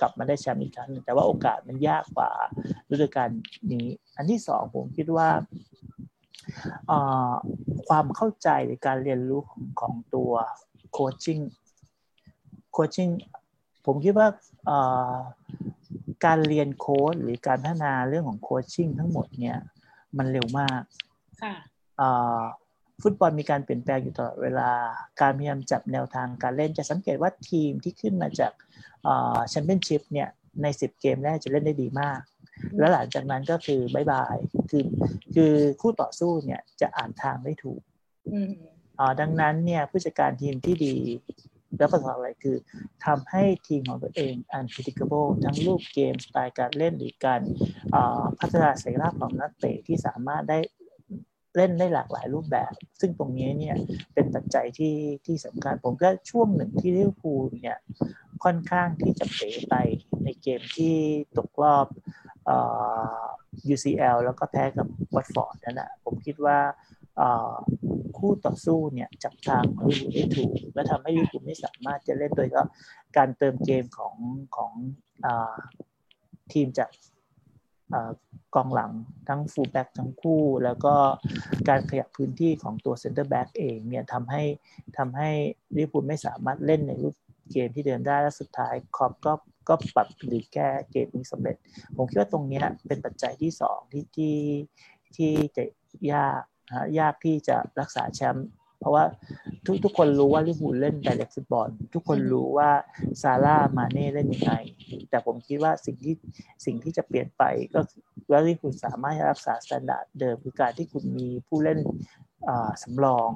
[0.00, 2.30] กลับมาได้แชมป์อีกครั้งนึงแต่ว่าโอกาสมันยากกว่า
[2.90, 3.28] ฤดูกาล
[3.72, 3.86] นี้
[4.16, 5.28] อันที่สองผมคิดว่า
[7.88, 10.32] ความเข้าใจในการเรียนรู้ของของตัว
[10.92, 11.38] coaching
[12.72, 13.08] coaching
[13.86, 14.28] ผมคิดว่า
[16.24, 19.58] การเรียนโค้ดหรือการพัฒนาเรื่องของ coaching ทั้งหมดเนี่ย
[20.18, 20.82] มันเร็วมาก
[23.02, 24.70] ฟุตบอลมีการเปลี่ยนแปลงอยู่ตลอดเวลา
[25.20, 28.52] การพยายามจับแนวทางการเล่นจะสังเกตว่าทีมที่ขึ้นมาจาก
[29.48, 30.28] แชมเปี้ยนชิพเนี่ย
[30.62, 32.20] ใน 10 เกมแรกจะเล่นได้ดีมาก
[32.78, 34.36] แล้วหลังจากนั้นก็คือ bye bye
[34.70, 34.84] คือ
[35.34, 37.80] คือคู่ต่อสู้เนี่ยจะอ่านทางได้ถูก
[39.20, 40.96] ดังนั้นเนี่ยผู้จัดการทีมที่ดี
[41.78, 42.56] แล้วประสบอะไรคือ
[43.06, 47.40] ทำให้ทีมของตัวเอง unpredictable ทั้งรูปเกมสไตล์การเล่นหรือการ
[48.38, 50.58] พัฒนาศักยภาพของนักเตะที่สามารถได้
[51.58, 53.76] เล่นได้หลากหลายรูปแบบ ซึ่งตรงนี้เนี่ย
[54.14, 57.78] เป็นปัจจัยที่ที่สำคัญ ผมก็ช่วงหนึ่งที่ลิเวอร์พูลเนี่ย
[58.44, 59.74] ค่อนข้างที่จะเป๋ไป
[60.24, 60.96] ในเกมที่
[61.36, 61.86] ตกรอบ
[63.74, 66.58] UCL แล้วก็แพ้กับวัตฟอร์ดนั่นแหละผมคิดว่า
[68.18, 72.62] คู่ต่อสู้เนี่ยจับทางลิเวอร์พูลได้ถูก และทำให้ลิเวอร์พูลไม่สามารถจะเล่นโดยก็
[73.16, 74.14] การเติมเกมของ
[74.56, 74.72] ของ
[75.24, 75.26] อ
[76.52, 76.88] ทีมจาก
[78.54, 78.90] กองหลัง
[79.28, 80.94] ทั้งฟูลแบ็กทั้งคู่ แล้วก็
[81.68, 84.42] การขยับพื้นที่ของตัวเซนเตอร์แบ็กเองเนี่ยทำให้
[84.98, 85.30] ทำให้
[85.76, 87.14] ลิเวอร์พูลไม่สามารถเล่นในรูป
[87.52, 89.32] เกมที่เดินได้และสุดท้ายคล็อปป์ก็
[89.68, 91.56] ก็ปรับหรือแก้เกมนี้สำเร็จ
[91.96, 94.36] ผมคิดว่าตรงนี้เป็นปัจจัยที่สองที่ที่
[95.16, 95.64] ที่จะ
[96.12, 96.42] ยาก
[96.98, 98.48] ยากที่จะรักษาแชมป์
[98.78, 99.04] เพราะว่า
[99.66, 102.70] ทุกทุกคนรู้ว่าลิเวอร์พูลเล่น direct football ทุกคนรู้ว่า
[103.22, 104.52] ซาลาห์มาเน่เล่นยังไง
[105.10, 106.14] แต่ผมคิดว่าสิ่งที่
[106.64, 107.42] สิ่งที่จะเปลี่ยนไป
[107.74, 107.80] ก็
[108.30, 111.78] ว่าลิเวอร์พูลสามารถรักษา standard เดิมคือการที่คุณมีผู้เล่น
[112.82, 113.28] สำรอง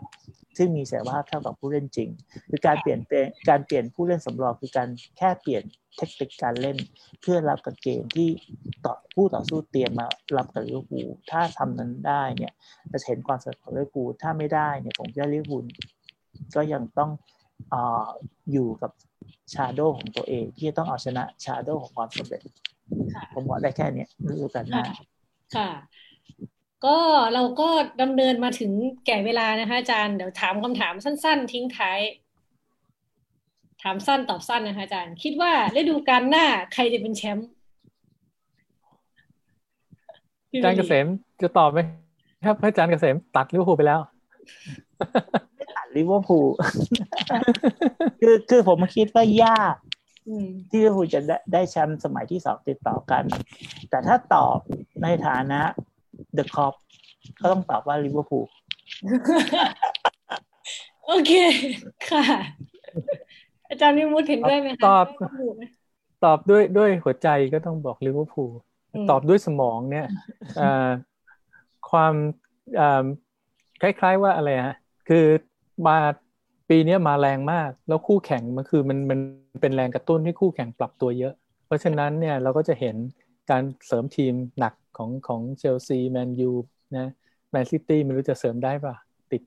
[0.56, 2.08] ซึ่งมีศักยภาพเท่ากับผู้เล่นจริง
[2.50, 4.88] คือการเปลี่ยนแปลงการเปลี่ยนผู้เล่นสำรองคือการ
[5.18, 5.62] แค่เปลี่ยน
[5.96, 6.76] เทคนิคการเล่น
[7.20, 8.28] เพื่อรับกับเกมที่
[8.84, 10.06] ต่อผู้ต่อสู้เตรียมมา
[10.36, 12.52] รับกับลิเวอร์พูลถ้าทำนั้นได้เนี่ย
[12.92, 15.64] จะเห็นความสำเร็จของลิเวอร์พูลถ้าไม่ได้เนี่ยผมจะลิเวอร์พูล
[16.54, 17.10] ก็ยังต้อง
[17.72, 17.74] อ
[18.52, 18.92] อยู่กับ
[19.54, 22.42] shadow ของตัวเอง ที่ต้องเอาชนะ shadow ของความสำเร็จ
[23.32, 24.84] ผมบอกได้แค่นี้รู้กันนะ
[25.56, 25.68] ค่ะ
[26.84, 26.96] ก็
[27.34, 27.68] เราก็
[28.02, 28.72] ดำเนินมาถึง
[29.06, 32.00] แก่เวลานะคะอาจารย์เดี๋ยวถามคำถามสั้น ๆ ทิ้งท้าย
[33.82, 37.48] ถามสั้นตอบสั้นนะคะอาจารย์ คิดว่าฤดูกาลหน้าใครจะเป็นแชมป์
[40.50, 41.06] อาจารย์เกษม
[41.42, 41.80] จะตอบไหม
[42.46, 44.00] ครับอาจารย์เกษมตัดลิเวอร์พูลไปแล้ว
[45.56, 46.48] ไม่ตัดลิเวอร์พูล
[48.20, 49.74] คือคือผมคิดว่ายาก
[50.70, 51.20] ที่ลิเวอร์พูลจะ
[51.52, 53.22] ได้แชมป์สมัยที่สองติดต่อกัน
[53.90, 54.58] แต่ถ้าตอบ
[55.02, 55.60] ในฐานะ
[56.34, 56.74] เดอะคอป
[57.40, 58.46] ก็ต้องตอบว่าลิเวอร์พูล
[61.06, 61.32] โอเค
[62.10, 62.24] ค่ะ
[63.68, 65.06] อาจารย์มิมุดเห็นด้วยไหมคะตอบ
[66.24, 68.50] ตอบด้วยด้วยหัวใจก็ต้องบอกลิเวอร์พูล
[69.10, 70.06] ตอบด้วยสมองเนี่ย
[71.90, 72.14] ความ
[73.82, 74.76] คล้ายๆว่าอะไรฮะ
[75.08, 75.24] คือ
[75.86, 75.96] มา
[76.70, 79.18] ปีนี้มาแรงมาก แล้วคู่แข่งมันคือมันมัน
[79.60, 81.34] เป็นแรงกระตุ้นให้คู่แข่งปรับตัวเยอะ
[81.66, 82.96] เพราะฉะนั้นเนี่ยเราก็จะเห็น
[83.50, 86.50] การเสริมทีมหนัก ของของเชลซีแมนยู
[86.96, 87.08] นะ
[87.50, 88.94] แมนซิตี้ไม่รู้จะเสริมได้ป่ะ
[89.32, 89.42] ติด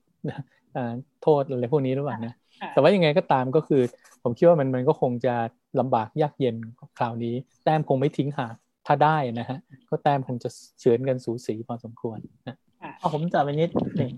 [1.22, 2.34] โทษอะไรพวกนี้หรือเปล่านะ
[2.70, 3.82] แต่ว่ายังไงก็ตามก็คือ
[4.22, 5.34] ผมคิดว่ามันมันก็คงจะ
[5.80, 6.56] ลำบากยากเย็น
[6.98, 8.54] คราวนี้ แต้มคงไม่ทิ้งห่าง
[8.86, 9.58] ถ้าได้นะฮะ
[9.90, 10.48] ก็แต้มคงจะ
[10.78, 12.18] เฉือนกันสูสีพอสมควร
[12.48, 12.56] นะ
[13.12, 14.12] ผมจะไปนิดหนึ่ง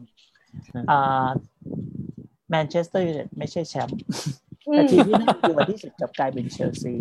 [2.50, 3.98] แมนเชสเตอร์ยูไนเต็ดไม่ใช่แชมป์
[4.72, 6.94] แต่ทีมที่น่ากลัวที่สุดกับกลายเป็นเชลซี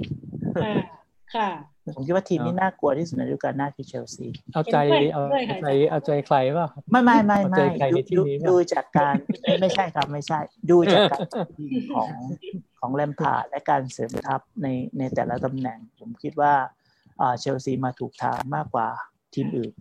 [1.35, 1.49] ค่ะ
[1.95, 4.77] ผมคิดว่าทีมที่น่ากลัวที่สุดในฤดูกาลหน้าคือเชลซีเอาใจ
[5.13, 5.23] เอา
[5.61, 9.15] ใจเอาใจใครเปล่าไม่ไม่ไม่ไม่เอาใจใครในที่นี้ดูจากการ
[9.61, 10.39] ไม่ใช่ครับไม่ใช่
[10.71, 11.21] ดูจากการ
[11.95, 12.09] ของ
[12.79, 14.67] ของแลมพาร์ดและการเสริมทัพใน
[14.97, 16.53] ในแต่ละตำแหน่ง ผมคิดว่า
[17.39, 18.87] เชลซีมาถูกทางมากกว่า
[19.33, 19.73] ทีมอื่น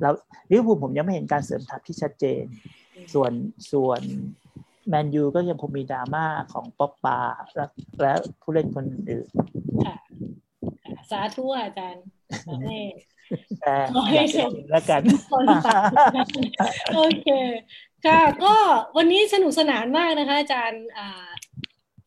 [0.00, 0.12] แล้ว
[0.50, 2.44] ลิเวอร์พูลผมยังไม่เห็นการเสริมทัพที่ชัดเจน
[3.14, 3.32] ส่วน
[3.72, 4.00] ส่วน
[4.88, 7.18] แมนยูก็ยังคงมีดราม่าของป๊อกปา
[7.54, 7.64] และ
[8.00, 8.12] และ
[8.42, 9.28] ผู้เล่นคนอื่น
[9.86, 9.96] ค่ะ
[11.10, 12.04] สาธุอาจารย์
[12.64, 12.82] แน่
[13.60, 15.82] แต่ขอให้เสร็จแล้วกันคนฟัง
[16.96, 17.28] โอเค
[18.06, 18.54] ค่ะ ก็
[18.96, 21.28] วันนี้สนุกสนานมากนะคะ อาจารย์อ่า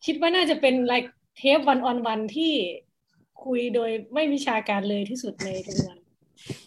[0.04, 2.54] คิดว่าน่าจะเป็นไลฟ์เทปวันออนวันที่
[3.44, 5.96] คุยโดยไม่วิชาการเลยที่สุดในจำนวน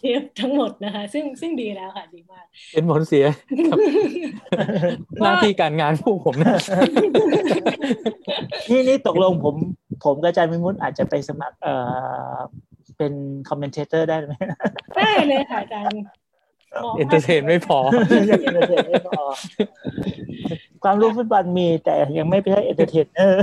[0.00, 3.24] เทปทั้งหมดนะคะ ซึ่งซึ่งดีแล้วค่ะดีมากเป็นผลเสีย
[3.70, 3.78] กับ
[5.22, 6.56] หน้าที่การงานผู้ผมนะ
[8.70, 9.54] นี่นี่ตกลงผม
[10.04, 11.74] ผมกับอาจารย์วิมุตอาจจะไปสมัครเอ่
[12.34, 12.36] อ
[12.98, 13.12] เป็น
[13.48, 14.34] commentator ได้ไหม
[14.96, 16.02] ได้เลยค่ะอาจารย์
[16.96, 17.78] entertain ไม่พอ
[20.82, 23.42] ความรู้ฟุตบอลมีแต่ยังไม่ใช่ entertainer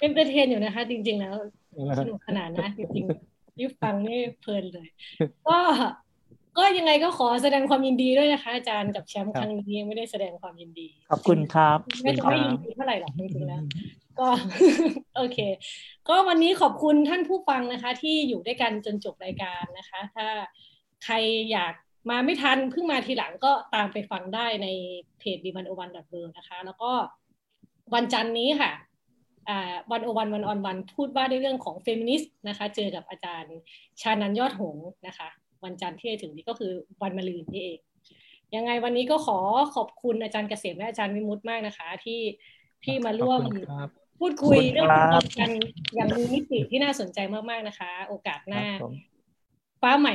[0.00, 1.34] entertain อยู่นะคะ จริง ๆ แล้ว
[1.98, 4.88] สนุกขนาดนะจริงๆ ยิ่ฟังนี่เพลินเลย
[5.48, 5.58] ก็
[6.58, 13.62] ก็ยังไงก็ขอแสดงความยินดีด้วยนะคะ อาจารย์กับแชมป์ครั้งนี้ไม่ได้แสดงความยินดี ขอบคุณครับไม่จะไม่ยินดีเท่าไหร่หรอกจริงๆแล้ว
[14.20, 14.28] ก็
[15.16, 15.38] โอเค
[16.08, 20.26] ก็วันนี้ขอบคุณท่านผู้ฟังนะคะ ที่อยู่ด้วยกันจนจบรายการนะคะ ถ้า
[21.04, 21.14] ใคร
[21.52, 21.74] อยาก
[22.10, 24.68] มาไม่ทันเพิ่งมาทีหลังก็ตามไปฟังได้ใน
[25.18, 26.92] เพจดีวันโอวันดอทเนะคะ แล้วก็
[27.94, 28.70] วันจันทร์นี้ค่ะ
[29.92, 33.56] วันโอวันวันออนวันพูดว่าในเรื่องของเฟมินิสต์นะคะ เจอกับอาจารย์
[34.00, 34.76] ชานันยอดหง
[35.06, 35.28] นะคะ
[35.64, 36.72] วันจันทร์ที่จะถึงนี้ก็คือ
[37.02, 37.78] วันมะรืนนี่เอง
[38.56, 39.38] ยังไงวันนี้ก็ขอ
[39.74, 42.20] ขอบคุณอาจารย์เกษมและอาจารย์วิมุตมากนะคะ ที่
[42.84, 43.40] ที่มาร่วม
[44.20, 44.88] พูดคุยเรื่อง
[45.40, 45.50] กัน
[45.94, 47.18] อย่างมีมิติที่น่าสนใจ
[47.50, 48.64] มากๆนะคะ โอกาสหน้า
[49.82, 50.14] ฟ้าใหม่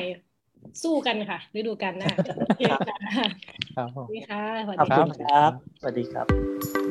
[0.84, 2.12] สู้กันค่ะฤดูกาลหน้า
[3.78, 5.52] ครับผมสวัสดีค่ะขอบคุณครับ
[5.82, 6.83] สวัสดีครับ